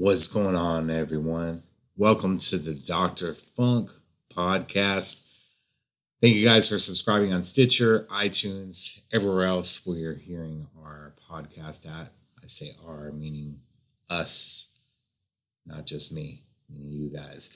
What's 0.00 0.28
going 0.28 0.54
on, 0.54 0.90
everyone? 0.90 1.64
Welcome 1.96 2.38
to 2.38 2.56
the 2.56 2.72
Dr. 2.72 3.34
Funk 3.34 3.90
podcast. 4.32 5.36
Thank 6.20 6.36
you 6.36 6.44
guys 6.44 6.68
for 6.68 6.78
subscribing 6.78 7.32
on 7.32 7.42
Stitcher, 7.42 8.06
iTunes, 8.08 9.02
everywhere 9.12 9.46
else 9.46 9.84
where 9.84 9.98
you're 9.98 10.14
hearing 10.14 10.68
our 10.80 11.16
podcast 11.28 11.84
at. 11.88 12.10
I 12.40 12.46
say 12.46 12.68
our, 12.86 13.10
meaning 13.10 13.58
us, 14.08 14.78
not 15.66 15.84
just 15.84 16.14
me, 16.14 16.44
meaning 16.70 16.90
you 16.90 17.10
guys. 17.12 17.50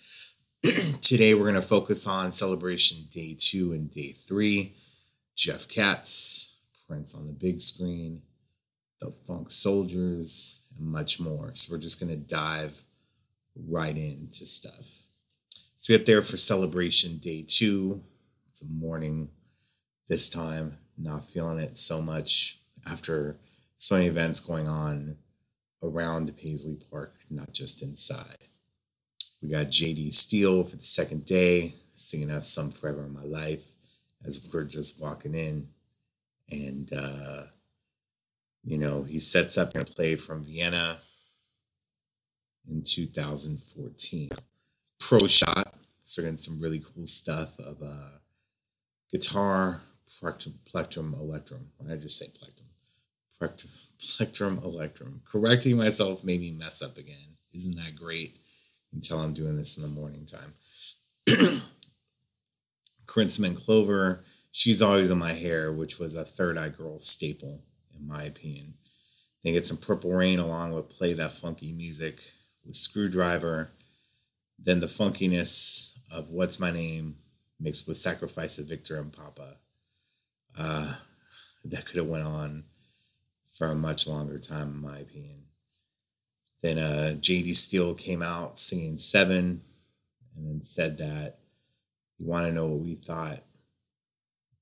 Today, 1.01 1.35
we're 1.35 1.43
going 1.43 1.55
to 1.55 1.63
focus 1.63 2.09
on 2.09 2.33
celebration 2.33 3.07
day 3.13 3.37
two 3.39 3.71
and 3.71 3.89
day 3.89 4.11
three. 4.11 4.75
Jeff 5.37 5.69
Katz, 5.69 6.59
Prince 6.89 7.15
on 7.15 7.29
the 7.29 7.35
big 7.35 7.61
screen, 7.61 8.23
the 9.05 9.11
Funk 9.11 9.51
Soldiers, 9.51 10.67
and 10.79 10.87
much 10.87 11.21
more. 11.21 11.51
So 11.55 11.75
we're 11.75 11.81
just 11.81 12.01
going 12.01 12.13
to 12.13 12.27
dive 12.27 12.81
right 13.69 13.97
into 13.97 14.47
stuff. 14.47 15.07
So 15.77 15.93
we 15.93 15.99
get 15.99 16.07
there 16.07 16.23
for 16.23 16.37
celebration 16.37 17.19
day 17.19 17.45
two. 17.47 18.03
It's 18.49 18.63
a 18.63 18.73
morning 18.73 19.29
this 20.09 20.29
time, 20.29 20.79
not 20.97 21.25
feeling 21.25 21.59
it 21.59 21.77
so 21.77 22.01
much 22.01 22.59
after 22.87 23.37
so 23.77 23.97
many 23.97 24.07
events 24.09 24.41
going 24.41 24.69
on 24.69 25.17
around 25.83 26.37
Paisley 26.37 26.79
Park, 26.91 27.15
not 27.31 27.53
just 27.53 27.83
inside. 27.83 28.39
We 29.43 29.49
got 29.49 29.67
JD 29.67 30.13
Steele 30.13 30.63
for 30.63 30.77
the 30.77 30.85
second 30.85 31.25
day, 31.25 31.75
singing 31.91 32.31
us 32.31 32.49
Some 32.49 32.71
Forever 32.71 33.05
in 33.05 33.13
My 33.13 33.25
Life 33.25 33.73
as 34.25 34.49
we're 34.53 34.65
just 34.65 35.03
walking 35.03 35.35
in. 35.35 35.69
And 36.51 36.93
uh, 36.97 37.45
you 38.65 38.79
know, 38.79 39.03
he 39.03 39.19
sets 39.19 39.59
up 39.59 39.75
and 39.75 39.87
play 39.87 40.17
from 40.17 40.45
Vienna 40.45 40.99
in 42.69 42.83
2014. 42.85 44.29
Pro 45.01 45.19
shot, 45.27 45.75
so 46.03 46.23
getting 46.23 46.37
some 46.37 46.61
really 46.61 46.81
cool 46.81 47.07
stuff 47.07 47.59
of 47.59 47.83
uh, 47.83 48.19
guitar, 49.11 49.83
plectrum, 50.21 50.55
plectrum, 50.65 51.15
electrum. 51.15 51.71
Why 51.77 51.89
did 51.89 51.99
I 51.99 52.01
just 52.01 52.19
say 52.19 52.27
plectrum? 52.39 52.69
Plectrum, 53.37 53.71
plectrum, 53.99 54.59
electrum. 54.65 55.23
Correcting 55.25 55.77
myself 55.77 56.23
made 56.23 56.41
me 56.41 56.53
mess 56.53 56.83
up 56.83 56.97
again. 56.97 57.37
Isn't 57.53 57.77
that 57.77 57.97
great? 57.97 58.37
Until 58.93 59.21
I'm 59.21 59.33
doing 59.33 59.57
this 59.57 59.77
in 59.77 59.83
the 59.83 59.89
morning 59.89 60.27
time. 60.27 60.53
Crimson 63.07 63.57
Clover, 63.57 64.23
she's 64.53 64.83
always 64.83 65.11
in 65.11 65.19
my 65.19 65.33
hair, 65.33 65.73
which 65.73 65.99
was 65.99 66.15
a 66.15 66.25
Third 66.25 66.57
Eye 66.57 66.69
Girl 66.69 66.99
staple 66.99 67.63
in 68.03 68.09
my 68.09 68.25
opinion. 68.25 68.75
Then 69.43 69.55
get 69.55 69.67
some 69.67 69.79
Purple 69.79 70.13
Rain 70.13 70.39
along 70.39 70.73
with 70.73 70.91
Play 70.91 71.15
That 71.15 71.33
Funky 71.33 71.73
Music 71.73 72.15
with 72.67 72.77
Screwdriver. 72.77 73.71
Then 74.59 74.81
the 74.81 74.87
funkiness 74.87 75.99
of 76.13 76.31
What's 76.31 76.61
My 76.61 76.71
Name 76.71 77.17
mixed 77.59 77.89
with 77.89 77.97
Sacrifice 77.97 78.59
of 78.59 78.69
Victor 78.69 78.99
and 78.99 79.13
Papa. 79.13 79.57
Uh, 80.59 80.95
that 81.65 81.87
could 81.87 81.97
have 81.97 82.09
went 82.09 82.25
on 82.25 82.65
for 83.51 83.69
a 83.69 83.75
much 83.75 84.07
longer 84.07 84.39
time, 84.39 84.69
in 84.69 84.83
my 84.83 84.99
opinion. 84.99 85.45
Then 86.63 86.79
uh, 86.79 87.15
JD 87.17 87.55
Steele 87.57 87.95
came 87.95 88.23
out 88.23 88.59
singing 88.59 88.97
Seven 88.97 89.63
and 90.37 90.47
then 90.47 90.63
said 90.63 90.99
that 90.99 91.39
you 92.19 92.27
want 92.27 92.47
to 92.47 92.53
know 92.53 92.67
what 92.67 92.81
we 92.81 92.95
thought 92.95 93.41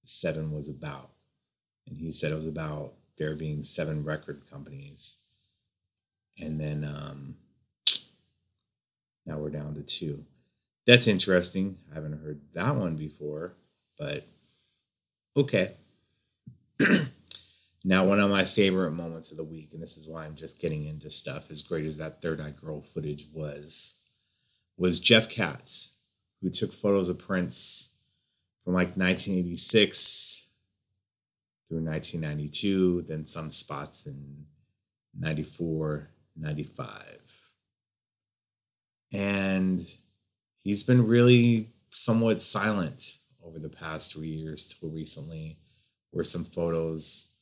Seven 0.02 0.52
was 0.52 0.68
about. 0.68 1.10
And 1.86 1.96
he 1.98 2.10
said 2.10 2.32
it 2.32 2.36
was 2.36 2.48
about 2.48 2.94
there 3.20 3.36
being 3.36 3.62
seven 3.62 4.02
record 4.02 4.42
companies. 4.50 5.24
And 6.40 6.58
then 6.58 6.84
um, 6.84 7.36
now 9.26 9.38
we're 9.38 9.50
down 9.50 9.74
to 9.74 9.82
two. 9.82 10.24
That's 10.86 11.06
interesting. 11.06 11.76
I 11.92 11.94
haven't 11.94 12.20
heard 12.20 12.40
that 12.54 12.74
one 12.74 12.96
before, 12.96 13.52
but 13.98 14.24
okay. 15.36 15.72
now, 17.84 18.04
one 18.04 18.18
of 18.18 18.30
my 18.30 18.44
favorite 18.44 18.92
moments 18.92 19.30
of 19.30 19.36
the 19.36 19.44
week, 19.44 19.68
and 19.72 19.82
this 19.82 19.98
is 19.98 20.08
why 20.08 20.24
I'm 20.24 20.34
just 20.34 20.60
getting 20.60 20.86
into 20.86 21.10
stuff, 21.10 21.50
as 21.50 21.62
great 21.62 21.84
as 21.84 21.98
that 21.98 22.22
Third 22.22 22.40
Eye 22.40 22.54
Girl 22.58 22.80
footage 22.80 23.26
was, 23.34 24.02
was 24.78 24.98
Jeff 24.98 25.28
Katz, 25.28 26.00
who 26.40 26.48
took 26.48 26.72
photos 26.72 27.10
of 27.10 27.18
Prince 27.18 27.98
from 28.64 28.72
like 28.72 28.96
1986 28.96 30.49
through 31.70 31.84
1992, 31.84 33.02
then 33.02 33.24
some 33.24 33.48
spots 33.48 34.04
in 34.04 34.44
94, 35.16 36.10
95. 36.36 37.20
And 39.12 39.80
he's 40.60 40.82
been 40.82 41.06
really 41.06 41.68
somewhat 41.88 42.42
silent 42.42 43.18
over 43.46 43.60
the 43.60 43.68
past 43.68 44.12
three 44.12 44.28
years 44.28 44.66
till 44.66 44.90
recently, 44.90 45.58
where 46.10 46.24
some 46.24 46.42
photos 46.42 47.36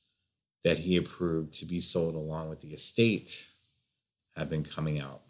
that 0.62 0.80
he 0.80 0.98
approved 0.98 1.54
to 1.54 1.64
be 1.64 1.80
sold 1.80 2.14
along 2.14 2.50
with 2.50 2.60
the 2.60 2.74
estate 2.74 3.48
have 4.36 4.50
been 4.50 4.62
coming 4.62 5.00
out. 5.00 5.22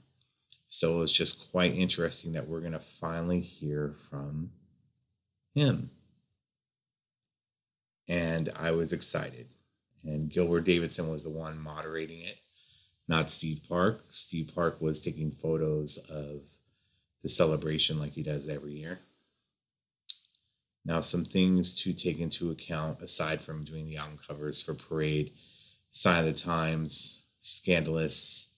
So 0.67 1.03
it's 1.03 1.17
just 1.17 1.53
quite 1.53 1.73
interesting 1.73 2.33
that 2.33 2.49
we're 2.49 2.61
going 2.61 2.73
to 2.73 2.81
finally 2.81 3.41
hear 3.41 3.91
from 3.91 4.51
him 5.55 5.91
and 8.09 8.49
I 8.59 8.71
was 8.71 8.93
excited. 8.93 9.47
And 10.05 10.31
Gilbert 10.31 10.65
Davidson 10.65 11.11
was 11.11 11.25
the 11.25 11.39
one 11.39 11.59
moderating 11.59 12.21
it, 12.21 12.41
not 13.09 13.31
Steve 13.31 13.61
Park. 13.69 14.05
Steve 14.11 14.53
Park 14.55 14.81
was 14.81 15.01
taking 15.01 15.31
photos 15.31 15.99
of 16.11 16.43
the 17.23 17.29
celebration 17.29 17.99
like 17.99 18.13
he 18.13 18.23
does 18.23 18.49
every 18.49 18.73
year. 18.73 19.01
Now, 20.85 21.01
some 21.01 21.25
things 21.25 21.83
to 21.83 21.93
take 21.93 22.19
into 22.19 22.51
account 22.51 23.03
aside 23.03 23.41
from 23.43 23.65
doing 23.65 23.87
the 23.87 23.99
album 23.99 24.19
covers 24.27 24.63
for 24.63 24.73
Parade, 24.73 25.31
Sign 25.91 26.21
of 26.21 26.25
the 26.27 26.33
Times, 26.33 27.29
Scandalous, 27.39 28.57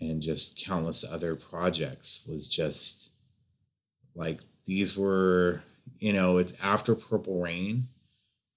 and 0.00 0.20
just 0.20 0.62
countless 0.62 1.04
other 1.10 1.34
projects 1.34 2.26
was 2.30 2.48
just 2.48 3.16
like 4.14 4.40
these 4.66 4.98
were, 4.98 5.62
you 5.98 6.12
know, 6.12 6.38
it's 6.38 6.60
after 6.60 6.94
Purple 6.94 7.40
Rain 7.40 7.88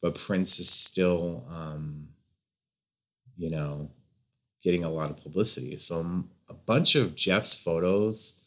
but 0.06 0.14
Prince 0.14 0.60
is 0.60 0.70
still, 0.70 1.44
um, 1.50 2.10
you 3.36 3.50
know, 3.50 3.90
getting 4.62 4.84
a 4.84 4.90
lot 4.92 5.10
of 5.10 5.18
publicity. 5.18 5.78
So 5.78 6.26
a 6.48 6.54
bunch 6.54 6.94
of 6.94 7.16
Jeff's 7.16 7.60
photos 7.60 8.46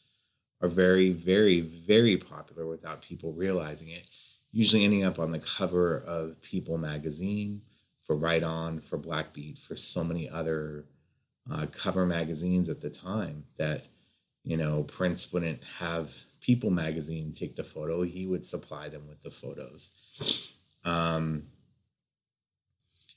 are 0.60 0.68
very, 0.68 1.10
very, 1.10 1.58
very 1.58 2.16
popular 2.16 2.64
without 2.64 3.02
people 3.02 3.32
realizing 3.32 3.88
it. 3.88 4.06
Usually 4.52 4.84
ending 4.84 5.02
up 5.02 5.18
on 5.18 5.32
the 5.32 5.40
cover 5.40 5.98
of 5.98 6.40
People 6.42 6.78
magazine, 6.78 7.62
for 8.04 8.14
Right 8.14 8.44
On, 8.44 8.78
for 8.78 8.96
Blackbeat, 8.96 9.58
for 9.58 9.74
so 9.74 10.04
many 10.04 10.30
other 10.30 10.84
uh, 11.50 11.66
cover 11.72 12.06
magazines 12.06 12.68
at 12.68 12.82
the 12.82 12.90
time 12.90 13.46
that, 13.56 13.86
you 14.44 14.56
know, 14.56 14.84
Prince 14.84 15.32
wouldn't 15.32 15.64
have 15.80 16.14
People 16.40 16.70
magazine 16.70 17.32
take 17.32 17.56
the 17.56 17.64
photo, 17.64 18.02
he 18.02 18.28
would 18.28 18.44
supply 18.44 18.88
them 18.88 19.08
with 19.08 19.22
the 19.22 19.30
photos. 19.30 20.54
Um, 20.84 21.44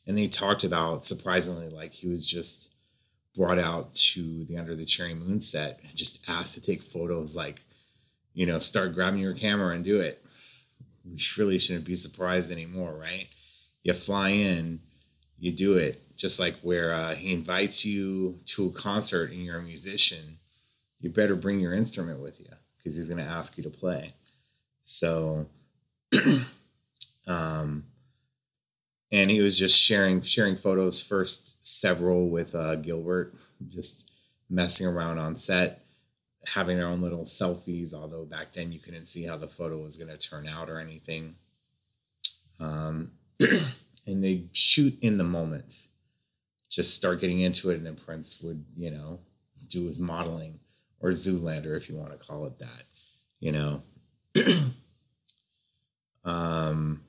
and 0.07 0.17
they 0.17 0.27
talked 0.27 0.63
about 0.63 1.05
surprisingly, 1.05 1.69
like 1.69 1.93
he 1.93 2.07
was 2.07 2.27
just 2.27 2.75
brought 3.35 3.59
out 3.59 3.93
to 3.93 4.43
the 4.45 4.57
Under 4.57 4.75
the 4.75 4.85
Cherry 4.85 5.13
Moon 5.13 5.39
set 5.39 5.79
and 5.83 5.95
just 5.95 6.29
asked 6.29 6.55
to 6.55 6.61
take 6.61 6.81
photos, 6.81 7.35
like, 7.35 7.61
you 8.33 8.45
know, 8.45 8.59
start 8.59 8.93
grabbing 8.93 9.21
your 9.21 9.33
camera 9.33 9.73
and 9.75 9.83
do 9.83 10.01
it. 10.01 10.23
We 11.05 11.17
really 11.37 11.57
shouldn't 11.57 11.85
be 11.85 11.95
surprised 11.95 12.51
anymore, 12.51 12.93
right? 12.93 13.27
You 13.83 13.93
fly 13.93 14.29
in, 14.29 14.79
you 15.39 15.51
do 15.51 15.77
it. 15.77 16.01
Just 16.17 16.39
like 16.39 16.55
where 16.61 16.93
uh, 16.93 17.15
he 17.15 17.33
invites 17.33 17.83
you 17.83 18.35
to 18.45 18.67
a 18.67 18.71
concert 18.71 19.31
and 19.31 19.39
you're 19.39 19.57
a 19.57 19.63
musician, 19.63 20.35
you 20.99 21.09
better 21.09 21.35
bring 21.35 21.59
your 21.59 21.73
instrument 21.73 22.21
with 22.21 22.39
you 22.39 22.49
because 22.77 22.95
he's 22.95 23.09
going 23.09 23.23
to 23.23 23.31
ask 23.31 23.57
you 23.57 23.63
to 23.63 23.69
play. 23.69 24.13
So, 24.81 25.47
um, 27.27 27.85
and 29.11 29.29
he 29.29 29.41
was 29.41 29.59
just 29.59 29.79
sharing 29.79 30.21
sharing 30.21 30.55
photos 30.55 31.05
first 31.05 31.65
several 31.65 32.29
with 32.29 32.55
uh, 32.55 32.75
Gilbert, 32.75 33.33
just 33.67 34.11
messing 34.49 34.87
around 34.87 35.19
on 35.19 35.35
set, 35.35 35.83
having 36.53 36.77
their 36.77 36.87
own 36.87 37.01
little 37.01 37.23
selfies. 37.23 37.93
Although 37.93 38.25
back 38.25 38.53
then 38.53 38.71
you 38.71 38.79
couldn't 38.79 39.07
see 39.07 39.25
how 39.25 39.37
the 39.37 39.47
photo 39.47 39.77
was 39.77 39.97
going 39.97 40.15
to 40.15 40.29
turn 40.29 40.47
out 40.47 40.69
or 40.69 40.79
anything. 40.79 41.35
Um, 42.59 43.11
and 44.07 44.23
they 44.23 44.45
shoot 44.53 44.93
in 45.01 45.17
the 45.17 45.23
moment, 45.23 45.87
just 46.69 46.95
start 46.95 47.19
getting 47.19 47.41
into 47.41 47.69
it, 47.69 47.75
and 47.75 47.85
then 47.85 47.95
Prince 47.95 48.41
would 48.41 48.63
you 48.77 48.91
know 48.91 49.19
do 49.67 49.87
his 49.87 49.99
modeling 49.99 50.59
or 51.01 51.09
Zoolander 51.09 51.75
if 51.75 51.89
you 51.89 51.95
want 51.95 52.17
to 52.17 52.25
call 52.25 52.45
it 52.45 52.59
that, 52.59 52.83
you 53.39 53.51
know. 53.51 53.81
um 56.23 57.01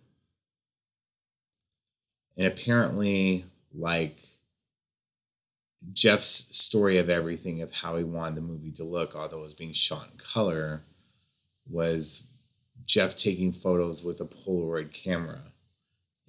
and 2.37 2.47
apparently 2.47 3.45
like 3.75 4.19
Jeff's 5.93 6.57
story 6.57 6.99
of 6.99 7.11
everything 7.11 7.63
of 7.63 7.73
how 7.73 7.97
he 7.97 8.05
wanted 8.05 8.37
the 8.37 8.41
movie 8.41 8.73
to 8.73 8.85
look, 8.85 9.17
although 9.17 9.41
it 9.41 9.43
was 9.43 9.55
being 9.55 9.73
shot 9.73 10.09
in 10.13 10.19
color, 10.19 10.83
was 11.69 12.33
Jeff 12.87 13.17
taking 13.17 13.53
photos 13.53 14.05
with 14.05 14.21
a 14.21 14.25
Polaroid 14.25 14.93
camera 14.93 15.41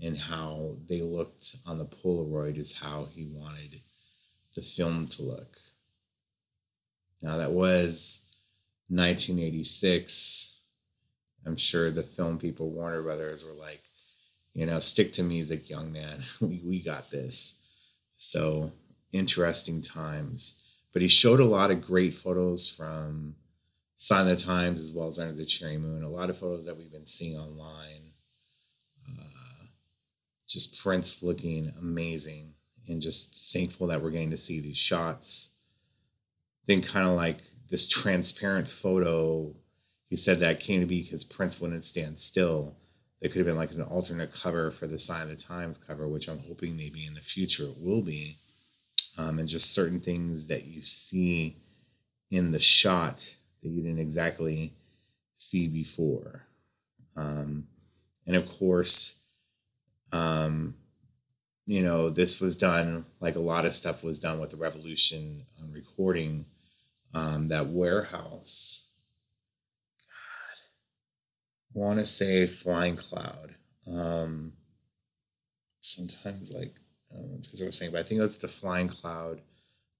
and 0.01 0.17
how 0.17 0.75
they 0.89 1.01
looked 1.01 1.55
on 1.67 1.77
the 1.77 1.85
Polaroid 1.85 2.57
is 2.57 2.81
how 2.81 3.07
he 3.13 3.25
wanted 3.33 3.75
the 4.55 4.61
film 4.61 5.07
to 5.07 5.23
look. 5.23 5.57
Now, 7.21 7.37
that 7.37 7.51
was 7.51 8.25
1986. 8.89 10.61
I'm 11.45 11.55
sure 11.55 11.89
the 11.89 12.03
film 12.03 12.37
people, 12.37 12.69
Warner 12.69 13.01
Brothers, 13.01 13.45
were 13.45 13.53
like, 13.53 13.81
you 14.53 14.65
know, 14.65 14.79
stick 14.79 15.11
to 15.13 15.23
music, 15.23 15.69
young 15.69 15.91
man. 15.91 16.19
we, 16.41 16.61
we 16.65 16.81
got 16.81 17.11
this. 17.11 17.59
So 18.13 18.71
interesting 19.11 19.81
times. 19.81 20.59
But 20.93 21.01
he 21.01 21.07
showed 21.07 21.39
a 21.39 21.45
lot 21.45 21.71
of 21.71 21.85
great 21.85 22.13
photos 22.13 22.69
from 22.69 23.35
Sign 23.95 24.27
of 24.27 24.37
the 24.37 24.43
Times 24.43 24.79
as 24.79 24.93
well 24.95 25.07
as 25.07 25.19
Under 25.19 25.33
the 25.33 25.45
Cherry 25.45 25.77
Moon. 25.77 26.03
A 26.03 26.09
lot 26.09 26.29
of 26.29 26.37
photos 26.37 26.65
that 26.65 26.77
we've 26.77 26.91
been 26.91 27.05
seeing 27.05 27.37
online. 27.37 28.11
Uh, 29.09 29.65
just 30.47 30.83
Prince 30.83 31.23
looking 31.23 31.71
amazing 31.79 32.53
and 32.87 33.01
just 33.01 33.53
thankful 33.53 33.87
that 33.87 34.01
we're 34.01 34.11
getting 34.11 34.31
to 34.31 34.37
see 34.37 34.59
these 34.59 34.77
shots. 34.77 35.61
Then 36.67 36.81
kind 36.81 37.07
of 37.07 37.15
like 37.15 37.37
this 37.69 37.87
transparent 37.87 38.67
photo. 38.67 39.53
He 40.07 40.15
said 40.15 40.39
that 40.39 40.59
came 40.59 40.79
to 40.81 40.85
be 40.85 41.01
because 41.01 41.23
Prince 41.23 41.59
wouldn't 41.59 41.83
stand 41.83 42.19
still. 42.19 42.75
There 43.23 43.29
could 43.29 43.37
have 43.37 43.47
been 43.47 43.55
like 43.55 43.71
an 43.71 43.81
alternate 43.83 44.33
cover 44.33 44.69
for 44.69 44.85
the 44.85 44.99
Sign 44.99 45.21
of 45.21 45.29
the 45.29 45.37
Times 45.37 45.77
cover, 45.77 46.09
which 46.09 46.27
I'm 46.27 46.39
hoping 46.39 46.75
maybe 46.75 47.05
in 47.07 47.13
the 47.13 47.21
future 47.21 47.63
it 47.63 47.77
will 47.79 48.03
be. 48.03 48.35
Um, 49.17 49.39
and 49.39 49.47
just 49.47 49.73
certain 49.73 50.01
things 50.01 50.49
that 50.49 50.65
you 50.65 50.81
see 50.81 51.55
in 52.29 52.51
the 52.51 52.59
shot 52.59 53.37
that 53.61 53.69
you 53.69 53.81
didn't 53.81 53.99
exactly 53.99 54.73
see 55.35 55.69
before. 55.69 56.47
Um, 57.15 57.67
and 58.27 58.35
of 58.35 58.45
course, 58.59 59.25
um, 60.11 60.75
you 61.65 61.81
know, 61.81 62.09
this 62.09 62.41
was 62.41 62.57
done 62.57 63.05
like 63.21 63.37
a 63.37 63.39
lot 63.39 63.65
of 63.65 63.73
stuff 63.73 64.03
was 64.03 64.19
done 64.19 64.41
with 64.41 64.49
the 64.49 64.57
Revolution 64.57 65.43
on 65.61 65.71
recording. 65.71 66.43
Um, 67.13 67.47
that 67.47 67.67
warehouse. 67.67 68.82
Want 71.73 71.99
to 71.99 72.05
say 72.05 72.45
Flying 72.45 72.95
Cloud. 72.95 73.55
Um, 73.87 74.53
sometimes 75.81 76.53
like 76.53 76.73
um, 77.15 77.37
because 77.37 77.61
I 77.61 77.65
was 77.65 77.77
saying, 77.77 77.91
but 77.91 77.99
I 77.99 78.03
think 78.03 78.19
that's 78.19 78.37
the 78.37 78.47
Flying 78.47 78.87
Cloud 78.87 79.41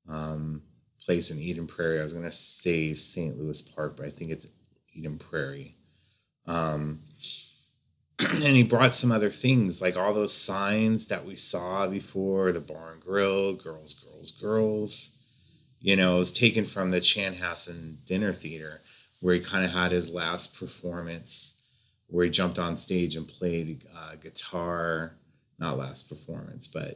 um, 0.10 0.62
place 1.06 1.32
in 1.32 1.40
Eden 1.40 1.68
Prairie. 1.68 2.00
I 2.00 2.04
was 2.04 2.14
going 2.14 2.26
to 2.26 2.32
say 2.32 2.94
St. 2.94 3.38
Louis 3.38 3.62
Park, 3.62 3.98
but 3.98 4.06
I 4.06 4.10
think 4.10 4.32
it's 4.32 4.48
Eden 4.94 5.18
Prairie. 5.18 5.76
Um, 6.48 7.00
and 8.20 8.56
he 8.56 8.64
brought 8.64 8.94
some 8.94 9.12
other 9.12 9.30
things 9.30 9.82
like 9.82 9.98
all 9.98 10.14
those 10.14 10.36
signs 10.36 11.08
that 11.08 11.26
we 11.26 11.36
saw 11.36 11.88
before 11.88 12.52
the 12.52 12.60
bar 12.60 12.94
and 12.94 13.02
grill, 13.02 13.54
girls, 13.54 13.94
girls, 13.94 14.32
girls. 14.32 15.20
You 15.82 15.96
know, 15.96 16.16
it 16.16 16.20
was 16.20 16.32
taken 16.32 16.64
from 16.64 16.92
the 16.92 16.98
Chanhassen 16.98 18.06
Dinner 18.06 18.32
Theater, 18.32 18.82
where 19.22 19.36
he 19.36 19.42
kind 19.42 19.66
of 19.66 19.74
had 19.74 19.92
his 19.92 20.14
last 20.14 20.58
performance, 20.58 21.63
where 22.14 22.26
he 22.26 22.30
jumped 22.30 22.60
on 22.60 22.78
stage 22.78 23.16
and 23.16 23.28
played 23.28 23.84
uh, 23.98 24.14
guitar. 24.22 25.16
Not 25.58 25.80
last 25.80 26.10
performance, 26.10 26.68
but 26.68 26.94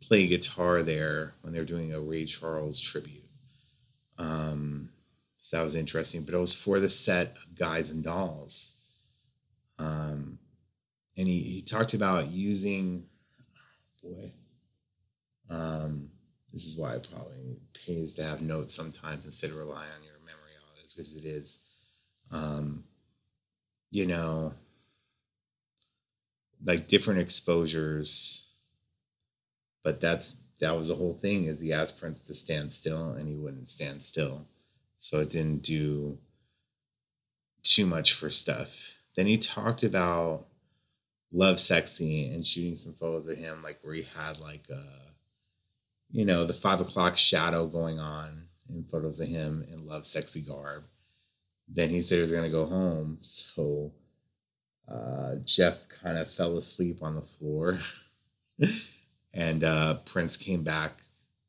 play 0.00 0.26
guitar 0.26 0.82
there 0.82 1.34
when 1.40 1.52
they're 1.52 1.64
doing 1.64 1.94
a 1.94 2.00
Ray 2.00 2.24
Charles 2.24 2.80
tribute. 2.80 3.22
Um, 4.18 4.88
so 5.36 5.56
that 5.56 5.62
was 5.62 5.76
interesting, 5.76 6.24
but 6.24 6.34
it 6.34 6.38
was 6.38 6.60
for 6.60 6.80
the 6.80 6.88
set 6.88 7.36
of 7.36 7.56
Guys 7.56 7.92
and 7.92 8.02
Dolls. 8.02 8.72
Um, 9.78 10.40
and 11.16 11.28
he, 11.28 11.42
he 11.42 11.60
talked 11.60 11.94
about 11.94 12.32
using, 12.32 13.04
boy, 14.02 14.32
um, 15.48 16.10
this 16.52 16.64
is 16.64 16.76
why 16.76 16.94
it 16.94 17.08
probably 17.12 17.58
pays 17.86 18.14
to 18.14 18.24
have 18.24 18.42
notes 18.42 18.74
sometimes 18.74 19.26
instead 19.26 19.50
of 19.50 19.58
rely 19.58 19.84
on 19.96 20.02
your 20.02 20.18
memory 20.24 20.54
all 20.60 20.74
good 20.74 20.82
as 20.84 21.16
it 21.16 21.28
is. 21.28 21.68
Um, 22.32 22.82
you 23.90 24.06
know, 24.06 24.54
like 26.64 26.88
different 26.88 27.20
exposures, 27.20 28.54
but 29.82 30.00
that's 30.00 30.40
that 30.60 30.76
was 30.76 30.88
the 30.88 30.94
whole 30.94 31.12
thing 31.12 31.44
is 31.44 31.60
he 31.60 31.72
asked 31.72 32.00
Prince 32.00 32.22
to 32.22 32.34
stand 32.34 32.72
still 32.72 33.10
and 33.10 33.28
he 33.28 33.34
wouldn't 33.34 33.68
stand 33.68 34.02
still. 34.02 34.46
So 34.96 35.20
it 35.20 35.30
didn't 35.30 35.62
do 35.62 36.18
too 37.62 37.86
much 37.86 38.14
for 38.14 38.30
stuff. 38.30 38.96
Then 39.16 39.26
he 39.26 39.36
talked 39.36 39.82
about 39.82 40.46
Lovesexy 41.34 42.34
and 42.34 42.46
shooting 42.46 42.76
some 42.76 42.94
photos 42.94 43.28
of 43.28 43.36
him, 43.36 43.62
like 43.62 43.78
where 43.82 43.94
he 43.94 44.06
had 44.16 44.40
like 44.40 44.66
a, 44.70 44.82
you 46.10 46.24
know, 46.24 46.44
the 46.44 46.54
five 46.54 46.80
o'clock 46.80 47.16
shadow 47.16 47.66
going 47.66 47.98
on 47.98 48.44
in 48.70 48.84
photos 48.84 49.20
of 49.20 49.28
him 49.28 49.64
in 49.70 49.80
Lovesexy 49.80 50.46
garb. 50.46 50.84
Then 51.68 51.90
he 51.90 52.00
said 52.00 52.16
he 52.16 52.20
was 52.20 52.32
gonna 52.32 52.48
go 52.48 52.66
home. 52.66 53.18
So 53.20 53.92
uh, 54.88 55.36
Jeff 55.44 55.88
kind 55.88 56.18
of 56.18 56.30
fell 56.30 56.56
asleep 56.56 57.02
on 57.02 57.14
the 57.14 57.20
floor. 57.20 57.78
and 59.34 59.64
uh, 59.64 59.94
Prince 60.06 60.36
came 60.36 60.62
back 60.62 61.02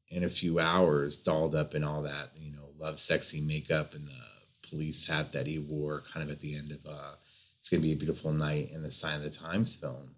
in 0.09 0.23
a 0.23 0.29
few 0.29 0.59
hours, 0.59 1.17
dolled 1.17 1.55
up 1.55 1.75
in 1.75 1.83
all 1.83 2.01
that, 2.03 2.29
you 2.39 2.51
know, 2.53 2.69
love, 2.79 2.99
sexy 2.99 3.41
makeup 3.41 3.93
and 3.93 4.05
the 4.05 4.67
police 4.69 5.07
hat 5.07 5.31
that 5.33 5.47
he 5.47 5.59
wore 5.59 6.03
kind 6.13 6.23
of 6.23 6.31
at 6.31 6.41
the 6.41 6.55
end 6.55 6.71
of 6.71 6.85
uh, 6.87 7.11
It's 7.59 7.69
Gonna 7.69 7.83
Be 7.83 7.93
a 7.93 7.97
Beautiful 7.97 8.33
Night 8.33 8.69
in 8.73 8.83
the 8.83 8.91
Sign 8.91 9.15
of 9.15 9.23
the 9.23 9.29
Times 9.29 9.79
film. 9.79 10.15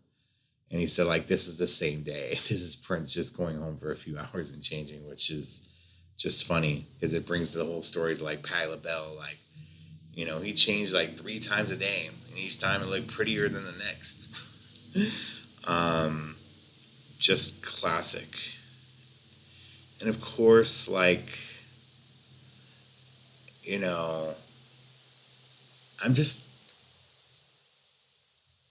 And 0.72 0.80
he 0.80 0.88
said, 0.88 1.08
like, 1.08 1.26
this 1.26 1.48
is 1.48 1.58
the 1.58 1.68
same 1.68 2.04
day. 2.04 2.30
This 2.50 2.52
is 2.52 2.76
Prince 2.76 3.14
just 3.14 3.38
going 3.38 3.58
home 3.60 3.76
for 3.76 3.92
a 3.92 3.96
few 3.96 4.18
hours 4.18 4.54
and 4.54 4.62
changing, 4.62 5.08
which 5.08 5.32
is 5.32 5.66
just 6.18 6.48
funny 6.48 6.86
because 6.96 7.14
it 7.14 7.26
brings 7.26 7.52
the 7.52 7.66
whole 7.66 7.82
stories 7.82 8.22
like 8.22 8.44
Patti 8.44 8.70
LaBelle, 8.70 9.16
like, 9.18 9.38
you 10.20 10.26
know, 10.26 10.42
he 10.42 10.52
changed 10.52 10.94
like 10.94 11.12
three 11.12 11.40
times 11.40 11.72
a 11.72 11.80
day, 11.80 12.08
and 12.08 12.38
each 12.38 12.60
time 12.60 12.82
it 12.82 12.90
looked 12.90 13.08
prettier 13.08 13.48
than 13.48 13.64
the 13.64 13.72
next. 13.88 15.64
um, 15.66 16.36
just 17.20 17.66
classic. 17.66 18.28
And 20.02 20.14
of 20.14 20.20
course, 20.20 20.90
like, 20.90 21.24
you 23.64 23.80
know, 23.80 24.34
I'm 26.04 26.14
just, 26.14 26.76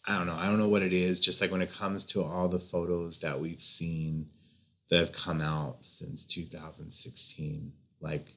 I 0.07 0.19
don't 0.19 0.27
know. 0.27 0.37
I 0.39 0.49
don't 0.49 0.59
know 0.59 0.69
what 0.69 0.83
it 0.83 0.93
is. 0.93 1.19
Just 1.19 1.41
like 1.41 1.51
when 1.51 1.63
it 1.63 1.73
comes 1.73 2.05
to 2.13 2.23
all 2.23 2.49
the 2.49 2.59
photos 2.59 3.21
that 3.21 3.41
we've 3.41 3.63
seen 3.63 4.27
that 4.91 4.99
have 4.99 5.13
come 5.13 5.41
out 5.41 5.83
since 5.83 6.27
2016, 6.27 7.73
like, 8.03 8.35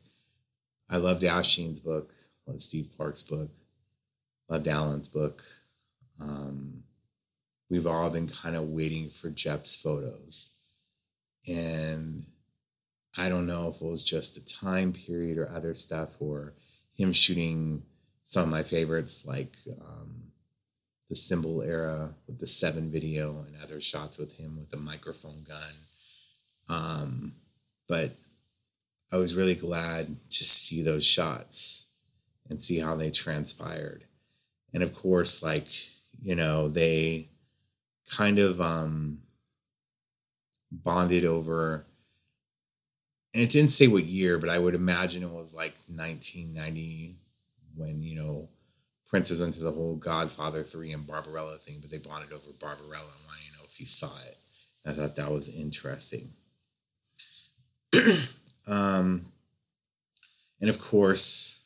I 0.90 0.96
loved 0.96 1.24
Afshin's 1.24 1.82
book, 1.82 2.14
loved 2.48 2.62
Steve 2.62 2.90
Park's 2.98 3.24
book, 3.24 3.50
loved 4.50 4.68
Alan's 4.68 5.08
book. 5.08 5.44
Um, 6.20 6.84
we've 7.70 7.88
all 7.88 8.10
been 8.10 8.28
kind 8.28 8.56
of 8.56 8.70
waiting 8.70 9.10
for 9.10 9.30
Jeff's 9.30 9.76
photos. 9.76 10.60
And 11.48 12.26
I 13.18 13.30
don't 13.30 13.48
know 13.48 13.70
if 13.70 13.82
it 13.82 13.88
was 13.88 14.04
just 14.04 14.38
a 14.38 14.46
time 14.46 14.94
period 14.94 15.38
or 15.38 15.50
other 15.50 15.74
stuff 15.74 16.22
or 16.22 16.54
him 16.98 17.12
shooting 17.12 17.84
some 18.24 18.44
of 18.44 18.50
my 18.50 18.64
favorites 18.64 19.26
like 19.26 19.54
um, 19.82 20.32
the 21.10 21.16
symbol 21.16 21.62
era 21.62 22.14
with 22.28 22.40
the 22.40 22.48
seven 22.48 22.92
video 22.92 23.44
and 23.46 23.56
other 23.62 23.82
shots 23.82 24.18
with 24.18 24.38
him 24.38 24.58
with 24.58 24.72
a 24.74 24.78
microphone 24.78 25.44
gun. 25.48 25.74
Um, 26.70 27.34
but 27.88 28.12
I 29.12 29.18
was 29.18 29.36
really 29.36 29.56
glad 29.56 30.08
to 30.08 30.44
see 30.46 30.82
those 30.82 31.06
shots 31.06 31.91
and 32.52 32.62
see 32.62 32.80
how 32.80 32.96
they 32.96 33.10
transpired. 33.10 34.04
And 34.74 34.84
of 34.84 34.94
course, 34.94 35.42
like, 35.42 35.66
you 36.22 36.36
know, 36.36 36.68
they 36.68 37.30
kind 38.12 38.40
of 38.40 38.60
um, 38.60 39.20
bonded 40.70 41.24
over, 41.24 41.86
and 43.34 43.42
it 43.42 43.50
didn't 43.50 43.72
say 43.72 43.88
what 43.88 44.04
year, 44.04 44.38
but 44.38 44.50
I 44.50 44.60
would 44.60 44.76
imagine 44.76 45.24
it 45.24 45.32
was 45.32 45.56
like 45.56 45.76
1990 45.88 47.16
when, 47.78 48.04
you 48.04 48.18
know, 48.18 48.50
Prince 49.10 49.42
into 49.42 49.62
the 49.62 49.72
whole 49.72 49.96
Godfather 49.96 50.62
3 50.62 50.92
and 50.92 51.08
Barbarella 51.08 51.56
thing, 51.56 51.78
but 51.82 51.90
they 51.90 52.00
bonded 52.00 52.34
over 52.34 52.52
Barbarella 52.60 53.04
and 53.04 53.26
wanted 53.28 53.46
to 53.48 53.58
know 53.58 53.64
if 53.64 53.76
he 53.76 53.86
saw 53.86 54.12
it. 54.28 54.38
I 54.86 54.92
thought 54.92 55.16
that 55.16 55.32
was 55.32 55.54
interesting. 55.54 56.28
um, 58.68 59.22
and 60.60 60.70
of 60.70 60.82
course, 60.82 61.61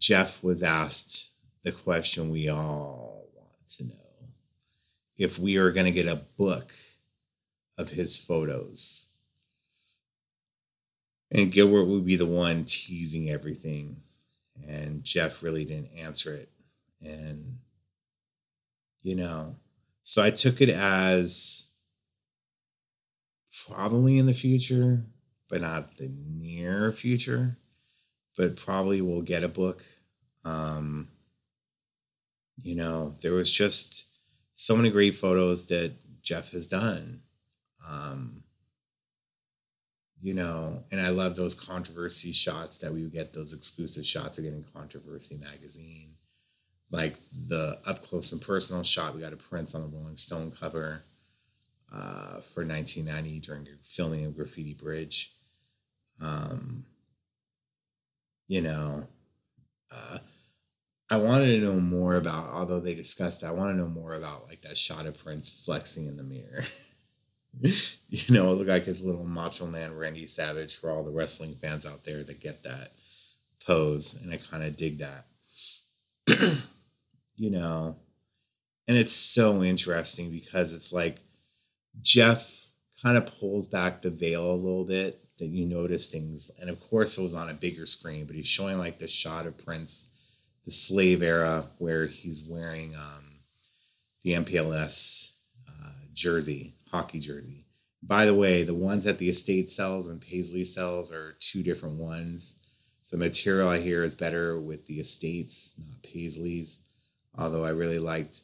Jeff 0.00 0.42
was 0.42 0.62
asked 0.62 1.32
the 1.62 1.72
question 1.72 2.30
we 2.30 2.48
all 2.48 3.28
want 3.36 3.68
to 3.68 3.84
know 3.84 3.94
if 5.18 5.38
we 5.38 5.58
are 5.58 5.70
going 5.70 5.84
to 5.84 5.92
get 5.92 6.08
a 6.08 6.16
book 6.36 6.72
of 7.76 7.90
his 7.90 8.16
photos. 8.16 9.12
And 11.30 11.52
Gilbert 11.52 11.84
would 11.84 12.06
be 12.06 12.16
the 12.16 12.26
one 12.26 12.64
teasing 12.64 13.28
everything. 13.28 13.98
And 14.66 15.04
Jeff 15.04 15.42
really 15.42 15.64
didn't 15.64 15.92
answer 15.96 16.34
it. 16.34 16.48
And, 17.02 17.58
you 19.02 19.14
know, 19.14 19.56
so 20.02 20.22
I 20.22 20.30
took 20.30 20.60
it 20.60 20.70
as 20.70 21.72
probably 23.68 24.18
in 24.18 24.26
the 24.26 24.34
future, 24.34 25.04
but 25.48 25.60
not 25.60 25.98
the 25.98 26.10
near 26.10 26.90
future. 26.92 27.56
But 28.40 28.56
probably 28.56 29.02
we'll 29.02 29.20
get 29.20 29.42
a 29.42 29.48
book. 29.48 29.82
Um, 30.46 31.08
you 32.62 32.74
know, 32.74 33.10
there 33.20 33.34
was 33.34 33.52
just 33.52 34.16
so 34.54 34.74
many 34.74 34.88
great 34.88 35.14
photos 35.14 35.66
that 35.66 35.92
Jeff 36.22 36.52
has 36.52 36.66
done. 36.66 37.20
Um, 37.86 38.44
you 40.22 40.32
know, 40.32 40.84
and 40.90 41.02
I 41.02 41.10
love 41.10 41.36
those 41.36 41.54
controversy 41.54 42.32
shots 42.32 42.78
that 42.78 42.94
we 42.94 43.02
would 43.02 43.12
get 43.12 43.34
those 43.34 43.52
exclusive 43.52 44.06
shots 44.06 44.38
of 44.38 44.44
getting 44.44 44.64
Controversy 44.74 45.36
magazine. 45.36 46.08
Like 46.90 47.16
the 47.46 47.78
up 47.86 48.00
close 48.00 48.32
and 48.32 48.40
personal 48.40 48.82
shot, 48.84 49.14
we 49.14 49.20
got 49.20 49.34
a 49.34 49.36
Prince 49.36 49.74
on 49.74 49.82
the 49.82 49.94
Rolling 49.94 50.16
Stone 50.16 50.52
cover 50.52 51.02
uh, 51.92 52.40
for 52.40 52.64
1990 52.64 53.40
during 53.40 53.66
filming 53.82 54.24
of 54.24 54.34
Graffiti 54.34 54.72
Bridge. 54.72 55.30
Um, 56.22 56.86
you 58.50 58.60
know, 58.60 59.06
uh, 59.92 60.18
I 61.08 61.18
wanted 61.18 61.60
to 61.60 61.64
know 61.64 61.78
more 61.78 62.16
about, 62.16 62.48
although 62.48 62.80
they 62.80 62.96
discussed, 62.96 63.44
it, 63.44 63.46
I 63.46 63.52
want 63.52 63.70
to 63.70 63.80
know 63.80 63.88
more 63.88 64.14
about 64.14 64.48
like 64.48 64.62
that 64.62 64.76
shot 64.76 65.06
of 65.06 65.22
Prince 65.22 65.64
flexing 65.64 66.08
in 66.08 66.16
the 66.16 66.24
mirror. 66.24 66.64
you 68.08 68.34
know, 68.34 68.52
look 68.52 68.66
like 68.66 68.86
his 68.86 69.04
little 69.04 69.24
macho 69.24 69.66
man 69.66 69.96
Randy 69.96 70.26
Savage 70.26 70.74
for 70.74 70.90
all 70.90 71.04
the 71.04 71.12
wrestling 71.12 71.52
fans 71.52 71.86
out 71.86 72.02
there 72.04 72.24
that 72.24 72.40
get 72.40 72.64
that 72.64 72.88
pose. 73.64 74.20
And 74.20 74.34
I 74.34 74.38
kind 74.38 74.64
of 74.64 74.76
dig 74.76 74.98
that. 74.98 75.26
you 77.36 77.52
know, 77.52 77.94
and 78.88 78.98
it's 78.98 79.12
so 79.12 79.62
interesting 79.62 80.32
because 80.32 80.74
it's 80.74 80.92
like 80.92 81.18
Jeff 82.02 82.72
kind 83.00 83.16
of 83.16 83.32
pulls 83.38 83.68
back 83.68 84.02
the 84.02 84.10
veil 84.10 84.50
a 84.50 84.56
little 84.56 84.84
bit 84.84 85.19
that 85.40 85.48
you 85.48 85.66
notice 85.66 86.10
things. 86.10 86.50
And 86.60 86.70
of 86.70 86.80
course, 86.88 87.18
it 87.18 87.22
was 87.22 87.34
on 87.34 87.50
a 87.50 87.54
bigger 87.54 87.86
screen, 87.86 88.26
but 88.26 88.36
he's 88.36 88.46
showing 88.46 88.78
like 88.78 88.98
the 88.98 89.08
shot 89.08 89.46
of 89.46 89.62
Prince 89.64 90.16
the 90.64 90.70
slave 90.70 91.22
era 91.22 91.64
where 91.78 92.06
he's 92.06 92.46
wearing 92.48 92.94
um, 92.94 93.24
the 94.22 94.32
MPLS 94.32 95.38
uh, 95.68 95.90
jersey, 96.12 96.74
hockey 96.90 97.18
jersey. 97.18 97.64
By 98.02 98.24
the 98.24 98.34
way, 98.34 98.62
the 98.62 98.74
ones 98.74 99.04
that 99.04 99.18
the 99.18 99.28
estate 99.28 99.70
sells 99.70 100.08
and 100.08 100.20
Paisley 100.20 100.64
sells 100.64 101.12
are 101.12 101.36
two 101.40 101.62
different 101.62 101.96
ones. 101.96 102.66
So 103.02 103.16
material 103.16 103.68
I 103.68 103.80
hear 103.80 104.04
is 104.04 104.14
better 104.14 104.58
with 104.60 104.86
the 104.86 105.00
estates, 105.00 105.80
not 105.86 106.02
Paisley's. 106.02 106.86
Although 107.36 107.64
I 107.64 107.70
really 107.70 107.98
liked 107.98 108.42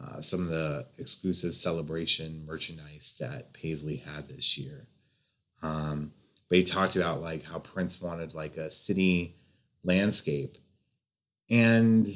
uh, 0.00 0.20
some 0.20 0.42
of 0.42 0.48
the 0.48 0.86
exclusive 0.98 1.54
celebration 1.54 2.44
merchandise 2.46 3.16
that 3.20 3.52
Paisley 3.52 3.96
had 3.96 4.28
this 4.28 4.58
year. 4.58 4.86
Um, 5.62 6.12
but 6.48 6.58
he 6.58 6.64
talked 6.64 6.96
about 6.96 7.20
like 7.20 7.44
how 7.44 7.58
Prince 7.58 8.00
wanted 8.00 8.34
like 8.34 8.56
a 8.56 8.70
city 8.70 9.34
landscape 9.84 10.56
and 11.50 12.06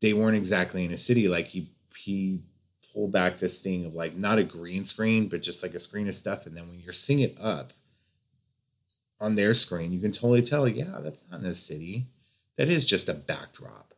they 0.00 0.12
weren't 0.12 0.36
exactly 0.36 0.84
in 0.84 0.92
a 0.92 0.96
city. 0.96 1.28
Like 1.28 1.46
he 1.48 1.68
he 1.96 2.40
pulled 2.92 3.12
back 3.12 3.38
this 3.38 3.62
thing 3.62 3.84
of 3.86 3.94
like 3.94 4.16
not 4.16 4.38
a 4.38 4.44
green 4.44 4.84
screen, 4.84 5.28
but 5.28 5.42
just 5.42 5.62
like 5.62 5.74
a 5.74 5.78
screen 5.78 6.08
of 6.08 6.14
stuff. 6.14 6.46
And 6.46 6.56
then 6.56 6.68
when 6.68 6.80
you're 6.80 6.92
seeing 6.92 7.20
it 7.20 7.36
up 7.40 7.70
on 9.20 9.36
their 9.36 9.54
screen, 9.54 9.92
you 9.92 10.00
can 10.00 10.12
totally 10.12 10.42
tell, 10.42 10.68
yeah, 10.68 10.98
that's 11.00 11.30
not 11.30 11.40
in 11.40 11.46
a 11.46 11.54
city. 11.54 12.06
That 12.56 12.68
is 12.68 12.84
just 12.84 13.08
a 13.08 13.14
backdrop, 13.14 13.94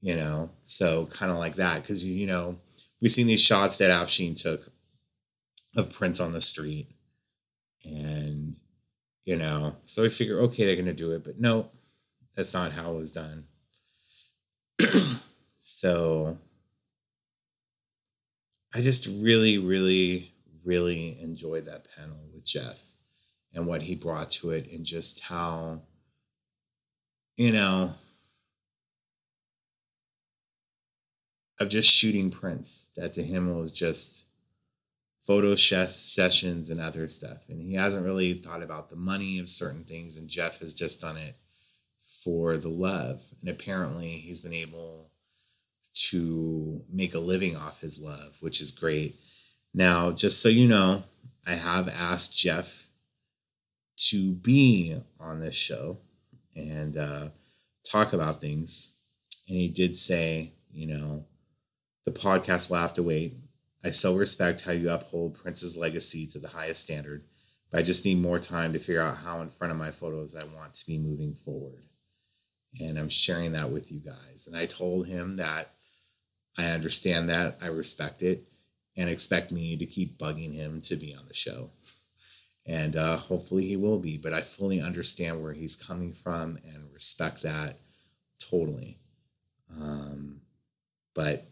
you 0.00 0.16
know. 0.16 0.50
So 0.62 1.06
kind 1.06 1.32
of 1.32 1.38
like 1.38 1.54
that, 1.54 1.82
because 1.82 2.06
you 2.06 2.26
know 2.26 2.58
we've 3.00 3.10
seen 3.10 3.26
these 3.26 3.42
shots 3.42 3.78
that 3.78 3.90
Afshin 3.90 4.40
took 4.40 4.68
of 5.76 5.92
Prince 5.92 6.20
on 6.20 6.32
the 6.32 6.40
street, 6.40 6.88
and 7.84 8.56
you 9.24 9.36
know, 9.36 9.76
so 9.84 10.02
we 10.02 10.08
figure, 10.08 10.40
okay, 10.40 10.64
they're 10.64 10.76
gonna 10.76 10.92
do 10.92 11.12
it, 11.12 11.24
but 11.24 11.38
no, 11.38 11.70
that's 12.34 12.54
not 12.54 12.72
how 12.72 12.92
it 12.92 12.96
was 12.96 13.10
done. 13.10 13.44
so 15.60 16.38
I 18.74 18.80
just 18.80 19.08
really, 19.22 19.58
really, 19.58 20.32
really 20.64 21.20
enjoyed 21.20 21.66
that 21.66 21.88
panel 21.96 22.18
with 22.32 22.44
Jeff 22.44 22.84
and 23.52 23.66
what 23.66 23.82
he 23.82 23.94
brought 23.94 24.30
to 24.30 24.50
it 24.50 24.70
and 24.72 24.84
just 24.84 25.24
how, 25.24 25.82
you 27.36 27.52
know, 27.52 27.92
of 31.58 31.68
just 31.68 31.92
shooting 31.92 32.30
Prince, 32.30 32.90
that 32.96 33.12
to 33.14 33.22
him 33.22 33.54
was 33.54 33.70
just 33.70 34.29
photo 35.20 35.54
sessions 35.54 36.70
and 36.70 36.80
other 36.80 37.06
stuff. 37.06 37.48
And 37.48 37.60
he 37.60 37.74
hasn't 37.74 38.04
really 38.04 38.34
thought 38.34 38.62
about 38.62 38.88
the 38.90 38.96
money 38.96 39.38
of 39.38 39.48
certain 39.48 39.84
things. 39.84 40.16
And 40.16 40.28
Jeff 40.28 40.60
has 40.60 40.74
just 40.74 41.00
done 41.00 41.16
it 41.16 41.34
for 42.24 42.56
the 42.56 42.68
love. 42.68 43.22
And 43.40 43.48
apparently, 43.50 44.08
he's 44.08 44.40
been 44.40 44.52
able 44.52 45.10
to 46.10 46.82
make 46.90 47.14
a 47.14 47.18
living 47.18 47.56
off 47.56 47.80
his 47.80 48.00
love, 48.00 48.38
which 48.40 48.60
is 48.60 48.72
great. 48.72 49.16
Now, 49.74 50.10
just 50.10 50.42
so 50.42 50.48
you 50.48 50.66
know, 50.66 51.04
I 51.46 51.54
have 51.54 51.88
asked 51.88 52.36
Jeff 52.36 52.88
to 54.08 54.34
be 54.34 54.96
on 55.18 55.40
this 55.40 55.54
show 55.54 55.98
and 56.56 56.96
uh, 56.96 57.28
talk 57.84 58.12
about 58.12 58.40
things. 58.40 58.98
And 59.48 59.58
he 59.58 59.68
did 59.68 59.96
say, 59.96 60.52
you 60.72 60.86
know, 60.86 61.24
the 62.04 62.10
podcast 62.10 62.70
will 62.70 62.78
have 62.78 62.94
to 62.94 63.02
wait. 63.02 63.34
I 63.84 63.90
so 63.90 64.16
respect 64.16 64.62
how 64.62 64.72
you 64.72 64.90
uphold 64.90 65.34
Prince's 65.34 65.76
legacy 65.76 66.26
to 66.28 66.38
the 66.38 66.48
highest 66.48 66.82
standard, 66.82 67.22
but 67.70 67.80
I 67.80 67.82
just 67.82 68.04
need 68.04 68.18
more 68.18 68.38
time 68.38 68.72
to 68.72 68.78
figure 68.78 69.00
out 69.00 69.18
how 69.18 69.40
in 69.40 69.48
front 69.48 69.72
of 69.72 69.78
my 69.78 69.90
photos 69.90 70.36
I 70.36 70.44
want 70.56 70.74
to 70.74 70.86
be 70.86 70.98
moving 70.98 71.32
forward 71.32 71.84
and 72.78 72.98
I'm 72.98 73.08
sharing 73.08 73.52
that 73.52 73.70
with 73.70 73.90
you 73.90 73.98
guys. 73.98 74.46
And 74.46 74.56
I 74.56 74.66
told 74.66 75.06
him 75.06 75.36
that 75.36 75.70
I 76.56 76.66
understand 76.66 77.28
that, 77.30 77.56
I 77.62 77.66
respect 77.66 78.22
it, 78.22 78.44
and 78.96 79.08
expect 79.08 79.50
me 79.50 79.76
to 79.76 79.86
keep 79.86 80.18
bugging 80.18 80.54
him 80.54 80.80
to 80.82 80.96
be 80.96 81.14
on 81.14 81.26
the 81.26 81.34
show. 81.34 81.70
And 82.66 82.94
uh, 82.94 83.16
hopefully 83.16 83.66
he 83.66 83.76
will 83.76 83.98
be, 83.98 84.18
but 84.18 84.32
I 84.32 84.42
fully 84.42 84.80
understand 84.80 85.42
where 85.42 85.54
he's 85.54 85.74
coming 85.74 86.12
from 86.12 86.58
and 86.64 86.92
respect 86.92 87.42
that 87.42 87.76
totally. 88.38 88.98
Um, 89.80 90.40
but 91.14 91.46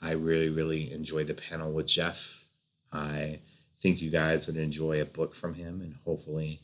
I 0.00 0.12
really, 0.12 0.48
really 0.48 0.92
enjoyed 0.92 1.26
the 1.26 1.34
panel 1.34 1.72
with 1.72 1.86
Jeff. 1.86 2.48
I 2.92 3.40
think 3.78 4.00
you 4.00 4.10
guys 4.10 4.46
would 4.46 4.56
enjoy 4.56 5.00
a 5.00 5.06
book 5.06 5.34
from 5.34 5.54
him, 5.54 5.80
and 5.80 5.94
hopefully 6.04 6.60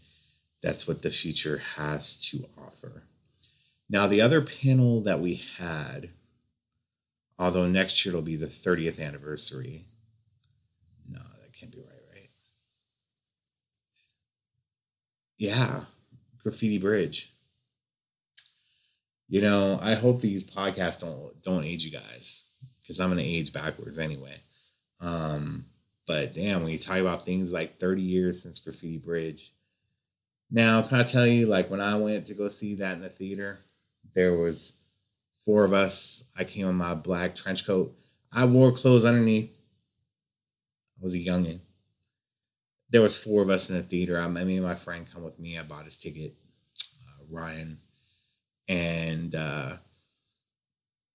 that's 0.62 0.86
what 0.86 1.02
the 1.02 1.10
future 1.10 1.62
has 1.76 2.16
to 2.30 2.44
offer. 2.64 3.04
Now, 3.88 4.06
the 4.06 4.20
other 4.20 4.40
panel 4.40 5.00
that 5.02 5.20
we 5.20 5.42
had, 5.58 6.10
although 7.38 7.66
next 7.66 8.04
year 8.04 8.14
it'll 8.14 8.24
be 8.24 8.36
the 8.36 8.46
30th 8.46 9.04
anniversary. 9.04 9.82
No, 11.08 11.18
that 11.18 11.52
can't 11.52 11.72
be 11.72 11.80
right, 11.80 11.88
right? 12.14 12.28
Yeah, 15.36 15.80
Graffiti 16.42 16.78
Bridge. 16.78 17.30
You 19.28 19.40
know, 19.40 19.80
I 19.82 19.94
hope 19.94 20.20
these 20.20 20.48
podcasts 20.48 21.00
don't 21.00 21.42
don't 21.42 21.64
age 21.64 21.84
you 21.84 21.90
guys 21.90 22.51
because 22.82 23.00
I'm 23.00 23.08
gonna 23.08 23.22
age 23.22 23.52
backwards 23.52 23.98
anyway. 23.98 24.36
Um, 25.00 25.64
but 26.06 26.34
damn, 26.34 26.62
when 26.62 26.72
you 26.72 26.78
talk 26.78 26.98
about 26.98 27.24
things 27.24 27.52
like 27.52 27.78
30 27.78 28.02
years 28.02 28.42
since 28.42 28.60
Graffiti 28.60 28.98
Bridge. 28.98 29.52
Now, 30.50 30.82
can 30.82 31.00
I 31.00 31.02
tell 31.02 31.26
you, 31.26 31.46
like 31.46 31.70
when 31.70 31.80
I 31.80 31.96
went 31.96 32.26
to 32.26 32.34
go 32.34 32.48
see 32.48 32.74
that 32.76 32.94
in 32.94 33.00
the 33.00 33.08
theater, 33.08 33.60
there 34.14 34.36
was 34.36 34.82
four 35.44 35.64
of 35.64 35.72
us. 35.72 36.30
I 36.38 36.44
came 36.44 36.68
in 36.68 36.74
my 36.74 36.94
black 36.94 37.34
trench 37.34 37.66
coat. 37.66 37.92
I 38.32 38.44
wore 38.44 38.72
clothes 38.72 39.06
underneath. 39.06 39.58
I 41.00 41.04
was 41.04 41.14
a 41.14 41.18
youngin. 41.18 41.60
There 42.90 43.00
was 43.00 43.22
four 43.22 43.42
of 43.42 43.50
us 43.50 43.70
in 43.70 43.76
the 43.76 43.82
theater. 43.82 44.20
I, 44.20 44.28
me 44.28 44.56
and 44.56 44.66
my 44.66 44.74
friend 44.74 45.06
come 45.10 45.22
with 45.22 45.40
me. 45.40 45.58
I 45.58 45.62
bought 45.62 45.84
his 45.84 45.96
ticket, 45.96 46.32
uh, 47.08 47.24
Ryan, 47.30 47.78
and 48.68 49.34
uh, 49.34 49.76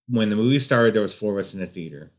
when 0.10 0.30
the 0.30 0.36
movie 0.36 0.60
started, 0.60 0.94
there 0.94 1.02
was 1.02 1.18
four 1.18 1.34
of 1.34 1.40
us 1.40 1.54
in 1.54 1.60
the 1.60 1.66
theater. 1.66 2.12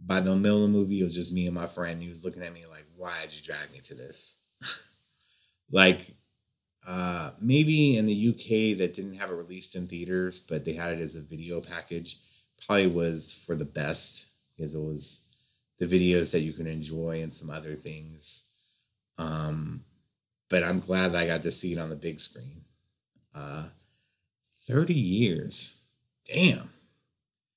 By 0.00 0.20
the 0.20 0.36
middle 0.36 0.64
of 0.64 0.70
the 0.70 0.78
movie, 0.78 1.00
it 1.00 1.04
was 1.04 1.14
just 1.14 1.32
me 1.32 1.46
and 1.46 1.54
my 1.54 1.66
friend. 1.66 2.02
He 2.02 2.08
was 2.08 2.24
looking 2.24 2.42
at 2.42 2.52
me 2.52 2.64
like, 2.70 2.84
"Why 2.96 3.14
did 3.22 3.34
you 3.34 3.42
drag 3.42 3.72
me 3.72 3.78
to 3.84 3.94
this?" 3.94 4.44
like 5.70 6.00
uh, 6.86 7.30
maybe 7.40 7.96
in 7.96 8.06
the 8.06 8.28
UK 8.28 8.78
that 8.78 8.92
didn't 8.92 9.14
have 9.14 9.30
it 9.30 9.34
released 9.34 9.74
in 9.74 9.86
theaters, 9.86 10.40
but 10.40 10.64
they 10.64 10.74
had 10.74 10.92
it 10.92 11.00
as 11.00 11.16
a 11.16 11.22
video 11.22 11.60
package. 11.60 12.18
Probably 12.66 12.86
was 12.86 13.44
for 13.46 13.54
the 13.54 13.64
best 13.64 14.32
because 14.56 14.74
it 14.74 14.80
was 14.80 15.34
the 15.78 15.86
videos 15.86 16.32
that 16.32 16.40
you 16.40 16.52
can 16.52 16.66
enjoy 16.66 17.22
and 17.22 17.32
some 17.32 17.50
other 17.50 17.74
things. 17.74 18.50
Um, 19.18 19.84
but 20.50 20.62
I'm 20.62 20.80
glad 20.80 21.12
that 21.12 21.22
I 21.22 21.26
got 21.26 21.42
to 21.42 21.50
see 21.50 21.72
it 21.72 21.78
on 21.78 21.90
the 21.90 21.96
big 21.96 22.20
screen. 22.20 22.64
Uh, 23.34 23.64
30 24.66 24.94
years. 24.94 25.84
Damn. 26.26 26.68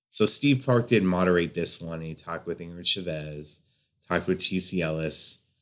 So 0.09 0.25
Steve 0.25 0.65
Park 0.65 0.87
did 0.87 1.03
moderate 1.03 1.53
this 1.53 1.81
one. 1.81 2.01
He 2.01 2.13
talked 2.13 2.47
with 2.47 2.59
Ingrid 2.59 2.87
Chavez, 2.87 3.69
talked 4.07 4.27
with 4.27 4.39
T.C. 4.39 4.81
Ellis, 4.81 5.53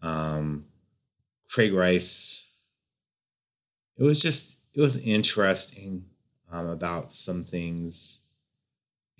um, 0.00 0.66
Craig 1.50 1.72
Rice. 1.72 2.56
It 3.98 4.04
was 4.04 4.22
just, 4.22 4.66
it 4.74 4.80
was 4.80 5.04
interesting 5.06 6.06
um, 6.50 6.68
about 6.68 7.12
some 7.12 7.42
things 7.42 8.34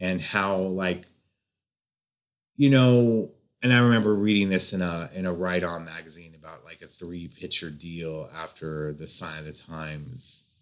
and 0.00 0.20
how, 0.20 0.56
like, 0.56 1.04
you 2.56 2.70
know, 2.70 3.30
and 3.62 3.72
I 3.72 3.78
remember 3.78 4.14
reading 4.14 4.48
this 4.48 4.72
in 4.72 4.82
a 4.82 5.08
in 5.14 5.24
a 5.24 5.32
Right 5.32 5.62
On 5.62 5.84
magazine 5.84 6.32
about 6.36 6.64
like 6.64 6.82
a 6.82 6.86
three 6.86 7.28
picture 7.28 7.70
deal 7.70 8.28
after 8.36 8.92
the 8.92 9.06
Sign 9.06 9.38
of 9.38 9.44
the 9.44 9.52
Times 9.52 10.52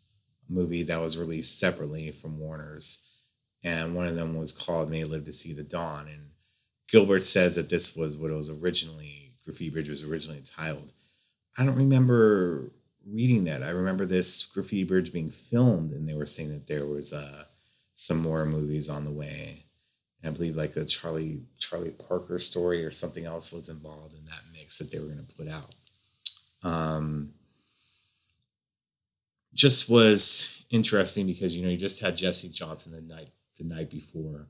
movie 0.48 0.82
that 0.82 1.00
was 1.00 1.16
released 1.16 1.58
separately 1.58 2.10
from 2.10 2.38
Warner's, 2.38 3.09
and 3.62 3.94
one 3.94 4.06
of 4.06 4.16
them 4.16 4.36
was 4.36 4.52
called 4.52 4.90
"May 4.90 5.04
Live 5.04 5.24
to 5.24 5.32
See 5.32 5.52
the 5.52 5.64
Dawn." 5.64 6.08
And 6.08 6.30
Gilbert 6.90 7.22
says 7.22 7.56
that 7.56 7.70
this 7.70 7.96
was 7.96 8.16
what 8.16 8.30
it 8.30 8.34
was 8.34 8.50
originally 8.62 9.20
Graffiti 9.44 9.70
Bridge 9.70 9.88
was 9.88 10.04
originally 10.04 10.42
titled. 10.42 10.92
I 11.58 11.64
don't 11.64 11.76
remember 11.76 12.70
reading 13.06 13.44
that. 13.44 13.62
I 13.62 13.70
remember 13.70 14.06
this 14.06 14.46
Graffiti 14.46 14.84
Bridge 14.84 15.12
being 15.12 15.30
filmed, 15.30 15.92
and 15.92 16.08
they 16.08 16.14
were 16.14 16.26
saying 16.26 16.50
that 16.50 16.66
there 16.66 16.86
was 16.86 17.12
uh, 17.12 17.44
some 17.94 18.18
more 18.18 18.44
movies 18.44 18.88
on 18.88 19.04
the 19.04 19.10
way. 19.10 19.64
And 20.22 20.32
I 20.32 20.36
believe 20.36 20.56
like 20.56 20.76
a 20.76 20.84
Charlie 20.84 21.40
Charlie 21.58 21.90
Parker 22.08 22.38
story 22.38 22.84
or 22.84 22.90
something 22.90 23.24
else 23.24 23.52
was 23.52 23.68
involved 23.68 24.14
in 24.14 24.24
that 24.26 24.40
mix 24.52 24.78
that 24.78 24.90
they 24.90 24.98
were 24.98 25.06
going 25.06 25.24
to 25.24 25.34
put 25.34 25.48
out. 25.48 25.74
Um, 26.62 27.32
just 29.54 29.90
was 29.90 30.64
interesting 30.70 31.26
because 31.26 31.56
you 31.56 31.64
know 31.64 31.70
you 31.70 31.76
just 31.76 32.02
had 32.02 32.16
Jesse 32.16 32.50
Johnson 32.50 32.92
the 32.92 33.14
night 33.14 33.30
the 33.60 33.74
night 33.74 33.90
before 33.90 34.48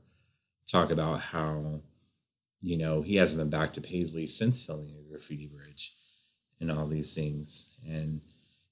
talk 0.65 0.89
about 0.89 1.19
how 1.19 1.81
you 2.61 2.77
know 2.77 3.01
he 3.01 3.15
hasn't 3.15 3.41
been 3.41 3.59
back 3.59 3.73
to 3.73 3.81
Paisley 3.81 4.25
since 4.25 4.65
filming 4.65 4.95
a 4.97 5.09
graffiti 5.09 5.47
bridge 5.47 5.93
and 6.59 6.71
all 6.71 6.87
these 6.87 7.13
things. 7.13 7.77
And 7.87 8.21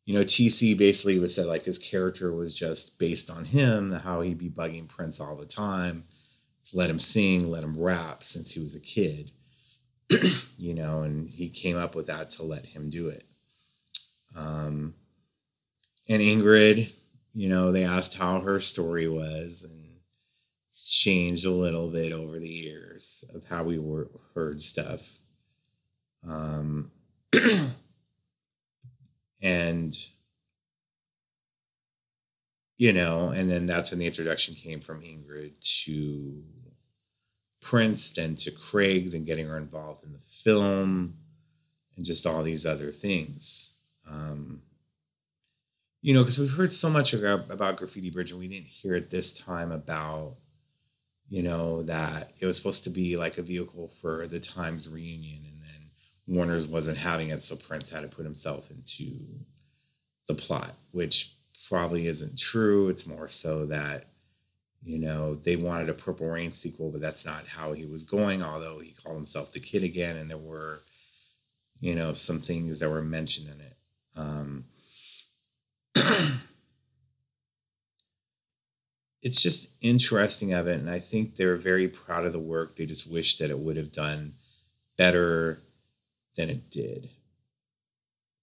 you 0.05 0.13
know 0.15 0.23
TC 0.23 0.77
basically 0.77 1.19
was 1.19 1.35
said 1.35 1.45
like 1.45 1.65
his 1.65 1.77
character 1.77 2.33
was 2.33 2.55
just 2.57 2.99
based 2.99 3.29
on 3.29 3.45
him 3.45 3.91
how 3.91 4.21
he'd 4.21 4.37
be 4.37 4.49
bugging 4.49 4.87
Prince 4.87 5.19
all 5.19 5.35
the 5.35 5.45
time 5.45 6.05
to 6.63 6.77
let 6.77 6.89
him 6.89 6.99
sing 6.99 7.49
let 7.49 7.63
him 7.63 7.77
rap 7.77 8.23
since 8.23 8.53
he 8.53 8.61
was 8.61 8.75
a 8.75 8.79
kid 8.79 9.31
you 10.57 10.73
know 10.73 11.01
and 11.01 11.27
he 11.27 11.49
came 11.49 11.77
up 11.77 11.95
with 11.95 12.07
that 12.07 12.29
to 12.31 12.43
let 12.43 12.67
him 12.67 12.89
do 12.89 13.09
it. 13.09 13.23
Um 14.37 14.93
and 16.09 16.23
Ingrid, 16.23 16.91
you 17.35 17.49
know, 17.49 17.71
they 17.71 17.83
asked 17.83 18.17
how 18.17 18.39
her 18.39 18.59
story 18.59 19.07
was, 19.07 19.67
and 19.69 19.88
changed 20.69 21.45
a 21.45 21.51
little 21.51 21.89
bit 21.89 22.11
over 22.11 22.39
the 22.39 22.47
years 22.47 23.29
of 23.35 23.49
how 23.49 23.63
we 23.63 23.79
were, 23.79 24.09
heard 24.35 24.61
stuff. 24.61 25.19
Um, 26.27 26.91
and 29.41 29.95
you 32.79 32.93
know, 32.93 33.29
and 33.29 33.51
then 33.51 33.65
that's 33.65 33.91
when 33.91 33.99
the 33.99 34.07
introduction 34.07 34.55
came 34.55 34.79
from 34.79 35.01
Ingrid 35.01 35.59
to 35.83 36.43
Prince, 37.61 38.13
then 38.13 38.35
to 38.35 38.51
Craig, 38.51 39.11
then 39.11 39.25
getting 39.25 39.47
her 39.47 39.57
involved 39.57 40.05
in 40.05 40.13
the 40.13 40.17
film, 40.17 41.15
and 41.97 42.05
just 42.05 42.25
all 42.25 42.41
these 42.41 42.65
other 42.65 42.89
things. 42.89 43.81
Um, 44.09 44.61
you 46.01 46.13
know, 46.13 46.21
because 46.21 46.39
we've 46.39 46.55
heard 46.55 46.71
so 46.71 46.89
much 46.89 47.13
about 47.13 47.75
Graffiti 47.75 48.09
Bridge, 48.09 48.31
and 48.31 48.39
we 48.39 48.47
didn't 48.47 48.67
hear 48.67 48.95
it 48.95 49.09
this 49.09 49.33
time 49.33 49.73
about, 49.73 50.35
you 51.29 51.43
know, 51.43 51.83
that 51.83 52.31
it 52.39 52.45
was 52.45 52.57
supposed 52.57 52.83
to 52.85 52.89
be 52.89 53.15
like 53.15 53.37
a 53.37 53.43
vehicle 53.43 53.87
for 53.87 54.25
the 54.27 54.39
Times 54.39 54.89
reunion, 54.89 55.39
and 55.43 55.61
then 55.61 55.81
Warner's 56.27 56.67
wasn't 56.67 56.97
having 56.97 57.29
it, 57.29 57.43
so 57.43 57.55
Prince 57.55 57.91
had 57.91 58.01
to 58.01 58.15
put 58.15 58.25
himself 58.25 58.71
into 58.71 59.13
the 60.27 60.33
plot, 60.33 60.73
which 60.91 61.33
probably 61.67 62.07
isn't 62.07 62.39
true. 62.39 62.89
It's 62.89 63.07
more 63.07 63.27
so 63.27 63.65
that, 63.67 64.05
you 64.83 64.97
know, 64.97 65.35
they 65.35 65.55
wanted 65.55 65.89
a 65.89 65.93
Purple 65.93 66.27
Rain 66.27 66.51
sequel, 66.51 66.91
but 66.91 67.01
that's 67.01 67.25
not 67.25 67.47
how 67.47 67.73
he 67.73 67.85
was 67.85 68.03
going, 68.03 68.41
although 68.41 68.79
he 68.79 68.91
called 69.03 69.17
himself 69.17 69.53
the 69.53 69.59
kid 69.59 69.83
again, 69.83 70.15
and 70.15 70.31
there 70.31 70.37
were, 70.37 70.81
you 71.79 71.95
know, 71.95 72.13
some 72.13 72.39
things 72.39 72.79
that 72.79 72.89
were 72.89 73.03
mentioned 73.03 73.49
in 73.53 73.61
it. 73.61 73.75
Um, 74.17 74.65
it's 79.21 79.43
just 79.43 79.83
interesting 79.83 80.53
of 80.53 80.67
it 80.67 80.79
and 80.79 80.89
i 80.89 80.99
think 80.99 81.35
they're 81.35 81.57
very 81.57 81.87
proud 81.87 82.25
of 82.25 82.33
the 82.33 82.39
work. 82.39 82.75
They 82.75 82.85
just 82.85 83.11
wish 83.11 83.37
that 83.37 83.49
it 83.49 83.59
would 83.59 83.77
have 83.77 83.91
done 83.91 84.31
better 84.97 85.59
than 86.35 86.49
it 86.49 86.69
did. 86.69 87.09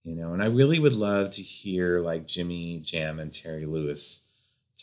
You 0.05 0.15
know 0.17 0.33
and 0.33 0.43
i 0.43 0.47
really 0.47 0.79
would 0.79 0.95
love 0.95 1.31
to 1.31 1.43
hear 1.43 2.01
like 2.01 2.29
jimmy 2.29 2.81
jam 2.83 3.19
and 3.19 3.33
terry 3.33 3.67
lewis 3.67 4.27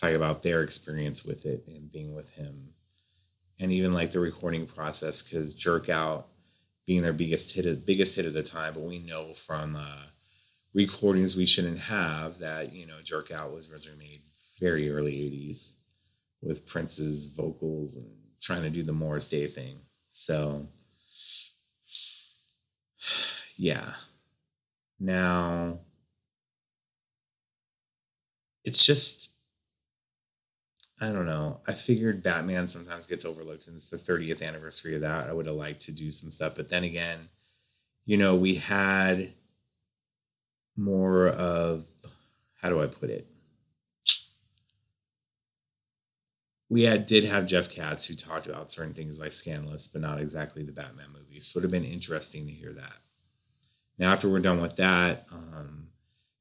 talk 0.03 0.11
about 0.11 0.43
their 0.43 0.61
experience 0.61 1.25
with 1.25 1.45
it 1.45 1.63
and 1.67 1.91
being 1.91 2.13
with 2.13 2.35
him. 2.35 2.73
And 3.59 3.71
even 3.71 3.93
like 3.93 4.11
the 4.11 4.19
recording 4.19 4.65
process 4.65 5.21
because 5.21 5.55
jerk 5.55 5.87
out 5.87 6.27
being 6.85 7.01
their 7.01 7.13
biggest 7.13 7.55
hit 7.55 7.85
biggest 7.85 8.15
hit 8.15 8.25
at 8.25 8.33
the 8.33 8.43
time 8.43 8.73
but 8.73 8.83
we 8.83 8.99
know 8.99 9.25
from 9.33 9.75
uh, 9.77 10.03
recordings 10.73 11.37
we 11.37 11.45
shouldn't 11.45 11.79
have 11.79 12.39
that 12.39 12.73
you 12.73 12.85
know 12.85 12.97
jerk 13.03 13.31
out 13.31 13.53
was 13.53 13.71
originally 13.71 13.99
made 13.99 14.19
very 14.59 14.89
early 14.91 15.13
80s 15.13 15.82
with 16.43 16.67
prince's 16.67 17.27
vocals 17.35 17.97
and 17.97 18.07
trying 18.41 18.63
to 18.63 18.69
do 18.69 18.83
the 18.83 18.93
morris 18.93 19.27
day 19.27 19.47
thing. 19.47 19.77
So 20.07 20.67
yeah. 23.57 23.93
Now 24.99 25.79
it's 28.63 28.85
just 28.85 29.31
i 31.01 31.11
don't 31.11 31.25
know. 31.25 31.59
I 31.67 31.73
figured 31.73 32.23
batman 32.23 32.67
sometimes 32.67 33.07
gets 33.07 33.25
overlooked 33.25 33.67
and 33.67 33.75
it's 33.75 33.89
the 33.89 33.97
30th 33.97 34.47
anniversary 34.47 34.95
of 34.95 35.01
that. 35.01 35.27
I 35.27 35.33
would 35.33 35.47
have 35.47 35.55
liked 35.55 35.81
to 35.81 35.91
do 35.91 36.11
some 36.11 36.31
stuff 36.31 36.55
but 36.55 36.69
then 36.69 36.83
again 36.83 37.19
you 38.05 38.17
know 38.17 38.35
we 38.35 38.55
had 38.55 39.33
more 40.75 41.29
of 41.29 41.87
how 42.61 42.69
do 42.69 42.81
I 42.81 42.87
put 42.87 43.09
it? 43.09 43.27
We 46.73 46.85
had 46.85 47.05
did 47.05 47.23
have 47.25 47.45
Jeff 47.45 47.69
Katz 47.69 48.07
who 48.07 48.15
talked 48.15 48.47
about 48.47 48.71
certain 48.71 48.95
things 48.95 49.19
like 49.19 49.31
Scandalous, 49.31 49.87
but 49.87 50.01
not 50.01 50.19
exactly 50.19 50.63
the 50.63 50.71
Batman 50.71 51.05
movies. 51.13 51.45
So 51.45 51.59
it 51.59 51.61
would 51.61 51.71
have 51.71 51.83
been 51.83 51.87
interesting 51.87 52.47
to 52.47 52.51
hear 52.51 52.73
that. 52.73 52.97
Now, 53.99 54.11
after 54.11 54.27
we're 54.27 54.39
done 54.39 54.59
with 54.59 54.77
that, 54.77 55.23
um, 55.31 55.89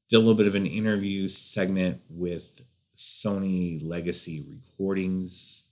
did 0.08 0.16
a 0.16 0.20
little 0.20 0.34
bit 0.34 0.46
of 0.46 0.54
an 0.54 0.64
interview 0.64 1.28
segment 1.28 2.00
with 2.08 2.64
Sony 2.96 3.86
Legacy 3.86 4.42
Recordings. 4.48 5.70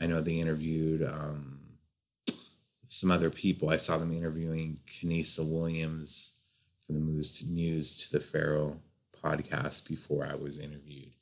I 0.00 0.06
know 0.06 0.22
they 0.22 0.38
interviewed 0.38 1.02
um, 1.02 1.58
some 2.86 3.10
other 3.10 3.28
people. 3.28 3.68
I 3.68 3.76
saw 3.76 3.98
them 3.98 4.16
interviewing 4.16 4.78
Kenisa 4.86 5.46
Williams 5.46 6.40
for 6.86 6.94
the 6.94 7.00
Muse 7.00 7.38
to, 7.40 7.50
Muse 7.50 8.08
to 8.08 8.16
the 8.16 8.24
Pharaoh 8.24 8.78
podcast 9.22 9.86
before 9.86 10.26
I 10.26 10.36
was 10.36 10.58
interviewed. 10.58 11.12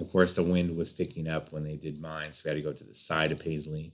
Of 0.00 0.10
course, 0.10 0.34
the 0.34 0.42
wind 0.42 0.76
was 0.76 0.92
picking 0.92 1.28
up 1.28 1.52
when 1.52 1.64
they 1.64 1.76
did 1.76 2.00
mine, 2.00 2.32
so 2.32 2.42
we 2.44 2.56
had 2.56 2.62
to 2.62 2.68
go 2.68 2.72
to 2.72 2.84
the 2.84 2.94
side 2.94 3.32
of 3.32 3.40
Paisley. 3.40 3.92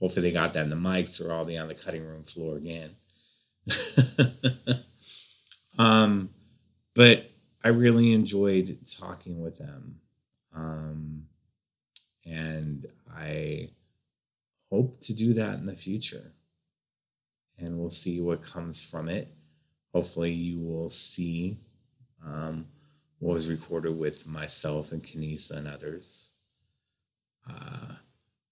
Hopefully, 0.00 0.28
they 0.28 0.32
got 0.32 0.52
that 0.54 0.64
in 0.64 0.70
the 0.70 0.76
mics, 0.76 1.24
or 1.24 1.32
I'll 1.32 1.44
be 1.44 1.58
on 1.58 1.68
the 1.68 1.74
cutting 1.74 2.06
room 2.06 2.22
floor 2.22 2.56
again. 2.56 2.90
um, 5.78 6.30
but 6.94 7.30
I 7.64 7.68
really 7.68 8.12
enjoyed 8.12 8.76
talking 8.98 9.40
with 9.42 9.58
them. 9.58 10.00
Um, 10.54 11.24
and 12.26 12.86
I 13.14 13.70
hope 14.70 15.00
to 15.02 15.14
do 15.14 15.34
that 15.34 15.58
in 15.58 15.66
the 15.66 15.72
future. 15.74 16.32
And 17.58 17.78
we'll 17.78 17.90
see 17.90 18.20
what 18.20 18.42
comes 18.42 18.82
from 18.88 19.08
it 19.08 19.28
hopefully 19.92 20.32
you 20.32 20.60
will 20.60 20.90
see 20.90 21.58
um, 22.24 22.66
was 23.22 23.46
recorded 23.46 23.96
with 23.96 24.26
myself 24.26 24.90
and 24.90 25.00
Kenisa 25.00 25.58
and 25.58 25.68
others. 25.68 26.34
Uh, 27.48 27.94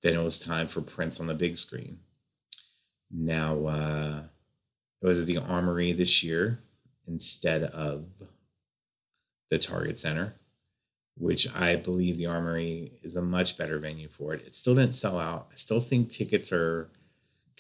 then 0.01 0.15
it 0.15 0.23
was 0.23 0.39
time 0.39 0.69
for 0.69 0.81
Prince 0.81 1.21
on 1.21 1.27
the 1.27 1.35
big 1.35 1.59
screen. 1.59 1.99
Now, 3.11 3.67
uh, 3.67 4.23
it 5.03 5.07
was 5.07 5.19
at 5.19 5.27
the 5.27 5.39
Armory 5.39 5.93
this 5.93 6.23
year 6.23 6.61
instead 7.09 7.65
of 7.65 8.13
the 9.51 9.59
Target 9.59 9.99
Center, 9.99 10.37
which 11.17 11.53
I 11.53 11.75
believe 11.75 12.17
the 12.17 12.27
Armory 12.27 12.93
is 13.03 13.17
a 13.17 13.23
much 13.23 13.59
better 13.59 13.81
venue 13.81 14.09
for 14.09 14.35
it. 14.35 14.43
It 14.43 14.55
still 14.55 14.77
didn't 14.77 14.95
sell 14.95 15.19
out. 15.19 15.49
I 15.51 15.57
still 15.57 15.81
think 15.81 16.11
tickets 16.11 16.53
are 16.53 16.89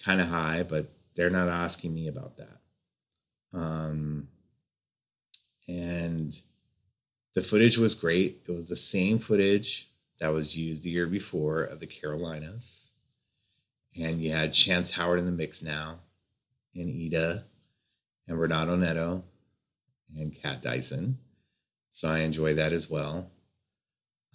kind 0.05 0.21
of 0.21 0.29
high, 0.29 0.63
but 0.63 0.93
they're 1.17 1.29
not 1.29 1.49
asking 1.49 1.93
me 1.93 2.07
about 2.07 2.37
that. 2.37 2.61
Um, 3.53 4.29
and 5.67 6.41
the 7.35 7.41
footage 7.41 7.79
was 7.79 7.95
great. 7.95 8.43
It 8.49 8.53
was 8.53 8.69
the 8.69 8.77
same 8.77 9.19
footage 9.19 9.89
that 10.19 10.33
was 10.33 10.57
used 10.57 10.85
the 10.85 10.91
year 10.91 11.07
before 11.07 11.63
of 11.63 11.81
the 11.81 11.87
Carolinas. 11.87 12.95
And 14.01 14.19
you 14.19 14.33
had 14.33 14.53
Chance 14.53 14.93
Howard 14.93 15.19
in 15.19 15.27
the 15.27 15.33
mix 15.33 15.63
now, 15.63 15.99
and 16.75 16.89
Ida, 16.89 17.45
and 18.29 18.39
Renato 18.39 18.77
Neto, 18.77 19.25
and 20.17 20.35
Kat 20.41 20.63
Dyson. 20.63 21.19
So 21.91 22.09
I 22.09 22.21
enjoy 22.21 22.55
that 22.55 22.73
as 22.73 22.91
well. 22.91 23.31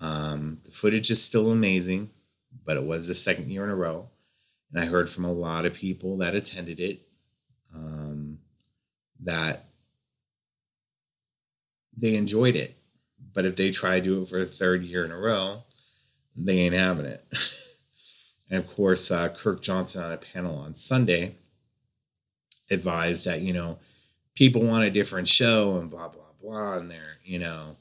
Um, 0.02 0.60
the 0.66 0.72
footage 0.72 1.10
is 1.10 1.24
still 1.24 1.52
amazing, 1.52 2.10
but 2.66 2.76
it 2.76 2.84
was 2.84 3.08
the 3.08 3.16
second 3.16 3.50
year 3.50 3.64
in 3.64 3.70
a 3.70 3.76
row. 3.76 4.10
And 4.72 4.84
I 4.84 4.88
heard 4.88 5.10
from 5.10 5.24
a 5.24 5.32
lot 5.32 5.66
of 5.66 5.74
people 5.74 6.18
that 6.18 6.36
attended 6.36 6.80
it 6.80 7.00
um, 7.74 8.40
that 9.22 9.66
they 11.96 12.16
enjoyed 12.16 12.56
it. 12.56 12.76
But 13.36 13.45
if 13.45 13.58
they 13.58 13.69
try 13.69 14.00
to 14.00 14.04
do 14.04 14.21
it 14.21 14.30
for 14.30 14.39
the 14.39 14.45
third 14.45 14.82
year 14.82 15.04
in 15.04 15.12
a 15.12 15.17
row, 15.17 15.58
they 16.36 16.60
ain't 16.60 16.74
having 16.74 17.06
it. 17.06 17.21
and 18.50 18.63
of 18.63 18.67
course, 18.74 19.12
uh, 19.12 19.30
Kirk 19.30 19.62
Johnson 19.62 20.04
on 20.04 20.13
a 20.13 20.17
panel 20.17 20.58
on 20.58 20.74
Sunday 20.74 21.34
advised 22.71 23.26
that, 23.26 23.41
you 23.41 23.54
know, 23.54 23.78
people 24.36 24.65
want 24.65 24.86
a 24.86 24.89
different 24.89 25.28
show 25.28 25.78
and 25.78 25.91
blah, 25.91 26.08
blah, 26.08 26.24
blah. 26.41 26.78
And 26.78 26.89
they're, 26.89 27.17
you 27.24 27.38
know, 27.38 27.76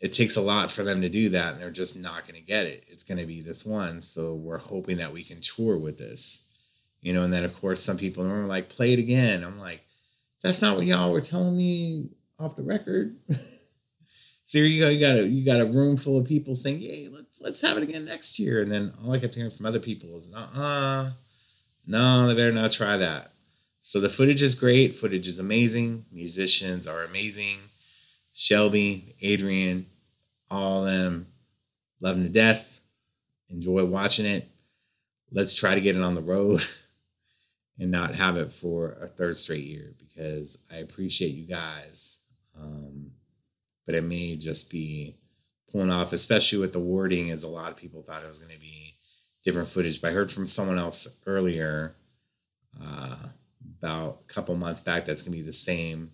it 0.00 0.12
takes 0.12 0.36
a 0.36 0.42
lot 0.42 0.70
for 0.70 0.82
them 0.82 1.02
to 1.02 1.08
do 1.08 1.28
that 1.28 1.52
and 1.52 1.60
they're 1.60 1.70
just 1.70 2.00
not 2.00 2.26
going 2.26 2.40
to 2.40 2.46
get 2.46 2.66
it. 2.66 2.84
It's 2.88 3.04
going 3.04 3.18
to 3.18 3.26
be 3.26 3.42
this 3.42 3.66
one. 3.66 4.00
So 4.00 4.34
we're 4.34 4.58
hoping 4.58 4.96
that 4.96 5.12
we 5.12 5.22
can 5.22 5.40
tour 5.40 5.76
with 5.76 5.98
this, 5.98 6.58
you 7.02 7.12
know, 7.12 7.22
and 7.22 7.32
then 7.32 7.44
of 7.44 7.54
course 7.60 7.82
some 7.82 7.98
people 7.98 8.26
are 8.26 8.46
like, 8.46 8.70
play 8.70 8.94
it 8.94 8.98
again. 8.98 9.44
I'm 9.44 9.58
like, 9.58 9.84
that's 10.42 10.62
not 10.62 10.76
what 10.76 10.86
y'all 10.86 11.12
were 11.12 11.20
telling 11.20 11.56
me 11.56 12.08
off 12.38 12.56
the 12.56 12.62
record. 12.62 13.16
so 14.46 14.60
here 14.60 14.68
you 14.68 14.80
go. 14.80 14.88
You 14.88 15.00
got 15.00 15.16
a, 15.16 15.26
you 15.26 15.44
got 15.44 15.60
a 15.60 15.66
room 15.66 15.96
full 15.96 16.18
of 16.18 16.26
people 16.26 16.54
saying, 16.54 16.78
Yay, 16.78 17.08
let's, 17.12 17.42
let's 17.42 17.62
have 17.62 17.76
it 17.76 17.82
again 17.82 18.04
next 18.04 18.38
year. 18.38 18.62
And 18.62 18.70
then 18.70 18.92
all 19.04 19.12
I 19.12 19.18
kept 19.18 19.34
hearing 19.34 19.50
from 19.50 19.66
other 19.66 19.80
people 19.80 20.14
is, 20.14 20.32
uh, 20.36 21.10
no, 21.88 22.28
they 22.28 22.34
better 22.34 22.52
not 22.52 22.70
try 22.70 22.96
that. 22.96 23.26
So 23.80 24.00
the 24.00 24.08
footage 24.08 24.44
is 24.44 24.54
great. 24.54 24.94
Footage 24.94 25.26
is 25.26 25.40
amazing. 25.40 26.04
Musicians 26.12 26.86
are 26.86 27.02
amazing. 27.02 27.58
Shelby, 28.34 29.14
Adrian, 29.20 29.86
all 30.48 30.86
of 30.86 30.92
them 30.92 31.26
love 32.00 32.14
them 32.14 32.24
to 32.24 32.32
death. 32.32 32.82
Enjoy 33.50 33.84
watching 33.84 34.26
it. 34.26 34.48
Let's 35.32 35.56
try 35.56 35.74
to 35.74 35.80
get 35.80 35.96
it 35.96 36.02
on 36.02 36.14
the 36.14 36.20
road 36.20 36.60
and 37.80 37.90
not 37.90 38.14
have 38.14 38.36
it 38.36 38.52
for 38.52 38.96
a 39.02 39.08
third 39.08 39.36
straight 39.36 39.64
year 39.64 39.92
because 39.98 40.68
I 40.72 40.78
appreciate 40.78 41.34
you 41.34 41.48
guys. 41.48 42.25
But 43.86 43.94
it 43.94 44.02
may 44.02 44.36
just 44.36 44.70
be 44.70 45.14
pulling 45.70 45.90
off, 45.90 46.12
especially 46.12 46.58
with 46.58 46.72
the 46.72 46.80
wording, 46.80 47.30
as 47.30 47.44
a 47.44 47.48
lot 47.48 47.70
of 47.70 47.76
people 47.76 48.02
thought 48.02 48.22
it 48.22 48.28
was 48.28 48.38
going 48.38 48.54
to 48.54 48.60
be 48.60 48.94
different 49.44 49.68
footage. 49.68 50.02
But 50.02 50.10
I 50.10 50.14
heard 50.14 50.32
from 50.32 50.46
someone 50.46 50.78
else 50.78 51.22
earlier 51.26 51.94
uh, 52.82 53.16
about 53.78 54.20
a 54.28 54.32
couple 54.32 54.56
months 54.56 54.80
back 54.80 55.04
that's 55.04 55.22
going 55.22 55.32
to 55.32 55.38
be 55.38 55.46
the 55.46 55.52
same 55.52 56.10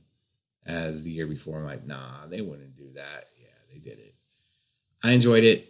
as 0.66 1.04
the 1.04 1.10
year 1.10 1.26
before. 1.26 1.58
I'm 1.58 1.64
like, 1.64 1.86
nah, 1.86 2.26
they 2.28 2.40
wouldn't 2.40 2.74
do 2.74 2.88
that. 2.94 3.24
Yeah, 3.40 3.48
they 3.72 3.80
did 3.80 3.98
it. 3.98 4.12
I 5.02 5.12
enjoyed 5.12 5.44
it. 5.44 5.66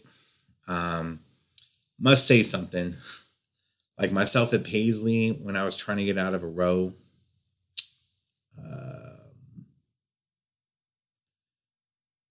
Um, 0.69 1.21
must 1.99 2.27
say 2.27 2.43
something. 2.43 2.95
Like 3.99 4.13
myself 4.13 4.53
at 4.53 4.65
Paisley, 4.65 5.31
when 5.31 5.57
I 5.57 5.65
was 5.65 5.77
trying 5.77 5.99
to 5.99 6.05
get 6.05 6.19
out 6.19 6.35
of 6.35 6.43
a 6.43 6.49
row, 6.49 6.93
um, 8.59 9.02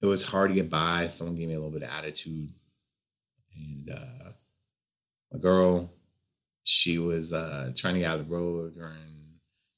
it 0.02 0.06
was 0.06 0.24
hard 0.24 0.50
to 0.50 0.56
get 0.56 0.70
by. 0.70 1.08
Someone 1.08 1.36
gave 1.36 1.48
me 1.48 1.54
a 1.54 1.58
little 1.60 1.72
bit 1.72 1.84
of 1.84 1.90
attitude. 1.90 2.50
And 3.56 3.90
uh, 3.90 4.32
a 5.34 5.38
girl, 5.38 5.92
she 6.64 6.98
was 6.98 7.34
uh, 7.34 7.72
trying 7.76 7.96
to 7.96 8.00
get 8.02 8.10
out 8.10 8.20
of 8.20 8.28
the 8.28 8.36
row 8.36 8.70
during 8.70 9.38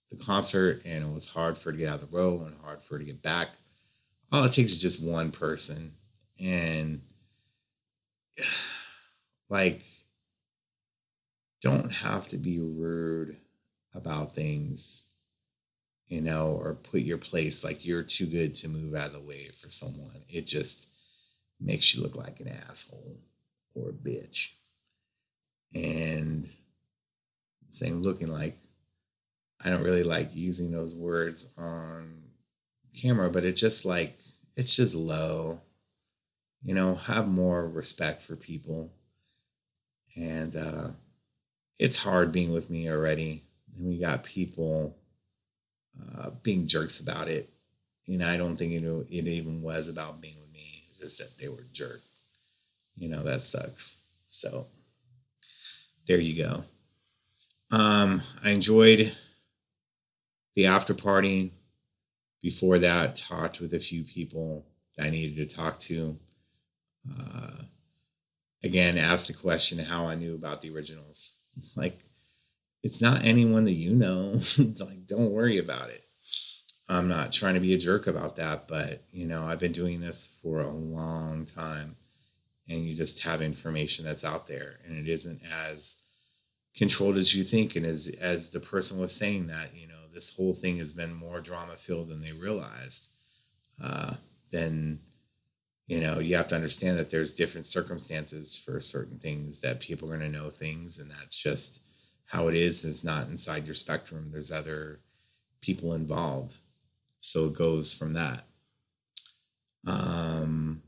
the 0.10 0.24
concert 0.24 0.82
and 0.86 1.04
it 1.04 1.14
was 1.14 1.28
hard 1.28 1.58
for 1.58 1.70
her 1.70 1.74
to 1.74 1.78
get 1.78 1.90
out 1.90 2.02
of 2.02 2.12
the 2.12 2.18
row 2.18 2.44
and 2.46 2.56
hard 2.64 2.82
for 2.82 2.96
her 2.96 3.00
to 3.00 3.06
get 3.06 3.22
back. 3.22 3.50
All 4.32 4.44
it 4.44 4.52
takes 4.52 4.72
is 4.72 4.82
just 4.82 5.08
one 5.08 5.32
person. 5.32 5.92
And 6.42 7.02
like, 9.50 9.82
don't 11.62 11.92
have 11.92 12.28
to 12.30 12.38
be 12.38 12.60
rude 12.60 13.38
about 13.96 14.36
things, 14.36 15.13
you 16.14 16.22
know, 16.22 16.60
or 16.62 16.76
put 16.76 17.02
your 17.02 17.18
place 17.18 17.64
like 17.64 17.84
you're 17.84 18.04
too 18.04 18.28
good 18.28 18.54
to 18.54 18.70
move 18.70 18.94
out 18.94 19.08
of 19.08 19.14
the 19.14 19.20
way 19.20 19.48
for 19.48 19.68
someone. 19.72 20.22
It 20.30 20.46
just 20.46 20.94
makes 21.60 21.96
you 21.96 22.04
look 22.04 22.16
like 22.16 22.40
an 22.40 22.50
asshole 22.70 23.18
or 23.74 23.90
a 23.90 23.94
bitch. 23.94 24.54
And 25.74 26.48
saying 27.70 28.04
looking 28.04 28.32
like 28.32 28.60
I 29.66 29.72
don't 29.72 29.82
really 29.82 30.04
like 30.04 30.36
using 30.36 30.72
those 30.72 30.96
words 30.96 31.58
on 31.58 32.26
camera, 33.02 33.32
but 33.32 33.44
it 33.44 33.56
just 33.56 33.84
like 33.84 34.16
it's 34.56 34.76
just 34.76 34.96
low. 34.96 35.62
You 36.62 36.76
know, 36.76 36.94
have 36.94 37.28
more 37.28 37.68
respect 37.68 38.22
for 38.22 38.36
people. 38.36 38.94
And 40.16 40.56
uh 40.56 40.90
it's 41.80 42.04
hard 42.04 42.32
being 42.32 42.54
with 42.54 42.70
me 42.70 42.88
already. 42.88 43.42
And 43.76 43.88
we 43.88 43.98
got 43.98 44.24
people 44.24 44.96
uh 46.00 46.32
being 46.42 46.68
jerks 46.68 47.00
about 47.00 47.28
it. 47.28 47.50
Know, 48.08 48.28
I 48.28 48.38
don't 48.38 48.58
think 48.58 48.74
it, 48.74 48.84
it 48.84 49.28
even 49.28 49.62
was 49.62 49.90
about 49.90 50.22
being 50.22 50.36
with 50.42 50.52
me, 50.54 50.84
just 51.00 51.20
that 51.20 51.38
they 51.40 51.48
were 51.48 51.64
jerk. 51.72 52.02
You 52.96 53.10
know, 53.10 53.24
that 53.24 53.42
sucks. 53.42 54.10
So 54.28 54.68
there 56.08 56.20
you 56.20 56.44
go. 56.44 56.64
Um, 57.72 58.22
I 58.44 58.52
enjoyed 58.52 59.16
the 60.54 60.68
after 60.68 60.94
party. 60.94 61.52
Before 62.42 62.78
that, 62.78 63.16
talked 63.16 63.62
with 63.62 63.74
a 63.74 63.80
few 63.80 64.04
people 64.04 64.66
that 64.98 65.06
I 65.06 65.10
needed 65.10 65.38
to 65.38 65.56
talk 65.56 65.80
to. 65.80 66.18
Uh, 67.10 67.64
again, 68.64 68.98
asked 68.98 69.28
the 69.28 69.34
question 69.34 69.80
how 69.80 70.08
I 70.08 70.16
knew 70.16 70.36
about 70.36 70.62
the 70.62 70.74
originals. 70.74 71.40
Like, 71.76 72.00
it's 72.84 73.02
not 73.02 73.26
anyone 73.26 73.64
that 73.64 73.72
you 73.72 73.96
know. 73.96 74.40
like, 74.60 75.08
don't 75.08 75.32
worry 75.32 75.58
about 75.58 75.90
it. 75.90 76.04
I'm 76.90 77.08
not 77.08 77.32
trying 77.32 77.54
to 77.54 77.62
be 77.62 77.74
a 77.74 77.78
jerk 77.78 78.08
about 78.08 78.36
that, 78.36 78.68
but 78.68 79.04
you 79.12 79.26
know, 79.26 79.46
I've 79.46 79.60
been 79.60 79.72
doing 79.72 80.02
this 80.02 80.40
for 80.44 80.62
a 80.62 80.70
long 80.70 81.46
time 81.46 81.96
and 82.70 82.86
you 82.86 82.94
just 82.94 83.24
have 83.24 83.42
information 83.42 84.06
that's 84.06 84.26
out 84.26 84.48
there 84.48 84.80
and 84.86 84.98
it 84.98 85.10
isn't 85.10 85.42
as 85.68 86.04
controlled 86.76 87.16
as 87.16 87.36
you 87.36 87.44
think 87.44 87.76
and 87.76 87.86
as 87.86 88.16
as 88.22 88.50
the 88.50 88.60
person 88.60 89.00
was 89.00 89.16
saying 89.16 89.48
that, 89.48 89.74
you 89.74 89.88
know, 89.88 89.94
this 90.14 90.36
whole 90.36 90.54
thing 90.54 90.78
has 90.78 90.94
been 90.94 91.14
more 91.14 91.40
drama 91.42 91.74
filled 91.74 92.10
than 92.10 92.22
they 92.22 92.32
realized, 92.32 93.12
uh, 93.84 94.16
then 94.52 95.00
you 95.88 96.00
know 96.00 96.20
you 96.20 96.36
have 96.36 96.48
to 96.48 96.56
understand 96.56 96.98
that 96.98 97.10
there's 97.10 97.34
different 97.34 97.66
circumstances 97.66 98.58
for 98.58 98.80
certain 98.80 99.18
things 99.18 99.62
that 99.62 99.80
people 99.80 100.12
are 100.12 100.18
going 100.18 100.32
to 100.32 100.38
know 100.38 100.50
things, 100.50 101.00
and 101.00 101.10
that's 101.10 101.42
just 101.42 101.83
how 102.34 102.48
it 102.48 102.56
is. 102.56 102.84
It's 102.84 103.06
not 103.06 103.28
inside 103.28 103.66
your 103.66 103.76
spectrum. 103.76 104.30
There's 104.32 104.52
other 104.52 104.98
people 105.62 105.94
involved, 105.94 106.58
so 107.20 107.46
it 107.46 107.54
goes 107.54 107.94
from 107.94 108.14
that. 108.14 108.44
Um, 109.86 110.82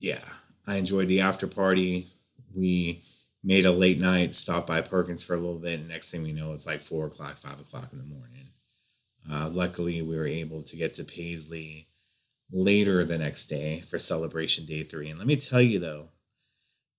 yeah, 0.00 0.24
I 0.66 0.78
enjoyed 0.78 1.06
the 1.06 1.20
after 1.20 1.46
party. 1.46 2.08
We 2.56 3.02
made 3.44 3.64
a 3.64 3.70
late 3.70 4.00
night, 4.00 4.34
stop 4.34 4.66
by 4.66 4.80
Perkins 4.80 5.24
for 5.24 5.34
a 5.34 5.38
little 5.38 5.60
bit, 5.60 5.78
and 5.78 5.88
next 5.88 6.10
thing 6.10 6.24
we 6.24 6.32
know, 6.32 6.52
it's 6.52 6.66
like 6.66 6.80
four 6.80 7.06
o'clock, 7.06 7.34
five 7.34 7.60
o'clock 7.60 7.92
in 7.92 7.98
the 7.98 8.04
morning. 8.04 8.46
Uh, 9.30 9.48
luckily, 9.48 10.02
we 10.02 10.16
were 10.16 10.26
able 10.26 10.62
to 10.62 10.76
get 10.76 10.94
to 10.94 11.04
Paisley 11.04 11.86
later 12.50 13.04
the 13.04 13.18
next 13.18 13.46
day 13.46 13.80
for 13.80 13.98
celebration 13.98 14.64
day 14.66 14.82
three. 14.82 15.08
And 15.08 15.18
let 15.18 15.28
me 15.28 15.36
tell 15.36 15.60
you 15.60 15.78
though, 15.78 16.08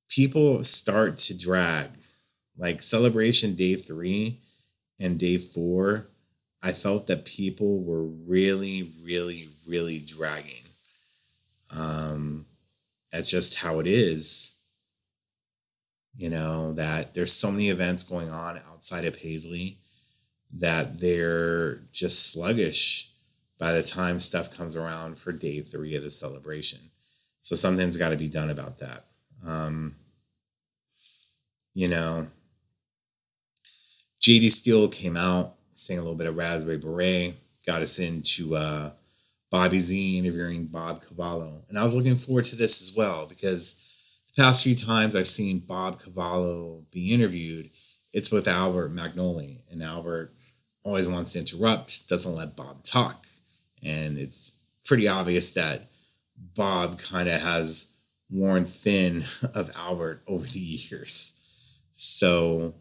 people 0.10 0.64
start 0.64 1.18
to 1.18 1.38
drag. 1.38 1.90
Like 2.58 2.82
celebration 2.82 3.56
day 3.56 3.76
three 3.76 4.42
and 5.00 5.20
day 5.20 5.38
four, 5.38 6.08
I 6.62 6.72
felt 6.72 7.08
that 7.08 7.26
people 7.26 7.84
were 7.84 8.04
really, 8.04 8.92
really, 9.04 9.48
really 9.68 10.00
dragging. 10.00 10.64
Um, 11.76 12.46
that's 13.12 13.30
just 13.30 13.56
how 13.56 13.80
it 13.80 13.88
is 13.88 14.58
you 16.18 16.32
know, 16.32 16.74
that 16.74 17.14
there's 17.14 17.32
so 17.32 17.52
many 17.52 17.70
events 17.70 18.04
going 18.04 18.32
on 18.32 18.60
outside 18.72 19.06
of 19.06 19.18
Paisley 19.18 19.78
that 20.52 21.00
they're 21.00 21.76
just 21.92 22.32
sluggish 22.32 23.12
by 23.60 23.72
the 23.72 23.84
time 23.84 24.20
stuff 24.20 24.56
comes 24.56 24.76
around 24.76 25.18
for 25.18 25.32
day 25.32 25.62
three 25.62 25.96
of 25.96 26.02
the 26.02 26.10
celebration. 26.10 26.80
So 27.38 27.56
something's 27.56 27.98
got 27.98 28.10
to 28.10 28.18
be 28.18 28.30
done 28.30 28.50
about 28.50 28.80
that. 28.80 29.06
Um, 29.46 29.96
you 31.76 31.88
know, 31.88 32.28
JD 34.28 34.52
Steele 34.52 34.90
came 34.90 35.16
out, 35.16 35.56
sang 35.72 36.00
a 36.00 36.02
little 36.02 36.18
bit 36.18 36.28
of 36.28 36.36
Raspberry 36.36 36.78
Beret, 36.78 37.34
got 37.66 37.82
us 37.82 37.98
into 37.98 38.58
uh, 38.58 38.92
Bobby 39.50 39.80
Z 39.80 40.18
interviewing 40.18 40.66
Bob 40.66 41.02
Cavallo. 41.02 41.62
And 41.70 41.80
I 41.80 41.84
was 41.84 41.96
looking 41.96 42.16
forward 42.16 42.44
to 42.46 42.58
this 42.58 42.82
as 42.82 42.94
well 42.98 43.26
because 43.26 43.82
the 44.36 44.44
past 44.44 44.66
few 44.66 44.76
times 44.76 45.16
I've 45.16 45.28
seen 45.28 45.60
Bob 45.60 46.02
Cavallo 46.02 46.84
be 46.92 47.14
interviewed, 47.14 47.70
it's 48.12 48.30
with 48.30 48.50
Albert 48.50 48.94
Magnoli. 48.94 49.60
And 49.72 49.82
Albert 49.82 50.34
always 50.84 51.08
wants 51.08 51.32
to 51.34 51.40
interrupt, 51.40 52.10
doesn't 52.10 52.36
let 52.36 52.58
Bob 52.58 52.84
talk. 52.84 53.26
And 53.82 54.18
it's 54.18 54.62
pretty 54.84 55.08
obvious 55.08 55.54
that 55.54 55.84
Bob 56.54 57.00
kind 57.00 57.30
of 57.30 57.40
has 57.40 57.96
worn 58.30 58.66
thin 58.66 59.24
of 59.54 59.72
Albert 59.74 60.22
over 60.28 60.46
the 60.46 60.60
years. 60.60 61.78
So, 61.94 62.74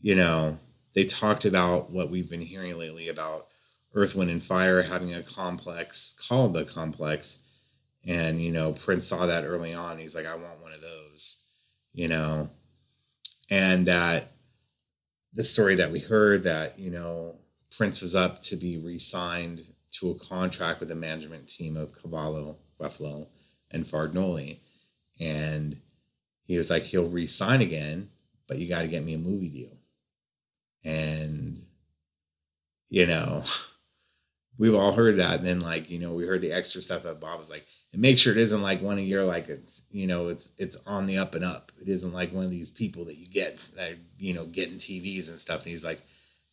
you 0.00 0.14
know, 0.14 0.56
they 0.94 1.04
talked 1.04 1.44
about 1.44 1.90
what 1.90 2.10
we've 2.10 2.30
been 2.30 2.40
hearing 2.40 2.78
lately 2.78 3.08
about 3.08 3.46
Earth, 3.94 4.14
Wind, 4.16 4.30
and 4.30 4.42
Fire 4.42 4.82
having 4.82 5.14
a 5.14 5.22
complex 5.22 6.14
called 6.28 6.54
the 6.54 6.64
Complex. 6.64 7.40
And, 8.06 8.40
you 8.40 8.52
know, 8.52 8.72
Prince 8.72 9.06
saw 9.06 9.26
that 9.26 9.44
early 9.44 9.72
on. 9.72 9.98
He's 9.98 10.16
like, 10.16 10.26
I 10.26 10.34
want 10.34 10.60
one 10.62 10.72
of 10.72 10.80
those, 10.80 11.50
you 11.92 12.08
know. 12.08 12.50
And 13.50 13.86
that 13.86 14.32
the 15.32 15.44
story 15.44 15.74
that 15.76 15.90
we 15.90 16.00
heard 16.00 16.42
that, 16.44 16.78
you 16.78 16.90
know, 16.90 17.34
Prince 17.76 18.00
was 18.00 18.14
up 18.14 18.40
to 18.42 18.56
be 18.56 18.78
re 18.78 18.98
signed 18.98 19.62
to 19.92 20.10
a 20.10 20.18
contract 20.18 20.80
with 20.80 20.88
the 20.88 20.94
management 20.94 21.48
team 21.48 21.76
of 21.76 21.92
Cavallo, 22.00 22.56
Ruffalo, 22.80 23.26
and 23.72 23.84
Fargnoli. 23.84 24.58
And 25.20 25.76
he 26.46 26.56
was 26.56 26.70
like, 26.70 26.82
he'll 26.82 27.08
re 27.08 27.26
sign 27.26 27.60
again, 27.60 28.10
but 28.48 28.58
you 28.58 28.68
got 28.68 28.82
to 28.82 28.88
get 28.88 29.04
me 29.04 29.14
a 29.14 29.18
movie 29.18 29.50
deal. 29.50 29.76
And, 30.84 31.58
you 32.88 33.06
know, 33.06 33.42
we've 34.58 34.74
all 34.74 34.92
heard 34.92 35.16
that. 35.16 35.38
And 35.38 35.46
then 35.46 35.60
like, 35.60 35.90
you 35.90 35.98
know, 35.98 36.12
we 36.12 36.26
heard 36.26 36.40
the 36.40 36.52
extra 36.52 36.80
stuff 36.80 37.02
that 37.04 37.20
Bob 37.20 37.38
was 37.38 37.50
like, 37.50 37.64
and 37.92 38.02
make 38.02 38.18
sure 38.18 38.32
it 38.32 38.38
isn't 38.38 38.62
like 38.62 38.82
one 38.82 38.98
of 38.98 39.04
your 39.04 39.24
like 39.24 39.48
it's 39.48 39.88
you 39.92 40.08
know, 40.08 40.28
it's 40.28 40.52
it's 40.58 40.76
on 40.84 41.06
the 41.06 41.16
up 41.16 41.34
and 41.34 41.44
up. 41.44 41.70
It 41.80 41.88
isn't 41.88 42.12
like 42.12 42.32
one 42.32 42.44
of 42.44 42.50
these 42.50 42.70
people 42.70 43.04
that 43.04 43.16
you 43.16 43.28
get 43.28 43.56
that 43.76 43.96
you 44.18 44.34
know, 44.34 44.46
getting 44.46 44.74
TVs 44.74 45.28
and 45.28 45.38
stuff. 45.38 45.62
And 45.62 45.70
he's 45.70 45.84
like, 45.84 46.00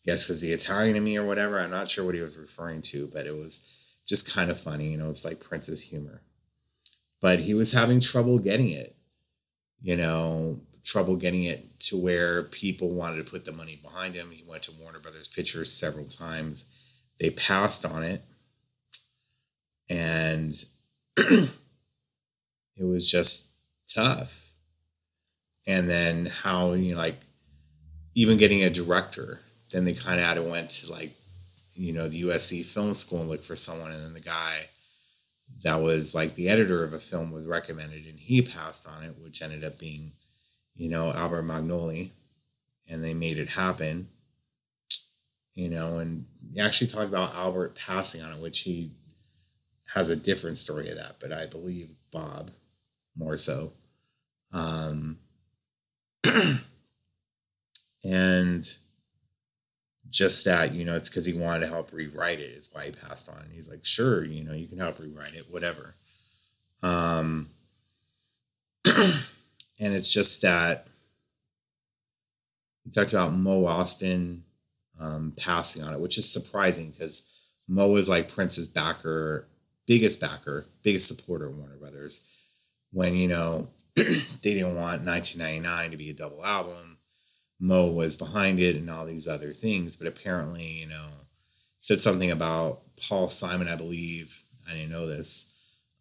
guess 0.04 0.24
because 0.24 0.40
the 0.40 0.52
Italian 0.52 0.96
in 0.96 1.04
me 1.04 1.18
or 1.18 1.26
whatever. 1.26 1.58
I'm 1.58 1.70
not 1.70 1.90
sure 1.90 2.04
what 2.04 2.14
he 2.14 2.20
was 2.20 2.38
referring 2.38 2.80
to, 2.82 3.08
but 3.12 3.26
it 3.26 3.34
was 3.34 4.02
just 4.06 4.32
kind 4.32 4.50
of 4.50 4.58
funny, 4.58 4.90
you 4.90 4.98
know, 4.98 5.08
it's 5.08 5.24
like 5.24 5.40
Prince's 5.40 5.88
humor. 5.90 6.22
But 7.20 7.40
he 7.40 7.54
was 7.54 7.72
having 7.72 8.00
trouble 8.00 8.38
getting 8.38 8.70
it, 8.70 8.96
you 9.80 9.96
know, 9.96 10.60
trouble 10.84 11.16
getting 11.16 11.44
it 11.44 11.78
to 11.80 11.96
where 11.96 12.42
people 12.42 12.90
wanted 12.90 13.24
to 13.24 13.30
put 13.30 13.44
the 13.44 13.52
money 13.52 13.78
behind 13.82 14.14
him. 14.14 14.30
He 14.30 14.42
went 14.48 14.62
to 14.64 14.72
Warner 14.80 14.98
Brothers 14.98 15.28
Pictures 15.28 15.72
several 15.72 16.06
times 16.06 16.78
they 17.22 17.30
passed 17.30 17.86
on 17.86 18.02
it. 18.02 18.20
And 19.88 20.52
it 21.16 21.50
was 22.80 23.10
just 23.10 23.52
tough. 23.88 24.54
And 25.66 25.88
then 25.88 26.26
how, 26.26 26.72
you 26.72 26.94
know, 26.94 27.00
like 27.00 27.20
even 28.14 28.38
getting 28.38 28.64
a 28.64 28.70
director, 28.70 29.40
then 29.70 29.84
they 29.84 29.92
kind 29.92 30.20
of 30.20 30.46
went 30.46 30.70
to 30.70 30.90
like, 30.90 31.12
you 31.74 31.92
know, 31.92 32.08
the 32.08 32.22
USC 32.22 32.66
film 32.66 32.92
school 32.92 33.20
and 33.20 33.30
look 33.30 33.44
for 33.44 33.56
someone. 33.56 33.92
And 33.92 34.02
then 34.02 34.14
the 34.14 34.20
guy 34.20 34.62
that 35.62 35.80
was 35.80 36.14
like 36.14 36.34
the 36.34 36.48
editor 36.48 36.82
of 36.82 36.92
a 36.92 36.98
film 36.98 37.30
was 37.30 37.46
recommended 37.46 38.06
and 38.06 38.18
he 38.18 38.42
passed 38.42 38.88
on 38.88 39.04
it, 39.04 39.14
which 39.22 39.42
ended 39.42 39.62
up 39.64 39.78
being, 39.78 40.10
you 40.74 40.90
know, 40.90 41.12
Albert 41.12 41.42
Magnoli. 41.42 42.10
And 42.90 43.02
they 43.02 43.14
made 43.14 43.38
it 43.38 43.48
happen 43.48 44.08
you 45.54 45.68
know, 45.68 45.98
and 45.98 46.24
you 46.50 46.62
actually 46.62 46.86
talked 46.86 47.08
about 47.08 47.34
Albert 47.34 47.74
passing 47.74 48.22
on 48.22 48.32
it, 48.32 48.40
which 48.40 48.60
he 48.60 48.90
has 49.94 50.08
a 50.10 50.16
different 50.16 50.56
story 50.56 50.88
of 50.88 50.96
that, 50.96 51.16
but 51.20 51.32
I 51.32 51.46
believe 51.46 51.90
Bob 52.10 52.50
more 53.16 53.36
so. 53.36 53.72
Um, 54.52 55.18
and 58.04 58.66
just 60.08 60.44
that, 60.46 60.72
you 60.74 60.84
know, 60.84 60.96
it's 60.96 61.10
because 61.10 61.26
he 61.26 61.38
wanted 61.38 61.60
to 61.60 61.72
help 61.72 61.92
rewrite 61.92 62.40
it, 62.40 62.50
is 62.50 62.70
why 62.72 62.86
he 62.86 62.92
passed 62.92 63.30
on. 63.30 63.44
He's 63.52 63.70
like, 63.70 63.84
sure, 63.84 64.24
you 64.24 64.44
know, 64.44 64.54
you 64.54 64.66
can 64.66 64.78
help 64.78 64.98
rewrite 64.98 65.34
it, 65.34 65.46
whatever. 65.50 65.94
Um, 66.82 67.48
and 69.82 69.94
it's 69.94 70.12
just 70.12 70.42
that 70.42 70.86
we 72.84 72.92
talked 72.92 73.12
about 73.12 73.32
Mo 73.32 73.64
Ostin 73.64 74.42
um, 75.00 75.32
passing 75.36 75.82
on 75.82 75.92
it, 75.92 76.00
which 76.00 76.16
is 76.16 76.32
surprising 76.32 76.92
because 76.92 77.52
Mo 77.68 77.96
is 77.96 78.08
like 78.08 78.32
Prince's 78.32 78.68
backer, 78.68 79.48
biggest 79.86 80.20
backer, 80.20 80.66
biggest 80.84 81.08
supporter 81.08 81.46
of 81.46 81.58
Warner 81.58 81.76
Brothers. 81.76 82.28
When 82.92 83.16
you 83.16 83.26
know 83.26 83.70
they 83.96 84.22
didn't 84.42 84.76
want 84.76 85.04
1999 85.04 85.90
to 85.90 85.96
be 85.96 86.10
a 86.10 86.14
double 86.14 86.44
album, 86.44 86.98
Mo 87.58 87.90
was 87.90 88.16
behind 88.16 88.60
it 88.60 88.76
and 88.76 88.88
all 88.88 89.04
these 89.04 89.26
other 89.26 89.50
things. 89.50 89.96
But 89.96 90.06
apparently, 90.06 90.64
you 90.64 90.88
know, 90.88 91.08
said 91.78 92.00
something 92.00 92.30
about 92.30 92.82
Paul 93.08 93.28
Simon, 93.30 93.66
I 93.66 93.74
believe. 93.74 94.44
I 94.70 94.74
didn't 94.74 94.92
know 94.92 95.08
this. 95.08 95.51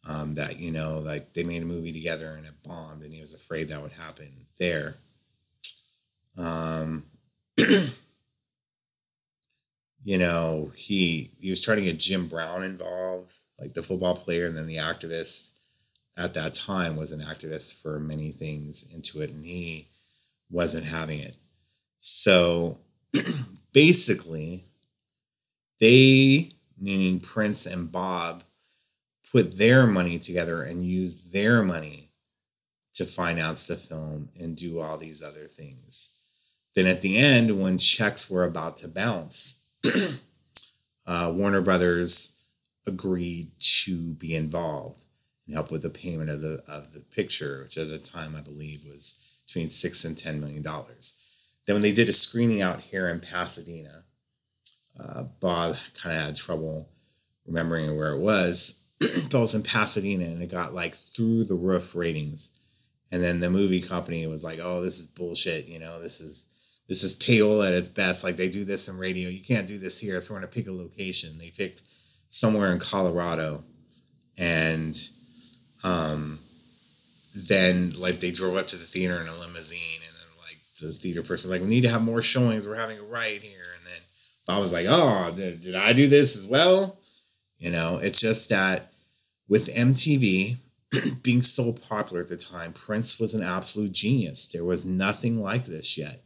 Um, 0.08 0.34
that 0.36 0.60
you 0.60 0.72
know, 0.72 0.98
like 1.00 1.34
they 1.34 1.44
made 1.44 1.62
a 1.62 1.66
movie 1.66 1.94
together 1.94 2.34
and 2.36 2.46
it 2.46 2.54
bombed, 2.66 3.04
and 3.04 3.14
he 3.14 3.22
was 3.22 3.36
afraid 3.36 3.68
that 3.68 3.82
would 3.82 3.92
happen 3.92 4.30
there. 4.58 4.96
Um, 6.38 7.06
you 10.04 10.18
know, 10.18 10.72
he 10.76 11.32
he 11.40 11.50
was 11.52 11.62
trying 11.62 11.78
to 11.78 11.84
get 11.84 12.00
Jim 12.00 12.28
Brown 12.28 12.64
involved, 12.64 13.36
like 13.60 13.74
the 13.74 13.84
football 13.84 14.16
player, 14.16 14.48
and 14.48 14.58
then 14.58 14.66
the 14.66 14.78
activist 14.78 15.54
at 16.18 16.34
that 16.34 16.54
time 16.54 16.96
was 16.96 17.12
an 17.12 17.22
activist 17.22 17.82
for 17.82 18.00
many 18.00 18.32
things 18.32 18.92
into 18.94 19.22
it, 19.22 19.30
and 19.30 19.46
he 19.46 19.88
wasn't 20.50 20.86
having 20.86 21.20
it. 21.20 21.36
So 22.00 22.80
basically, 23.74 24.66
they, 25.80 26.50
meaning 26.80 27.20
Prince 27.20 27.66
and 27.66 27.92
Bob, 27.92 28.44
put 29.32 29.58
their 29.58 29.88
money 29.88 30.20
together 30.20 30.64
and 30.64 30.84
use 30.84 31.32
their 31.32 31.64
money 31.64 32.10
to 32.94 33.06
finance 33.06 33.68
the 33.68 33.76
film 33.76 34.30
and 34.40 34.56
do 34.56 34.80
all 34.80 34.98
these 34.98 35.24
other 35.24 35.46
things. 35.46 36.18
Then 36.76 36.88
at 36.88 37.02
the 37.02 37.18
end, 37.18 37.62
when 37.62 37.78
checks 37.78 38.30
were 38.30 38.44
about 38.44 38.78
to 38.78 38.88
bounce, 38.88 39.70
uh, 41.08 41.32
Warner 41.34 41.62
Brothers 41.62 42.42
agreed 42.86 43.52
to 43.60 44.14
be 44.14 44.36
involved 44.36 45.06
and 45.46 45.56
help 45.56 45.72
with 45.72 45.82
the 45.82 45.90
payment 45.90 46.30
of 46.30 46.42
the 46.42 46.64
of 46.68 46.94
the 46.94 47.02
picture, 47.02 47.62
which 47.64 47.78
at 47.78 47.90
the 47.90 47.98
time 47.98 48.36
I 48.36 48.42
believe 48.42 48.86
was 48.86 49.44
between 49.46 49.70
six 49.70 50.06
and 50.06 50.18
ten 50.18 50.40
million 50.40 50.62
dollars. 50.62 51.18
Then 51.66 51.76
when 51.76 51.84
they 51.84 51.92
did 51.94 52.10
a 52.10 52.14
screening 52.14 52.62
out 52.62 52.82
here 52.82 53.10
in 53.10 53.20
Pasadena, 53.20 54.04
uh, 55.00 55.24
Bob 55.40 55.78
kind 55.94 56.18
of 56.18 56.24
had 56.24 56.36
trouble 56.36 56.90
remembering 57.46 57.96
where 57.98 58.14
it 58.14 58.20
was. 58.20 58.81
It 59.02 59.34
was 59.34 59.56
in 59.56 59.64
Pasadena, 59.64 60.26
and 60.26 60.42
it 60.42 60.52
got 60.52 60.74
like 60.74 60.96
through 60.96 61.46
the 61.46 61.56
roof 61.56 61.96
ratings. 61.96 62.58
And 63.12 63.22
then 63.22 63.42
the 63.42 63.50
movie 63.50 63.82
company 63.82 64.26
was 64.28 64.44
like, 64.44 64.60
"Oh, 64.62 64.82
this 64.82 65.00
is 65.00 65.08
bullshit. 65.08 65.68
You 65.68 65.80
know, 65.80 66.02
this 66.02 66.22
is 66.22 66.48
this 66.88 67.04
is 67.04 67.18
payola 67.20 67.68
at 67.68 67.74
its 67.74 67.90
best. 67.90 68.24
Like 68.24 68.36
they 68.36 68.50
do 68.50 68.64
this 68.64 68.88
in 68.88 68.98
radio. 68.98 69.30
You 69.30 69.44
can't 69.44 69.68
do 69.68 69.78
this 69.78 70.00
here. 70.00 70.20
So 70.20 70.34
we're 70.34 70.40
gonna 70.40 70.52
pick 70.52 70.68
a 70.68 70.72
location. 70.72 71.38
They 71.38 71.50
picked 71.50 71.82
somewhere 72.30 72.72
in 72.72 72.80
Colorado, 72.80 73.64
and 74.38 74.98
um, 75.84 76.40
then 77.50 77.94
like 77.98 78.20
they 78.20 78.32
drove 78.32 78.58
up 78.58 78.68
to 78.68 78.76
the 78.76 78.84
theater 78.84 79.20
in 79.20 79.28
a 79.28 79.36
limousine, 79.36 80.02
and 80.06 80.16
then 80.16 80.38
like 80.46 80.58
the 80.82 80.92
theater 80.92 81.24
person 81.24 81.50
like, 81.50 81.62
we 81.62 81.68
need 81.68 81.82
to 81.82 81.90
have 81.90 82.04
more 82.04 82.22
showings. 82.22 82.68
We're 82.68 82.76
having 82.76 83.00
a 83.00 83.04
riot 83.04 83.42
here, 83.42 83.66
and 83.78 83.86
then 83.86 84.02
Bob 84.48 84.62
was 84.62 84.74
like, 84.74 84.86
oh, 84.90 85.32
did, 85.36 85.62
did 85.62 85.76
I 85.76 85.94
do 85.94 86.08
this 86.08 86.38
as 86.38 86.48
well? 86.48 86.98
You 87.60 87.72
know, 87.72 87.98
it's 87.98 88.20
just 88.20 88.50
that 88.50 88.91
with 89.52 89.76
MTV 89.76 90.56
being 91.24 91.44
so 91.44 91.74
popular 91.74 92.24
at 92.24 92.30
the 92.30 92.38
time, 92.38 92.74
Prince 92.74 93.20
was 93.20 93.36
an 93.36 93.44
absolute 93.44 93.92
genius. 93.92 94.48
There 94.48 94.66
was 94.66 94.86
nothing 94.86 95.40
like 95.40 95.68
this 95.68 95.96
yet 95.98 96.22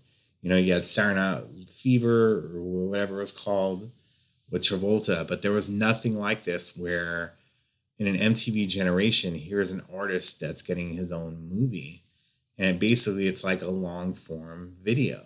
you 0.46 0.52
know, 0.52 0.58
you 0.58 0.74
had 0.74 0.86
Saturday 0.86 1.20
Night 1.20 1.70
Fever 1.72 2.52
or 2.54 2.62
whatever 2.62 3.16
it 3.16 3.22
was 3.22 3.32
called 3.32 3.90
with 4.52 4.62
Travolta, 4.62 5.28
but 5.28 5.42
there 5.42 5.52
was 5.52 5.72
nothing 5.72 6.20
like 6.20 6.44
this 6.44 6.78
where 6.78 7.34
in 7.98 8.06
an 8.06 8.14
MTV 8.14 8.70
generation, 8.70 9.34
here's 9.34 9.72
an 9.72 9.82
artist 9.92 10.40
that's 10.40 10.62
getting 10.62 10.94
his 10.94 11.12
own 11.12 11.50
movie. 11.50 12.04
And 12.60 12.80
basically 12.80 13.26
it's 13.26 13.44
like 13.44 13.64
a 13.64 13.72
long 13.72 14.14
form 14.14 14.74
video 14.80 15.22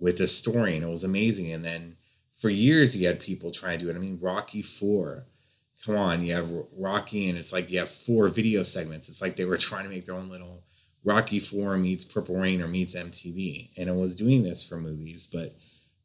with 0.00 0.18
a 0.18 0.26
story, 0.26 0.76
and 0.76 0.82
it 0.82 0.88
was 0.88 1.04
amazing. 1.04 1.52
And 1.52 1.62
then 1.62 1.96
for 2.30 2.48
years 2.48 2.96
you 2.96 3.06
had 3.06 3.20
people 3.20 3.50
trying 3.50 3.78
to 3.80 3.84
do 3.84 3.90
it. 3.90 3.96
I 3.96 4.00
mean, 4.00 4.18
Rocky 4.18 4.62
Four. 4.62 5.24
You 6.24 6.34
have 6.34 6.50
Rocky, 6.76 7.28
and 7.28 7.38
it's 7.38 7.52
like 7.52 7.70
you 7.70 7.78
have 7.78 7.88
four 7.88 8.28
video 8.28 8.62
segments. 8.62 9.08
It's 9.08 9.22
like 9.22 9.36
they 9.36 9.44
were 9.44 9.56
trying 9.68 9.84
to 9.84 9.90
make 9.90 10.06
their 10.06 10.14
own 10.14 10.28
little 10.28 10.62
Rocky 11.04 11.40
Four 11.40 11.76
meets 11.78 12.04
Purple 12.04 12.36
Rain 12.36 12.60
or 12.60 12.68
meets 12.68 12.96
MTV. 12.96 13.78
And 13.78 13.88
it 13.88 13.94
was 13.94 14.16
doing 14.16 14.42
this 14.42 14.68
for 14.68 14.76
movies, 14.76 15.26
but 15.26 15.52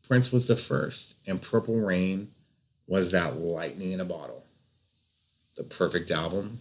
Prince 0.07 0.31
was 0.31 0.47
the 0.47 0.55
first, 0.55 1.27
and 1.27 1.41
Purple 1.41 1.79
Rain 1.79 2.29
was 2.87 3.11
that 3.11 3.37
lightning 3.37 3.91
in 3.91 3.99
a 3.99 4.05
bottle. 4.05 4.43
the 5.55 5.63
perfect 5.63 6.09
album, 6.09 6.57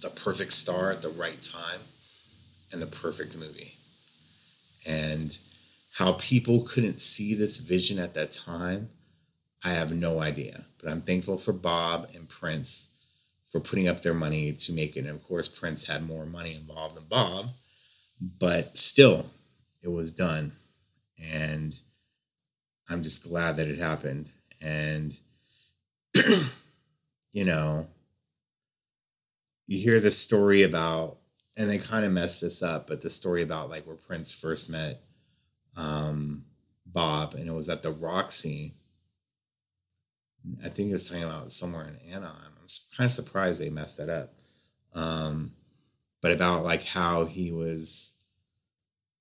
the 0.00 0.10
perfect 0.10 0.52
star 0.52 0.92
at 0.92 1.02
the 1.02 1.08
right 1.08 1.42
time, 1.42 1.80
and 2.72 2.80
the 2.80 2.86
perfect 2.86 3.36
movie. 3.36 3.72
And 4.86 5.36
how 5.94 6.12
people 6.12 6.62
couldn't 6.62 7.00
see 7.00 7.34
this 7.34 7.58
vision 7.58 7.98
at 7.98 8.14
that 8.14 8.30
time, 8.30 8.90
I 9.66 9.70
have 9.70 9.92
no 9.92 10.20
idea. 10.20 10.64
But 10.80 10.92
I'm 10.92 11.00
thankful 11.00 11.38
for 11.38 11.52
Bob 11.52 12.10
and 12.14 12.28
Prince 12.28 13.04
for 13.42 13.58
putting 13.58 13.88
up 13.88 14.00
their 14.00 14.14
money 14.14 14.52
to 14.52 14.72
make 14.72 14.96
it. 14.96 15.00
And 15.00 15.08
of 15.08 15.24
course, 15.24 15.48
Prince 15.48 15.86
had 15.86 16.06
more 16.06 16.24
money 16.24 16.54
involved 16.54 16.94
than 16.94 17.04
Bob, 17.08 17.46
but 18.38 18.78
still, 18.78 19.26
it 19.82 19.88
was 19.88 20.12
done. 20.12 20.52
And 21.20 21.74
I'm 22.88 23.02
just 23.02 23.28
glad 23.28 23.56
that 23.56 23.66
it 23.66 23.80
happened. 23.80 24.30
And, 24.60 25.18
you 27.32 27.44
know, 27.44 27.88
you 29.66 29.82
hear 29.82 29.98
this 29.98 30.18
story 30.18 30.62
about, 30.62 31.16
and 31.56 31.68
they 31.68 31.78
kind 31.78 32.04
of 32.04 32.12
messed 32.12 32.40
this 32.40 32.62
up, 32.62 32.86
but 32.86 33.02
the 33.02 33.10
story 33.10 33.42
about 33.42 33.68
like 33.68 33.84
where 33.84 33.96
Prince 33.96 34.32
first 34.32 34.70
met 34.70 35.00
um, 35.76 36.44
Bob, 36.86 37.34
and 37.34 37.48
it 37.48 37.52
was 37.52 37.68
at 37.68 37.82
the 37.82 37.90
Roxy. 37.90 38.75
I 40.64 40.68
think 40.68 40.88
he 40.88 40.92
was 40.92 41.08
talking 41.08 41.24
about 41.24 41.50
somewhere 41.50 41.88
in 41.88 42.12
Anaheim. 42.12 42.52
I'm 42.60 42.66
kind 42.96 43.06
of 43.06 43.12
surprised 43.12 43.60
they 43.60 43.70
messed 43.70 43.98
that 43.98 44.08
up. 44.08 44.30
Um, 44.94 45.52
but 46.22 46.32
about 46.32 46.64
like 46.64 46.84
how 46.84 47.26
he 47.26 47.52
was, 47.52 48.24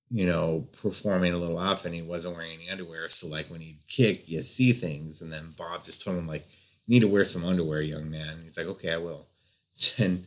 you 0.09 0.25
know, 0.25 0.67
performing 0.81 1.33
a 1.33 1.37
little 1.37 1.57
off 1.57 1.85
and 1.85 1.93
he 1.93 2.01
wasn't 2.01 2.35
wearing 2.35 2.53
any 2.53 2.69
underwear. 2.69 3.09
So 3.09 3.27
like 3.27 3.47
when 3.47 3.61
he'd 3.61 3.79
kick, 3.87 4.27
you 4.29 4.41
see 4.41 4.71
things. 4.71 5.21
And 5.21 5.31
then 5.31 5.53
Bob 5.57 5.83
just 5.83 6.03
told 6.03 6.17
him 6.17 6.27
like, 6.27 6.45
you 6.87 6.95
need 6.95 7.01
to 7.01 7.11
wear 7.11 7.23
some 7.23 7.45
underwear, 7.45 7.81
young 7.81 8.09
man. 8.09 8.39
he's 8.43 8.57
like, 8.57 8.67
okay, 8.67 8.93
I 8.93 8.97
will. 8.97 9.25
Then 9.97 10.21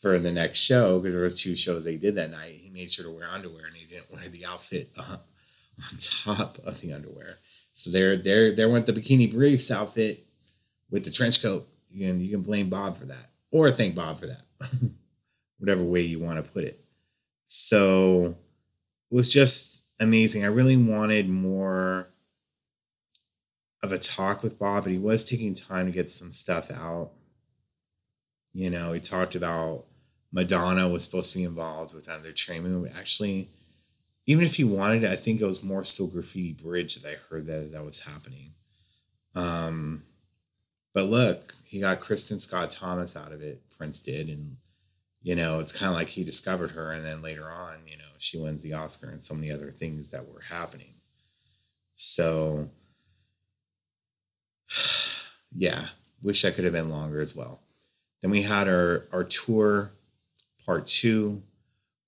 for 0.00 0.18
the 0.18 0.32
next 0.32 0.60
show, 0.60 0.98
because 0.98 1.14
there 1.14 1.22
was 1.22 1.40
two 1.40 1.54
shows 1.54 1.84
they 1.84 1.96
did 1.96 2.14
that 2.16 2.30
night, 2.30 2.54
he 2.54 2.70
made 2.70 2.90
sure 2.90 3.04
to 3.04 3.10
wear 3.10 3.28
underwear 3.28 3.66
and 3.66 3.76
he 3.76 3.86
didn't 3.86 4.12
wear 4.12 4.28
the 4.28 4.46
outfit 4.46 4.88
on 4.98 5.18
top 5.98 6.58
of 6.58 6.80
the 6.80 6.92
underwear. 6.92 7.38
So 7.72 7.90
there, 7.90 8.16
there, 8.16 8.52
there 8.52 8.68
went 8.68 8.86
the 8.86 8.92
bikini 8.92 9.32
briefs 9.32 9.70
outfit 9.70 10.24
with 10.92 11.04
the 11.04 11.10
trench 11.10 11.42
coat. 11.42 11.66
You 11.90 12.06
can 12.06 12.20
you 12.20 12.30
can 12.30 12.42
blame 12.42 12.68
Bob 12.68 12.96
for 12.96 13.06
that, 13.06 13.30
or 13.50 13.70
thank 13.72 13.96
Bob 13.96 14.20
for 14.20 14.26
that, 14.26 14.42
whatever 15.58 15.82
way 15.82 16.02
you 16.02 16.20
want 16.20 16.44
to 16.44 16.48
put 16.52 16.62
it. 16.62 16.84
So 17.44 18.36
it 19.10 19.14
was 19.14 19.32
just 19.32 19.84
amazing. 19.98 20.44
I 20.44 20.48
really 20.48 20.76
wanted 20.76 21.28
more 21.28 22.08
of 23.82 23.90
a 23.90 23.98
talk 23.98 24.42
with 24.42 24.58
Bob, 24.58 24.84
but 24.84 24.92
he 24.92 24.98
was 24.98 25.24
taking 25.24 25.54
time 25.54 25.86
to 25.86 25.92
get 25.92 26.08
some 26.08 26.30
stuff 26.30 26.70
out. 26.70 27.10
You 28.52 28.70
know, 28.70 28.92
he 28.92 29.00
talked 29.00 29.34
about 29.34 29.86
Madonna 30.30 30.88
was 30.88 31.04
supposed 31.04 31.32
to 31.32 31.38
be 31.38 31.44
involved 31.44 31.94
with 31.94 32.06
another 32.06 32.32
train 32.32 32.62
movie. 32.62 32.90
Actually, 32.96 33.48
even 34.26 34.44
if 34.44 34.54
he 34.54 34.64
wanted 34.64 35.02
it, 35.02 35.10
I 35.10 35.16
think 35.16 35.40
it 35.40 35.46
was 35.46 35.64
more 35.64 35.84
still 35.84 36.06
Graffiti 36.06 36.52
Bridge 36.52 36.96
that 36.96 37.10
I 37.10 37.16
heard 37.28 37.46
that 37.46 37.72
that 37.72 37.84
was 37.84 38.00
happening. 38.00 38.50
Um, 39.34 40.02
but 40.94 41.04
look, 41.04 41.54
he 41.66 41.80
got 41.80 42.00
Kristin 42.00 42.40
Scott 42.40 42.70
Thomas 42.70 43.16
out 43.16 43.32
of 43.32 43.42
it. 43.42 43.62
Prince 43.76 44.00
did, 44.00 44.28
and 44.28 44.56
you 45.22 45.34
know, 45.34 45.60
it's 45.60 45.76
kind 45.76 45.90
of 45.90 45.94
like 45.94 46.08
he 46.08 46.24
discovered 46.24 46.72
her, 46.72 46.92
and 46.92 47.04
then 47.04 47.22
later 47.22 47.50
on, 47.50 47.78
you 47.86 47.96
know, 47.96 48.04
she 48.18 48.38
wins 48.38 48.62
the 48.62 48.74
Oscar 48.74 49.08
and 49.08 49.22
so 49.22 49.34
many 49.34 49.50
other 49.50 49.70
things 49.70 50.10
that 50.10 50.26
were 50.26 50.42
happening. 50.50 50.92
So, 51.94 52.68
yeah, 55.52 55.86
wish 56.22 56.44
I 56.44 56.50
could 56.50 56.64
have 56.64 56.72
been 56.72 56.90
longer 56.90 57.20
as 57.20 57.36
well. 57.36 57.60
Then 58.20 58.30
we 58.30 58.42
had 58.42 58.68
our 58.68 59.06
our 59.12 59.24
tour 59.24 59.92
part 60.64 60.86
two 60.86 61.42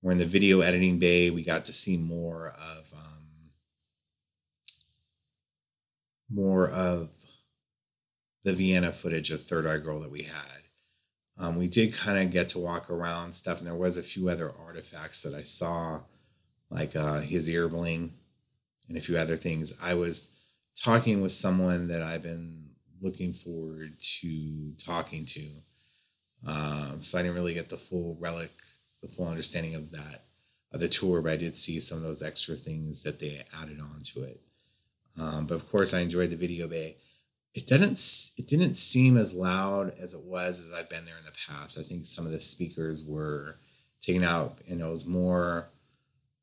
we're 0.05 0.11
in 0.11 0.19
the 0.19 0.25
video 0.27 0.61
editing 0.61 0.99
bay. 0.99 1.31
We 1.31 1.43
got 1.43 1.65
to 1.65 1.73
see 1.73 1.97
more 1.97 2.49
of 2.49 2.93
um, 2.95 3.49
more 6.29 6.69
of 6.69 7.11
the 8.45 8.53
Vienna 8.53 8.91
footage 8.91 9.31
of 9.31 9.41
Third 9.41 9.65
Eye 9.65 9.79
Girl 9.79 9.99
that 9.99 10.11
we 10.11 10.21
had. 10.21 10.61
Um, 11.37 11.57
we 11.57 11.67
did 11.67 11.95
kind 11.95 12.19
of 12.19 12.31
get 12.31 12.47
to 12.49 12.59
walk 12.59 12.89
around 12.89 13.33
stuff, 13.33 13.57
and 13.57 13.67
there 13.67 13.75
was 13.75 13.97
a 13.97 14.03
few 14.03 14.29
other 14.29 14.51
artifacts 14.65 15.23
that 15.23 15.33
I 15.33 15.41
saw, 15.41 16.01
like 16.69 16.95
uh, 16.95 17.21
his 17.21 17.49
ear 17.49 17.67
bling 17.67 18.13
and 18.87 18.97
a 18.97 19.01
few 19.01 19.17
other 19.17 19.35
things. 19.35 19.77
I 19.83 19.95
was 19.95 20.31
talking 20.75 21.21
with 21.21 21.31
someone 21.31 21.87
that 21.87 22.03
I've 22.03 22.21
been 22.21 22.69
looking 23.01 23.33
forward 23.33 23.93
to 23.99 24.73
talking 24.77 25.25
to, 25.25 25.49
um, 26.47 27.01
so 27.01 27.17
I 27.17 27.23
didn't 27.23 27.35
really 27.35 27.55
get 27.55 27.69
the 27.69 27.77
full 27.77 28.15
relic 28.21 28.51
the 29.01 29.07
full 29.07 29.27
understanding 29.27 29.75
of 29.75 29.91
that 29.91 30.21
of 30.71 30.79
the 30.79 30.87
tour, 30.87 31.21
but 31.21 31.31
I 31.31 31.37
did 31.37 31.57
see 31.57 31.79
some 31.79 31.97
of 31.97 32.03
those 32.03 32.21
extra 32.21 32.55
things 32.55 33.03
that 33.03 33.19
they 33.19 33.43
added 33.59 33.79
on 33.79 33.99
to 34.13 34.23
it. 34.23 34.39
Um, 35.19 35.47
but 35.47 35.55
of 35.55 35.69
course, 35.69 35.93
I 35.93 36.01
enjoyed 36.01 36.29
the 36.29 36.35
video 36.35 36.67
bay. 36.67 36.97
It 37.55 37.67
didn't 37.67 37.97
it 38.37 38.47
didn't 38.47 38.75
seem 38.75 39.15
as 39.15 39.33
loud 39.33 39.93
as 39.97 40.13
it 40.13 40.23
was 40.23 40.67
as 40.67 40.77
I've 40.77 40.89
been 40.89 41.05
there 41.05 41.17
in 41.17 41.23
the 41.23 41.31
past. 41.47 41.79
I 41.79 41.83
think 41.83 42.05
some 42.05 42.25
of 42.25 42.31
the 42.33 42.39
speakers 42.39 43.05
were 43.07 43.55
taken 44.01 44.23
out, 44.23 44.59
and 44.69 44.81
it 44.81 44.87
was 44.87 45.07
more 45.07 45.69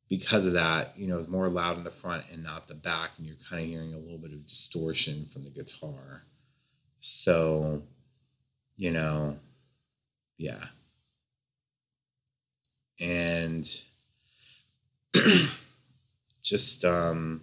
because 0.09 0.47
of 0.47 0.55
that. 0.55 0.97
You 0.97 1.09
know, 1.09 1.15
it 1.15 1.19
was 1.19 1.29
more 1.29 1.49
loud 1.51 1.77
in 1.77 1.85
the 1.85 1.91
front 1.91 2.25
and 2.33 2.43
not 2.43 2.67
the 2.67 2.75
back, 2.75 3.11
and 3.19 3.27
you're 3.27 3.37
kind 3.49 3.63
of 3.63 3.69
hearing 3.69 3.93
a 3.93 3.99
little 3.99 4.19
bit 4.19 4.33
of 4.33 4.47
distortion 4.47 5.25
from 5.25 5.45
the 5.45 5.51
guitar. 5.51 6.23
So, 6.97 7.83
you 8.79 8.91
know, 8.91 9.37
yeah, 10.39 10.65
and 12.99 13.69
just 16.43 16.85
um, 16.87 17.43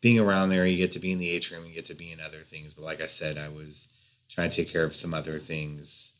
being 0.00 0.18
around 0.18 0.50
there, 0.50 0.66
you 0.66 0.76
get 0.76 0.92
to 0.92 1.00
be 1.00 1.12
in 1.12 1.18
the 1.18 1.30
atrium, 1.30 1.64
you 1.66 1.74
get 1.74 1.86
to 1.86 1.94
be 1.94 2.12
in 2.12 2.20
other 2.20 2.38
things. 2.38 2.74
But 2.74 2.84
like 2.84 3.00
I 3.00 3.06
said, 3.06 3.36
I 3.38 3.48
was 3.48 3.94
trying 4.28 4.50
to 4.50 4.56
take 4.56 4.72
care 4.72 4.84
of 4.84 4.94
some 4.94 5.14
other 5.14 5.38
things, 5.38 6.14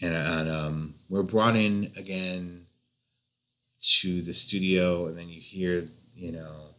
and, 0.00 0.14
and 0.14 0.50
um, 0.50 0.94
we're 1.08 1.22
brought 1.22 1.56
in 1.56 1.90
again 1.96 2.66
to 4.00 4.22
the 4.22 4.32
studio, 4.32 5.06
and 5.06 5.16
then 5.16 5.28
you 5.28 5.40
hear, 5.40 5.84
you 6.14 6.32
know, 6.32 6.72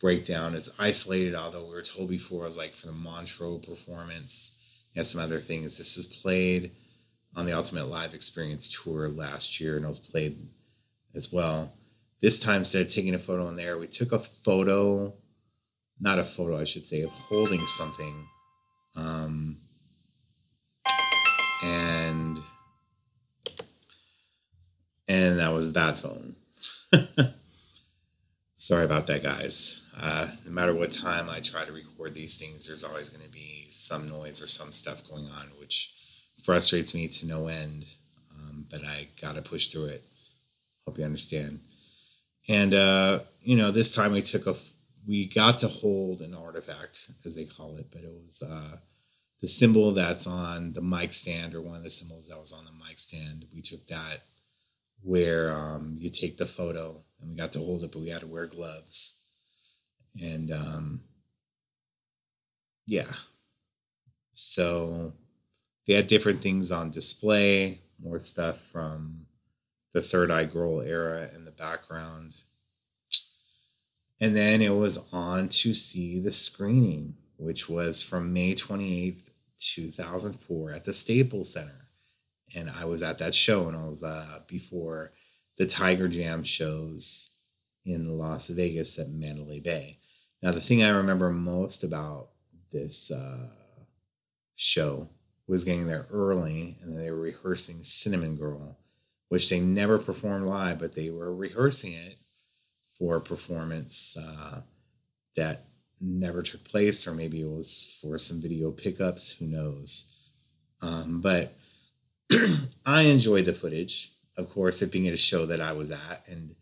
breakdown. 0.00 0.54
It's 0.54 0.74
isolated, 0.78 1.34
although 1.34 1.64
we 1.64 1.72
were 1.72 1.82
told 1.82 2.08
before 2.08 2.42
it 2.42 2.46
was 2.46 2.58
like 2.58 2.72
for 2.72 2.86
the 2.86 2.92
Montreux 2.92 3.58
performance. 3.58 4.56
Have 4.96 5.06
some 5.06 5.22
other 5.22 5.38
things. 5.38 5.78
This 5.78 5.96
is 5.96 6.06
played 6.06 6.72
on 7.36 7.46
the 7.46 7.52
Ultimate 7.52 7.86
Live 7.86 8.12
Experience 8.12 8.82
tour 8.82 9.08
last 9.08 9.60
year, 9.60 9.76
and 9.76 9.84
it 9.84 9.88
was 9.88 9.98
played 9.98 10.36
as 11.14 11.32
well. 11.32 11.72
This 12.20 12.42
time, 12.42 12.58
instead 12.58 12.82
of 12.82 12.88
taking 12.88 13.14
a 13.14 13.18
photo 13.18 13.48
in 13.48 13.54
there, 13.54 13.78
we 13.78 13.86
took 13.86 14.12
a 14.12 14.18
photo, 14.18 15.14
not 16.00 16.18
a 16.18 16.24
photo, 16.24 16.58
I 16.58 16.64
should 16.64 16.86
say, 16.86 17.02
of 17.02 17.10
holding 17.12 17.66
something. 17.66 18.26
Um, 18.96 19.58
and 21.62 22.38
and 25.08 25.38
that 25.38 25.52
was 25.52 25.72
that 25.74 25.96
phone. 25.96 26.36
Sorry 28.56 28.84
about 28.84 29.06
that, 29.08 29.22
guys. 29.22 29.82
Uh, 30.00 30.28
no 30.46 30.52
matter 30.52 30.74
what 30.74 30.92
time 30.92 31.28
I 31.28 31.40
try 31.40 31.64
to 31.64 31.72
record 31.72 32.14
these 32.14 32.38
things, 32.40 32.66
there's 32.66 32.84
always 32.84 33.10
going 33.10 33.26
to 33.26 33.32
be 33.32 33.66
some 33.68 34.08
noise 34.08 34.42
or 34.42 34.46
some 34.46 34.72
stuff 34.72 35.08
going 35.08 35.24
on, 35.24 35.46
which 35.60 35.92
frustrates 36.44 36.94
me 36.94 37.08
to 37.08 37.26
no 37.26 37.48
end, 37.48 37.84
um, 38.38 38.66
but 38.70 38.80
I 38.84 39.08
got 39.20 39.34
to 39.34 39.42
push 39.42 39.68
through 39.68 39.86
it. 39.86 40.02
Hope 40.86 40.98
you 40.98 41.04
understand. 41.04 41.60
And 42.48 42.72
uh, 42.72 43.18
you 43.42 43.56
know, 43.56 43.70
this 43.70 43.94
time 43.94 44.12
we 44.12 44.22
took 44.22 44.46
a 44.46 44.54
we 45.08 45.28
got 45.28 45.58
to 45.60 45.68
hold 45.68 46.20
an 46.20 46.34
artifact, 46.34 47.10
as 47.24 47.36
they 47.36 47.44
call 47.44 47.76
it, 47.76 47.86
but 47.90 48.02
it 48.02 48.12
was 48.12 48.42
uh, 48.48 48.76
the 49.40 49.48
symbol 49.48 49.92
that's 49.92 50.26
on 50.26 50.72
the 50.72 50.82
mic 50.82 51.12
stand, 51.12 51.54
or 51.54 51.62
one 51.62 51.76
of 51.76 51.82
the 51.82 51.90
symbols 51.90 52.28
that 52.28 52.38
was 52.38 52.52
on 52.52 52.64
the 52.64 52.84
mic 52.84 52.98
stand. 52.98 53.44
We 53.54 53.62
took 53.62 53.86
that 53.86 54.20
where 55.02 55.50
um, 55.50 55.96
you 55.98 56.10
take 56.10 56.36
the 56.36 56.46
photo, 56.46 57.02
and 57.20 57.30
we 57.30 57.36
got 57.36 57.52
to 57.52 57.58
hold 57.58 57.84
it, 57.84 57.92
but 57.92 58.02
we 58.02 58.10
had 58.10 58.20
to 58.20 58.26
wear 58.26 58.46
gloves. 58.46 59.16
And 60.22 60.50
um, 60.50 61.00
yeah, 62.86 63.10
so 64.34 65.12
they 65.86 65.94
had 65.94 66.06
different 66.06 66.40
things 66.40 66.70
on 66.70 66.90
display, 66.90 67.80
more 68.02 68.18
stuff 68.18 68.60
from 68.60 69.26
the 69.92 70.02
Third 70.02 70.30
Eye 70.30 70.44
Girl 70.44 70.80
era 70.80 71.28
in 71.34 71.44
the 71.44 71.50
background. 71.50 72.34
And 74.20 74.36
then 74.36 74.60
it 74.60 74.74
was 74.76 75.12
on 75.12 75.48
to 75.48 75.72
see 75.72 76.20
the 76.20 76.30
screening, 76.30 77.14
which 77.38 77.68
was 77.68 78.02
from 78.02 78.32
May 78.32 78.54
28th, 78.54 79.30
2004 79.58 80.72
at 80.72 80.84
the 80.84 80.92
Staples 80.92 81.52
Center. 81.52 81.86
And 82.54 82.70
I 82.70 82.84
was 82.84 83.02
at 83.02 83.18
that 83.18 83.32
show, 83.32 83.68
and 83.68 83.76
I 83.76 83.84
was 83.84 84.02
uh, 84.02 84.40
before 84.46 85.12
the 85.56 85.66
Tiger 85.66 86.08
Jam 86.08 86.42
shows 86.42 87.36
in 87.84 88.18
Las 88.18 88.50
Vegas 88.50 88.98
at 88.98 89.08
Mandalay 89.08 89.60
Bay. 89.60 89.98
Now, 90.42 90.52
the 90.52 90.60
thing 90.60 90.82
I 90.82 90.90
remember 90.90 91.30
most 91.30 91.84
about 91.84 92.28
this 92.72 93.10
uh, 93.12 93.48
show 94.56 95.08
was 95.46 95.64
getting 95.64 95.86
there 95.86 96.06
early, 96.10 96.76
and 96.82 96.98
they 96.98 97.10
were 97.10 97.20
rehearsing 97.20 97.82
Cinnamon 97.82 98.36
Girl, 98.36 98.78
which 99.28 99.48
they 99.48 99.60
never 99.60 99.98
performed 99.98 100.46
live, 100.46 100.78
but 100.78 100.94
they 100.94 101.10
were 101.10 101.34
rehearsing 101.34 101.92
it 101.92 102.16
for 103.00 103.16
a 103.16 103.20
performance 103.20 104.18
uh, 104.22 104.60
that 105.34 105.64
never 106.02 106.42
took 106.42 106.62
place, 106.64 107.08
or 107.08 107.14
maybe 107.14 107.40
it 107.40 107.50
was 107.50 107.98
for 108.02 108.18
some 108.18 108.42
video 108.42 108.70
pickups. 108.70 109.38
Who 109.38 109.46
knows? 109.46 110.14
Um, 110.82 111.22
but 111.22 111.54
I 112.86 113.02
enjoyed 113.02 113.46
the 113.46 113.54
footage, 113.54 114.10
of 114.36 114.50
course, 114.50 114.82
it 114.82 114.92
being 114.92 115.08
at 115.08 115.14
a 115.14 115.18
show 115.18 115.46
that 115.46 115.62
I 115.62 115.72
was 115.72 115.90
at, 115.90 116.26
and 116.28 116.54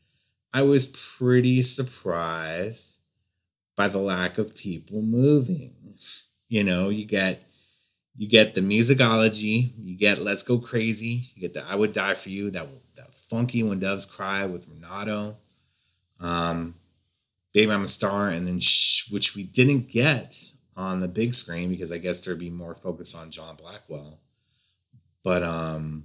I 0.54 0.62
was 0.62 0.86
pretty 1.18 1.60
surprised 1.62 3.00
by 3.76 3.88
the 3.88 3.98
lack 3.98 4.38
of 4.38 4.56
people 4.56 5.02
moving. 5.02 5.74
You 6.48 6.62
know, 6.64 6.88
you 6.88 7.04
get 7.04 7.42
you 8.16 8.28
get 8.28 8.54
the 8.54 8.60
musicology, 8.60 9.70
you 9.76 9.96
get 9.96 10.18
Let's 10.18 10.42
Go 10.42 10.58
Crazy, 10.58 11.22
you 11.34 11.42
get 11.42 11.54
the 11.54 11.64
I 11.68 11.74
Would 11.74 11.92
Die 11.92 12.14
for 12.14 12.30
You, 12.30 12.50
that 12.50 12.66
that 12.96 13.10
funky 13.10 13.62
When 13.64 13.80
Doves 13.80 14.06
Cry 14.06 14.46
with 14.46 14.68
Renato, 14.68 15.36
um, 16.20 16.74
Baby 17.52 17.72
I'm 17.72 17.82
a 17.82 17.88
Star, 17.88 18.28
and 18.28 18.46
then 18.46 18.60
Shh, 18.60 19.10
which 19.10 19.34
we 19.34 19.44
didn't 19.44 19.90
get 19.90 20.34
on 20.76 21.00
the 21.00 21.08
big 21.08 21.34
screen 21.34 21.68
because 21.68 21.90
I 21.90 21.98
guess 21.98 22.20
there'd 22.20 22.38
be 22.38 22.50
more 22.50 22.74
focus 22.74 23.16
on 23.16 23.30
John 23.30 23.56
Blackwell. 23.56 24.18
But 25.24 25.42
um 25.42 26.04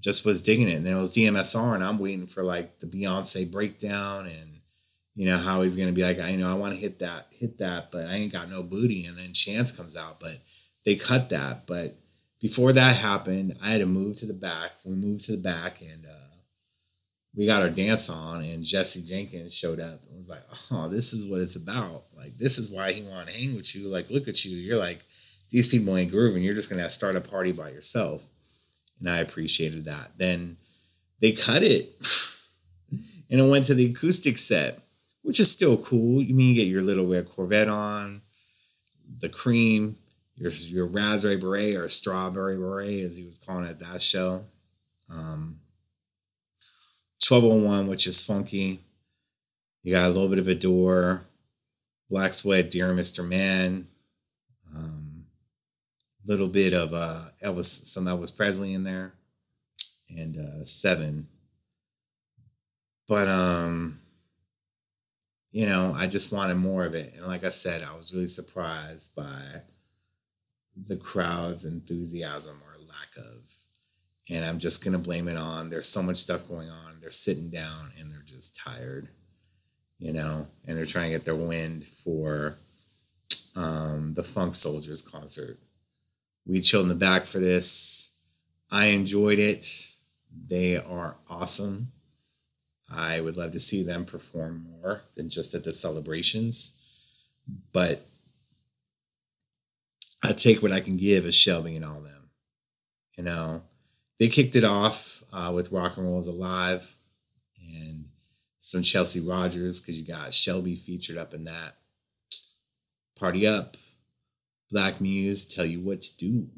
just 0.00 0.24
was 0.24 0.42
digging 0.42 0.68
it. 0.68 0.74
And 0.74 0.86
then 0.86 0.96
it 0.96 1.00
was 1.00 1.14
DMSR, 1.14 1.74
and 1.74 1.82
I'm 1.82 1.98
waiting 1.98 2.26
for 2.26 2.42
like 2.42 2.78
the 2.78 2.86
Beyonce 2.86 3.50
breakdown 3.50 4.26
and 4.26 4.50
you 5.14 5.26
know 5.26 5.38
how 5.38 5.62
he's 5.62 5.74
gonna 5.74 5.92
be 5.92 6.04
like, 6.04 6.20
I 6.20 6.30
you 6.30 6.38
know 6.38 6.50
I 6.50 6.54
want 6.54 6.74
to 6.74 6.80
hit 6.80 7.00
that, 7.00 7.26
hit 7.32 7.58
that, 7.58 7.90
but 7.90 8.06
I 8.06 8.14
ain't 8.14 8.32
got 8.32 8.50
no 8.50 8.62
booty. 8.62 9.04
And 9.06 9.16
then 9.16 9.32
Chance 9.32 9.72
comes 9.72 9.96
out, 9.96 10.20
but 10.20 10.36
they 10.84 10.94
cut 10.94 11.30
that. 11.30 11.66
But 11.66 11.96
before 12.40 12.72
that 12.72 12.96
happened, 12.96 13.56
I 13.62 13.70
had 13.70 13.80
to 13.80 13.86
move 13.86 14.16
to 14.18 14.26
the 14.26 14.34
back. 14.34 14.72
We 14.84 14.92
moved 14.92 15.24
to 15.24 15.36
the 15.36 15.42
back, 15.42 15.80
and 15.80 16.04
uh, 16.06 16.17
we 17.38 17.46
got 17.46 17.62
our 17.62 17.70
dance 17.70 18.10
on. 18.10 18.42
And 18.42 18.62
Jesse 18.64 19.08
Jenkins 19.08 19.54
showed 19.54 19.80
up 19.80 20.02
and 20.08 20.18
was 20.18 20.28
like, 20.28 20.42
"Oh, 20.70 20.88
this 20.88 21.14
is 21.14 21.26
what 21.30 21.40
it's 21.40 21.56
about. 21.56 22.02
Like, 22.16 22.36
this 22.36 22.58
is 22.58 22.70
why 22.74 22.92
he 22.92 23.02
want 23.02 23.28
to 23.28 23.38
hang 23.38 23.54
with 23.54 23.74
you. 23.74 23.88
Like, 23.88 24.10
look 24.10 24.28
at 24.28 24.44
you. 24.44 24.56
You're 24.56 24.78
like." 24.78 25.00
These 25.50 25.68
people 25.68 25.96
ain't 25.96 26.10
grooving. 26.10 26.42
You're 26.42 26.54
just 26.54 26.68
gonna 26.68 26.90
start 26.90 27.16
a 27.16 27.22
party 27.22 27.52
by 27.52 27.70
yourself 27.70 28.30
and 29.00 29.08
I 29.08 29.18
appreciated 29.18 29.84
that. 29.84 30.12
Then 30.16 30.56
they 31.20 31.32
cut 31.32 31.62
it, 31.62 31.90
and 33.30 33.40
it 33.40 33.50
went 33.50 33.64
to 33.66 33.74
the 33.74 33.90
acoustic 33.90 34.38
set, 34.38 34.80
which 35.22 35.40
is 35.40 35.50
still 35.50 35.76
cool. 35.76 36.22
You 36.22 36.34
mean 36.34 36.50
you 36.50 36.54
get 36.54 36.68
your 36.68 36.82
little 36.82 37.06
red 37.06 37.28
Corvette 37.28 37.68
on, 37.68 38.22
the 39.20 39.28
cream, 39.28 39.96
your 40.36 40.50
your 40.52 40.86
raspberry 40.86 41.36
beret 41.36 41.76
or 41.76 41.88
strawberry 41.88 42.56
beret, 42.56 43.04
as 43.04 43.16
he 43.16 43.24
was 43.24 43.38
calling 43.38 43.66
it 43.66 43.78
that 43.80 44.00
show. 44.00 44.42
Um, 45.10 45.60
1201, 47.28 47.88
which 47.88 48.06
is 48.06 48.24
funky. 48.24 48.80
You 49.82 49.94
got 49.94 50.06
a 50.06 50.12
little 50.12 50.28
bit 50.28 50.38
of 50.38 50.48
Adore. 50.48 51.22
Black 52.10 52.32
Sweat, 52.32 52.70
Dear 52.70 52.94
Mr. 52.94 53.26
Man. 53.26 53.86
Um, 54.74 55.26
little 56.26 56.48
bit 56.48 56.72
of 56.72 56.94
uh, 56.94 57.22
Elvis, 57.42 57.86
some 57.86 58.04
Elvis 58.04 58.34
Presley 58.34 58.72
in 58.72 58.84
there, 58.84 59.12
and 60.16 60.36
uh, 60.36 60.64
Seven. 60.64 61.28
But 63.06 63.28
um, 63.28 64.00
you 65.50 65.66
know, 65.66 65.94
I 65.96 66.06
just 66.06 66.32
wanted 66.32 66.56
more 66.56 66.84
of 66.84 66.94
it, 66.94 67.14
and 67.16 67.26
like 67.26 67.44
I 67.44 67.48
said, 67.48 67.82
I 67.82 67.94
was 67.94 68.14
really 68.14 68.26
surprised 68.26 69.16
by 69.16 69.62
the 70.76 70.96
crowd's 70.96 71.64
enthusiasm 71.64 72.56
or 72.64 72.76
lack 72.86 73.16
of. 73.16 73.54
And 74.30 74.44
I'm 74.44 74.58
just 74.58 74.84
gonna 74.84 74.98
blame 74.98 75.28
it 75.28 75.38
on 75.38 75.70
there's 75.70 75.88
so 75.88 76.02
much 76.02 76.18
stuff 76.18 76.46
going 76.46 76.68
on. 76.68 76.87
They're 77.00 77.10
sitting 77.10 77.50
down 77.50 77.90
and 77.98 78.10
they're 78.10 78.24
just 78.26 78.56
tired, 78.56 79.08
you 79.98 80.12
know, 80.12 80.46
and 80.66 80.76
they're 80.76 80.84
trying 80.84 81.10
to 81.10 81.16
get 81.16 81.24
their 81.24 81.34
wind 81.34 81.84
for 81.84 82.56
um, 83.56 84.14
the 84.14 84.22
Funk 84.22 84.54
Soldiers 84.54 85.02
concert 85.02 85.58
we 86.48 86.60
chilled 86.62 86.84
in 86.84 86.88
the 86.88 86.94
back 86.94 87.26
for 87.26 87.38
this. 87.38 88.16
I 88.70 88.86
enjoyed 88.86 89.38
it. 89.38 89.66
They 90.48 90.76
are 90.78 91.16
awesome. 91.28 91.88
I 92.90 93.20
would 93.20 93.36
love 93.36 93.52
to 93.52 93.58
see 93.58 93.82
them 93.82 94.06
perform 94.06 94.66
more 94.80 95.02
than 95.14 95.28
just 95.28 95.54
at 95.54 95.64
the 95.64 95.74
celebrations. 95.74 96.74
But 97.72 98.02
I 100.24 100.32
take 100.32 100.62
what 100.62 100.72
I 100.72 100.80
can 100.80 100.96
give 100.96 101.26
as 101.26 101.36
Shelby 101.36 101.76
and 101.76 101.84
all 101.84 102.00
them. 102.00 102.30
You 103.16 103.24
know, 103.24 103.62
they 104.18 104.28
kicked 104.28 104.56
it 104.56 104.64
off 104.64 105.22
uh, 105.32 105.52
with 105.54 105.72
Rock 105.72 105.96
and 105.96 106.06
Roll 106.06 106.18
is 106.18 106.26
Alive 106.26 106.96
and 107.72 108.06
some 108.58 108.82
Chelsea 108.82 109.20
Rogers 109.20 109.80
because 109.80 110.00
you 110.00 110.06
got 110.06 110.34
Shelby 110.34 110.74
featured 110.74 111.16
up 111.16 111.34
in 111.34 111.44
that. 111.44 111.76
Party 113.18 113.46
Up, 113.46 113.76
Black 114.70 115.00
Muse 115.00 115.52
tell 115.52 115.66
you 115.66 115.80
what 115.80 116.00
to 116.02 116.16
do. 116.18 116.48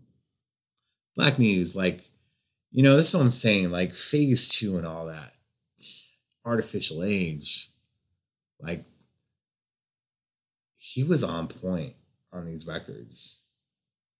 Black 1.16 1.38
Muse, 1.38 1.74
like, 1.74 2.02
you 2.70 2.82
know, 2.82 2.96
this 2.96 3.08
is 3.08 3.14
what 3.14 3.24
I'm 3.24 3.30
saying, 3.30 3.70
like 3.70 3.94
phase 3.94 4.48
two 4.48 4.76
and 4.76 4.86
all 4.86 5.06
that. 5.06 5.32
Art 6.44 6.60
Official 6.60 7.02
Age. 7.02 7.68
Like, 8.60 8.84
he 10.76 11.02
was 11.02 11.22
on 11.24 11.48
point 11.48 11.94
on 12.32 12.46
these 12.46 12.66
records. 12.66 13.44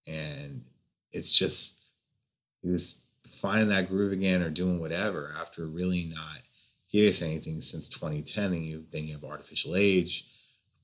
And 0.07 0.65
it's 1.13 1.37
just, 1.37 1.95
he 2.63 2.69
was 2.69 3.00
finding 3.31 3.69
that 3.69 3.89
groove 3.89 4.13
again 4.13 4.43
or 4.43 4.51
doing 4.51 4.81
whatever 4.81 5.35
after 5.41 5.67
really 5.67 6.11
not 6.13 6.43
giving 6.91 7.09
us 7.09 7.23
anything 7.23 7.61
since 7.61 7.89
2010. 7.89 8.53
And 8.53 8.65
you, 8.65 8.85
then 8.91 9.05
you 9.05 9.15
have 9.15 9.25
Art 9.25 9.41
Official 9.41 9.77
Age, 9.77 10.25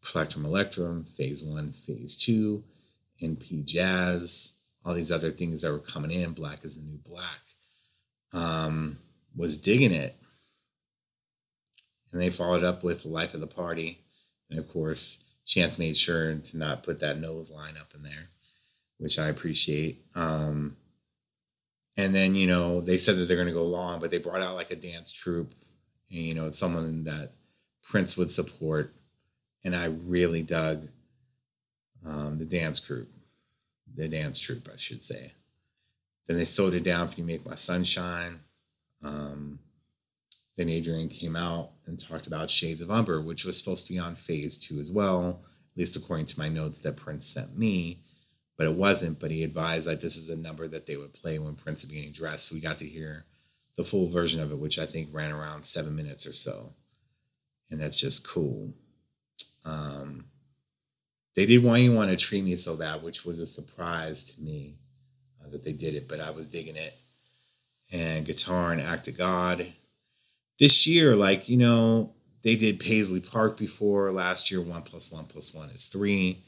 Plectrum 0.03 0.45
Electrum, 0.45 1.03
Phase 1.03 1.45
One, 1.45 1.71
Phase 1.71 2.17
Two 2.17 2.63
NP 3.23 3.65
Jazz, 3.65 4.61
all 4.85 4.95
these 4.95 5.13
other 5.13 5.31
things 5.31 5.63
that 5.63 5.73
were 5.73 5.79
coming 5.79 6.11
in. 6.11 6.33
Black 6.33 6.63
is 6.65 6.83
the 6.83 6.91
new 6.91 6.99
black. 6.99 7.41
Um, 8.33 8.99
was 9.35 9.61
digging 9.61 9.93
it. 9.93 10.15
And 12.13 12.21
they 12.21 12.31
followed 12.31 12.63
up 12.63 12.85
with 12.85 13.05
Life 13.05 13.35
of 13.35 13.41
the 13.41 13.47
Party. 13.47 13.99
And 14.51 14.59
of 14.59 14.73
course, 14.73 15.31
Chance 15.45 15.79
made 15.79 15.97
sure 15.97 16.35
to 16.35 16.59
not 16.59 16.83
put 16.83 17.01
that 17.01 17.19
nose 17.19 17.53
line 17.53 17.75
up 17.81 17.89
in 17.95 18.03
there, 18.03 18.29
which 18.99 19.19
I 19.19 19.29
appreciate. 19.29 19.99
Um, 20.15 20.77
and 21.97 22.15
then, 22.15 22.35
you 22.35 22.47
know, 22.47 22.81
they 22.81 22.97
said 22.97 23.17
that 23.17 23.27
they're 23.27 23.37
going 23.37 23.49
to 23.49 23.55
go 23.55 23.65
long, 23.65 24.01
but 24.01 24.11
they 24.11 24.19
brought 24.19 24.43
out 24.43 24.55
like 24.55 24.71
a 24.71 24.77
dance 24.77 25.13
troupe. 25.13 25.53
And, 26.11 26.21
you 26.21 26.35
know, 26.35 26.47
it's 26.47 26.59
someone 26.59 27.05
that 27.05 27.33
Prince 27.83 28.17
would 28.17 28.31
support. 28.31 28.95
And 29.65 29.75
I 29.75 29.87
really 29.87 30.43
dug 30.43 30.89
um, 32.07 32.39
the 32.39 32.45
dance 32.45 32.81
troupe, 32.81 33.11
the 33.95 34.09
dance 34.09 34.39
troupe, 34.39 34.69
I 34.73 34.77
should 34.77 35.03
say. 35.03 35.33
Then 36.27 36.37
they 36.37 36.45
slowed 36.45 36.75
it 36.75 36.85
down 36.85 37.09
for 37.09 37.21
You 37.21 37.27
Make 37.27 37.47
My 37.47 37.55
Sunshine. 37.55 38.41
Um, 39.03 39.61
then 40.57 40.69
Adrian 40.69 41.09
came 41.09 41.37
out 41.37 41.71
and 41.87 41.99
talked 41.99 42.27
about 42.27 42.51
Shades 42.51 42.81
of 42.81 42.91
Umber, 42.91 43.21
which 43.21 43.45
was 43.45 43.59
supposed 43.59 43.87
to 43.87 43.93
be 43.93 43.99
on 43.99 44.15
phase 44.15 44.59
two 44.59 44.79
as 44.79 44.93
well, 44.93 45.41
at 45.73 45.79
least 45.79 45.97
according 45.97 46.27
to 46.27 46.39
my 46.39 46.49
notes 46.49 46.81
that 46.81 46.97
Prince 46.97 47.27
sent 47.27 47.59
me. 47.59 47.99
But 48.57 48.67
it 48.67 48.75
wasn't, 48.75 49.21
but 49.21 49.31
he 49.31 49.45
advised 49.45 49.87
like 49.87 50.01
this 50.01 50.17
is 50.17 50.31
a 50.31 50.41
number 50.41 50.67
that 50.67 50.87
they 50.87 50.97
would 50.97 51.13
play 51.13 51.39
when 51.39 51.55
Prince 51.55 51.85
was 51.85 51.93
getting 51.93 52.13
dressed. 52.13 52.49
So 52.49 52.55
we 52.55 52.61
got 52.61 52.79
to 52.79 52.87
hear 52.87 53.25
the 53.77 53.85
full 53.85 54.09
version 54.09 54.43
of 54.43 54.51
it, 54.51 54.59
which 54.59 54.79
I 54.79 54.87
think 54.87 55.11
ran 55.13 55.33
around 55.33 55.65
seven 55.65 55.95
minutes 55.95 56.27
or 56.27 56.33
so. 56.33 56.73
And 57.71 57.81
that's 57.81 58.01
just 58.01 58.27
cool. 58.27 58.73
Um, 59.67 60.27
they 61.35 61.45
did 61.45 61.63
Why 61.63 61.79
You 61.79 61.93
Want 61.93 62.11
to 62.11 62.17
Treat 62.17 62.45
Me 62.45 62.57
So 62.57 62.77
Bad, 62.77 63.03
which 63.03 63.27
was 63.27 63.39
a 63.39 63.47
surprise 63.47 64.35
to 64.35 64.43
me 64.43 64.77
uh, 65.45 65.51
that 65.51 65.65
they 65.65 65.75
did 65.75 65.95
it, 65.95 66.09
but 66.09 66.21
I 66.21 66.31
was 66.31 66.49
digging 66.49 66.77
it. 66.77 66.95
And 67.93 68.25
Guitar 68.25 68.73
and 68.73 68.81
Act 68.81 69.09
of 69.09 69.19
God. 69.19 69.67
This 70.59 70.87
year, 70.87 71.15
like, 71.15 71.49
you 71.49 71.59
know, 71.59 72.15
they 72.43 72.57
did 72.57 72.81
Paisley 72.81 73.21
Park 73.21 73.59
before. 73.59 74.11
Last 74.13 74.51
year, 74.51 74.63
one 74.63 74.83
plus 74.83 75.13
one 75.13 75.25
plus 75.25 75.55
one 75.55 75.69
is 75.69 75.87
three. 75.87 76.39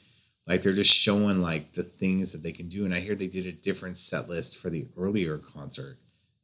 Like 0.48 0.62
they're 0.62 0.72
just 0.72 0.94
showing 0.94 1.42
like 1.42 1.74
the 1.74 1.82
things 1.82 2.32
that 2.32 2.42
they 2.42 2.52
can 2.52 2.68
do. 2.68 2.84
And 2.84 2.94
I 2.94 3.00
hear 3.00 3.14
they 3.14 3.28
did 3.28 3.46
a 3.46 3.52
different 3.52 3.98
set 3.98 4.28
list 4.28 4.60
for 4.60 4.70
the 4.70 4.86
earlier 4.96 5.38
concert 5.38 5.96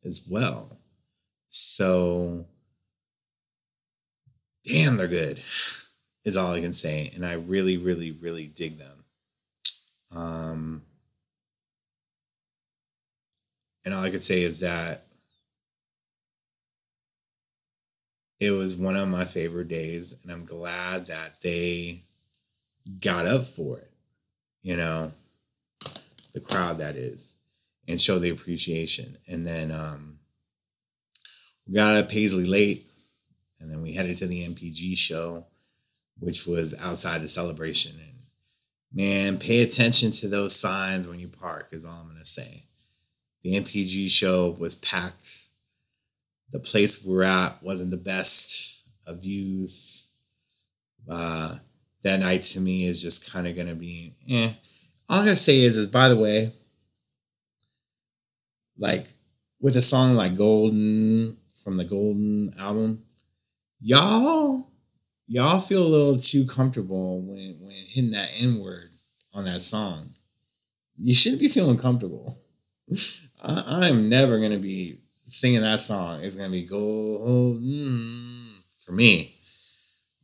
as 0.05 0.29
well. 0.31 0.79
So 1.49 2.45
damn, 4.65 4.97
they're 4.97 5.09
good 5.09 5.41
is 6.25 6.37
all 6.37 6.53
I 6.53 6.61
can 6.61 6.73
say. 6.73 7.11
And 7.15 7.25
I 7.25 7.35
really, 7.35 7.77
really, 7.77 8.13
really 8.13 8.51
dig 8.55 8.79
them. 8.79 9.05
Um, 10.15 10.83
and 13.85 13.93
all 13.93 14.03
I 14.03 14.11
could 14.11 14.23
say 14.23 14.43
is 14.43 14.61
that 14.61 15.05
it 18.41 18.51
was 18.51 18.77
one 18.77 18.97
of 18.97 19.09
my 19.09 19.25
favorite 19.25 19.69
days, 19.69 20.23
and 20.23 20.33
I'm 20.33 20.45
glad 20.45 21.07
that 21.07 21.41
they 21.43 22.01
got 23.01 23.27
up 23.27 23.45
for 23.45 23.79
it. 23.79 23.94
You 24.65 24.77
know, 24.79 25.13
the 26.33 26.41
crowd 26.41 26.79
that 26.79 26.97
is 26.97 27.37
and 27.87 28.01
show 28.01 28.19
the 28.19 28.31
appreciation. 28.31 29.17
And 29.29 29.47
then 29.47 29.71
um, 29.71 30.19
we 31.67 31.75
got 31.75 31.97
up 31.97 32.09
Paisley 32.09 32.47
late, 32.47 32.83
and 33.61 33.71
then 33.71 33.83
we 33.83 33.93
headed 33.93 34.17
to 34.17 34.27
the 34.27 34.47
NPG 34.47 34.97
show, 34.97 35.45
which 36.19 36.47
was 36.47 36.75
outside 36.81 37.21
the 37.21 37.29
celebration. 37.29 37.93
And 37.99 38.15
man, 38.93 39.39
pay 39.39 39.63
attention 39.63 40.11
to 40.13 40.29
those 40.29 40.59
signs 40.59 41.09
when 41.09 41.21
you 41.21 41.29
park, 41.29 41.69
is 41.71 41.85
all 41.85 42.01
I'm 42.01 42.09
gonna 42.09 42.25
say. 42.25 42.63
The 43.43 43.61
NPG 43.61 44.11
show 44.11 44.57
was 44.59 44.77
packed. 44.77 45.43
The 46.51 46.59
place 46.59 47.05
we 47.05 47.13
were 47.13 47.25
at 47.25 47.63
wasn't 47.63 47.91
the 47.91 47.99
best 47.99 48.89
of 49.07 49.21
views. 49.21 50.11
Uh, 51.07 51.57
that 52.05 52.21
night 52.21 52.43
to 52.43 52.61
me 52.61 52.87
is 52.87 53.03
just 53.03 53.33
kind 53.33 53.47
of 53.49 53.57
gonna 53.57 53.75
be 53.75 54.13
eh. 54.31 54.53
All 55.09 55.19
I'm 55.19 55.25
gonna 55.25 55.37
say 55.37 55.61
is, 55.61 55.77
is 55.77 55.89
by 55.89 56.09
the 56.09 56.17
way, 56.17 56.53
like 58.79 59.07
with 59.61 59.77
a 59.77 59.83
song 59.83 60.15
like 60.15 60.37
Golden 60.37 61.37
from 61.63 61.77
the 61.77 61.85
Golden 61.85 62.55
album, 62.59 63.03
y'all 63.81 64.69
y'all 65.27 65.59
feel 65.59 65.83
a 65.83 65.89
little 65.89 66.17
too 66.19 66.47
comfortable 66.47 67.21
when 67.21 67.57
when 67.61 67.71
hitting 67.71 68.13
that 68.13 68.31
N 68.43 68.61
word 68.61 68.91
on 69.33 69.45
that 69.45 69.61
song. 69.61 70.11
You 70.97 71.13
shouldn't 71.13 71.41
be 71.41 71.49
feeling 71.49 71.79
comfortable. 71.79 72.37
I, 73.43 73.89
am 73.89 74.09
never 74.09 74.39
gonna 74.39 74.59
be 74.59 74.99
singing 75.17 75.63
that 75.63 75.81
song. 75.81 76.23
It's 76.23 76.37
gonna 76.37 76.51
be 76.51 76.65
golden 76.65 77.63
for 78.85 78.93
me. 78.93 79.35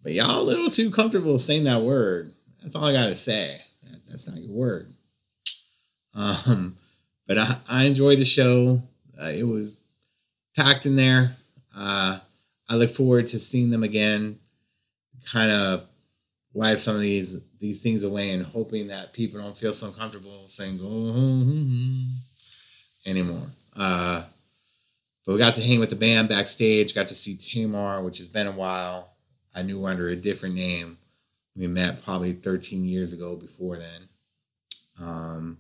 But 0.03 0.12
y'all 0.12 0.40
a 0.40 0.42
little 0.42 0.70
too 0.70 0.90
comfortable 0.90 1.38
saying 1.38 1.64
that 1.64 1.82
word. 1.82 2.32
That's 2.62 2.74
all 2.74 2.84
I 2.84 2.92
gotta 2.92 3.14
say. 3.14 3.59
That's 4.09 4.28
not 4.28 4.42
your 4.42 4.53
word. 4.53 4.92
Um, 6.14 6.76
but 7.26 7.38
I, 7.38 7.55
I 7.68 7.84
enjoyed 7.84 8.18
the 8.18 8.24
show. 8.24 8.82
Uh, 9.20 9.28
it 9.28 9.44
was 9.44 9.84
packed 10.57 10.86
in 10.86 10.96
there. 10.96 11.36
Uh, 11.76 12.18
I 12.68 12.74
look 12.74 12.90
forward 12.90 13.28
to 13.28 13.38
seeing 13.38 13.70
them 13.70 13.84
again. 13.84 14.38
Kind 15.30 15.53
of 15.53 15.86
wipe 16.53 16.78
some 16.78 16.96
of 16.96 17.03
these 17.03 17.44
these 17.59 17.82
things 17.82 18.05
away 18.05 18.30
and 18.30 18.44
hoping 18.44 18.88
that 18.88 19.12
people 19.12 19.40
don't 19.40 19.57
feel 19.57 19.72
so 19.72 19.90
comfortable 19.92 20.48
saying 20.48 20.78
"go 20.78 20.86
home" 20.86 22.12
anymore. 23.07 23.46
Uh, 23.76 24.22
but 25.24 25.32
we 25.32 25.38
got 25.38 25.55
to 25.55 25.62
hang 25.62 25.78
with 25.78 25.90
the 25.90 25.96
band 25.96 26.28
backstage. 26.28 26.94
Got 26.94 27.09
to 27.09 27.14
see 27.14 27.36
Tamar, 27.36 28.03
which 28.03 28.18
has 28.18 28.28
been 28.28 28.46
a 28.46 28.53
while. 28.53 29.09
I 29.55 29.62
knew 29.62 29.84
under 29.84 30.09
a 30.09 30.16
different 30.16 30.55
name. 30.55 30.98
We 31.57 31.66
met 31.66 32.05
probably 32.05 32.32
13 32.32 32.84
years 32.84 33.12
ago. 33.12 33.36
Before 33.36 33.76
then, 33.76 34.09
um, 35.01 35.59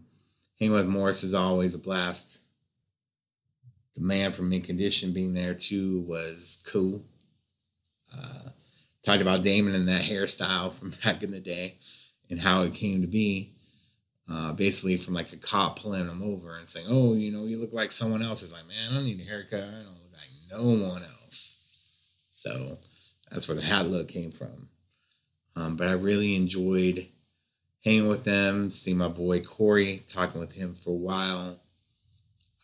hanging 0.58 0.74
with 0.74 0.86
Morris 0.86 1.24
is 1.24 1.34
always 1.34 1.74
a 1.74 1.78
blast. 1.78 2.46
The 3.94 4.00
man 4.00 4.30
from 4.30 4.48
Mint 4.48 4.64
Condition 4.64 5.12
being 5.12 5.34
there 5.34 5.54
too 5.54 6.02
was 6.02 6.62
cool. 6.66 7.02
Uh, 8.16 8.50
talked 9.02 9.22
about 9.22 9.42
Damon 9.42 9.74
and 9.74 9.88
that 9.88 10.02
hairstyle 10.02 10.72
from 10.72 10.90
back 11.04 11.22
in 11.22 11.30
the 11.30 11.40
day 11.40 11.74
and 12.30 12.40
how 12.40 12.62
it 12.62 12.74
came 12.74 13.00
to 13.02 13.08
be. 13.08 13.50
Uh, 14.32 14.52
basically, 14.52 14.96
from 14.96 15.14
like 15.14 15.32
a 15.32 15.36
cop 15.36 15.80
pulling 15.80 16.08
him 16.08 16.22
over 16.22 16.56
and 16.56 16.68
saying, 16.68 16.86
"Oh, 16.88 17.14
you 17.14 17.32
know, 17.32 17.46
you 17.46 17.58
look 17.58 17.72
like 17.72 17.90
someone 17.90 18.22
else." 18.22 18.44
Is 18.44 18.52
like, 18.52 18.66
man, 18.68 18.92
I 18.92 18.94
don't 18.94 19.04
need 19.04 19.20
a 19.20 19.24
haircut. 19.24 19.58
I 19.58 19.82
don't 19.82 19.86
look 19.86 20.12
like 20.12 20.30
no 20.52 20.88
one 20.88 21.02
else. 21.02 22.24
So 22.30 22.78
that's 23.30 23.48
where 23.48 23.56
the 23.56 23.62
hat 23.62 23.86
look 23.86 24.08
came 24.08 24.30
from. 24.30 24.68
Um, 25.56 25.76
but 25.76 25.88
I 25.88 25.92
really 25.92 26.36
enjoyed 26.36 27.06
hanging 27.84 28.08
with 28.08 28.24
them, 28.24 28.70
seeing 28.70 28.98
my 28.98 29.08
boy 29.08 29.40
Corey, 29.40 30.00
talking 30.06 30.40
with 30.40 30.56
him 30.56 30.74
for 30.74 30.90
a 30.90 30.94
while. 30.94 31.58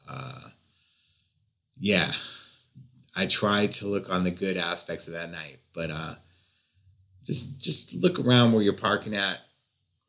Uh, 0.08 0.48
yeah, 1.78 2.10
I 3.16 3.26
tried 3.26 3.72
to 3.72 3.86
look 3.86 4.10
on 4.10 4.24
the 4.24 4.30
good 4.30 4.56
aspects 4.56 5.08
of 5.08 5.14
that 5.14 5.30
night, 5.30 5.58
but 5.74 5.90
uh, 5.90 6.14
just 7.24 7.60
just 7.62 7.94
look 7.94 8.18
around 8.18 8.52
where 8.52 8.62
you're 8.62 8.72
parking 8.72 9.14
at. 9.14 9.40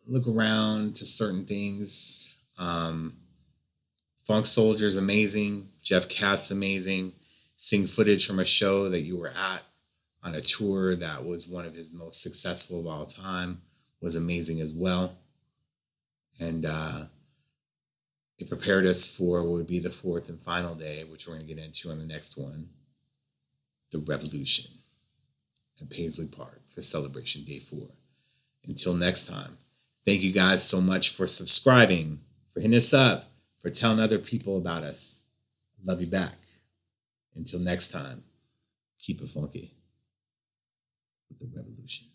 Look 0.08 0.28
around 0.28 0.96
to 0.98 1.06
certain 1.06 1.46
things. 1.46 2.46
Um, 2.58 3.14
Funk 4.24 4.46
Soldier's 4.46 4.98
amazing. 4.98 5.68
Jeff 5.82 6.08
Katz 6.10 6.52
amazing. 6.52 7.14
Seeing 7.56 7.88
footage 7.88 8.26
from 8.26 8.40
a 8.40 8.46
show 8.46 8.90
that 8.90 9.02
you 9.02 9.18
were 9.18 9.30
at 9.30 9.64
on 10.28 10.36
a 10.36 10.42
tour 10.42 10.94
that 10.94 11.26
was 11.26 11.48
one 11.48 11.66
of 11.66 11.74
his 11.74 11.94
most 11.94 12.22
successful 12.22 12.82
of 12.82 12.88
all 12.88 13.06
time 13.06 13.62
was 14.02 14.18
amazing 14.18 14.60
as 14.60 14.74
well. 14.74 15.16
And 16.40 16.66
uh, 16.66 17.06
it 18.38 18.50
prepared 18.50 18.86
us 18.86 19.16
for 19.16 19.42
what 19.44 19.54
would 19.54 19.68
be 19.68 19.80
the 19.80 19.90
fourth 19.90 20.28
and 20.28 20.40
final 20.40 20.76
day, 20.76 21.06
which 21.06 21.28
we're 21.28 21.36
going 21.36 21.48
to 21.48 21.54
get 21.56 21.64
into 21.64 21.90
on 21.90 21.98
the 21.98 22.06
next 22.06 22.38
one 22.38 22.68
the 23.92 24.00
revolution 24.00 24.70
at 25.82 25.90
Paisley 25.90 26.28
Park 26.28 26.60
for 26.68 26.82
celebration 26.82 27.44
day 27.46 27.60
four. 27.60 27.88
Until 28.68 28.94
next 28.94 29.28
time, 29.28 29.58
thank 30.06 30.22
you 30.22 30.34
guys 30.34 30.68
so 30.68 30.82
much 30.82 31.16
for 31.16 31.26
subscribing, 31.26 32.20
for 32.50 32.60
hitting 32.60 32.76
us 32.76 32.94
up, 32.94 33.32
for 33.58 33.70
telling 33.70 34.02
other 34.02 34.20
people 34.20 34.58
about 34.58 34.84
us. 34.84 35.30
Love 35.86 36.02
you 36.02 36.08
back. 36.08 36.34
Until 37.34 37.62
next 37.62 37.94
time, 37.94 38.24
keep 39.00 39.22
it 39.22 39.30
funky 39.30 39.77
with 41.30 41.40
the 41.40 41.48
revolution. 41.56 42.08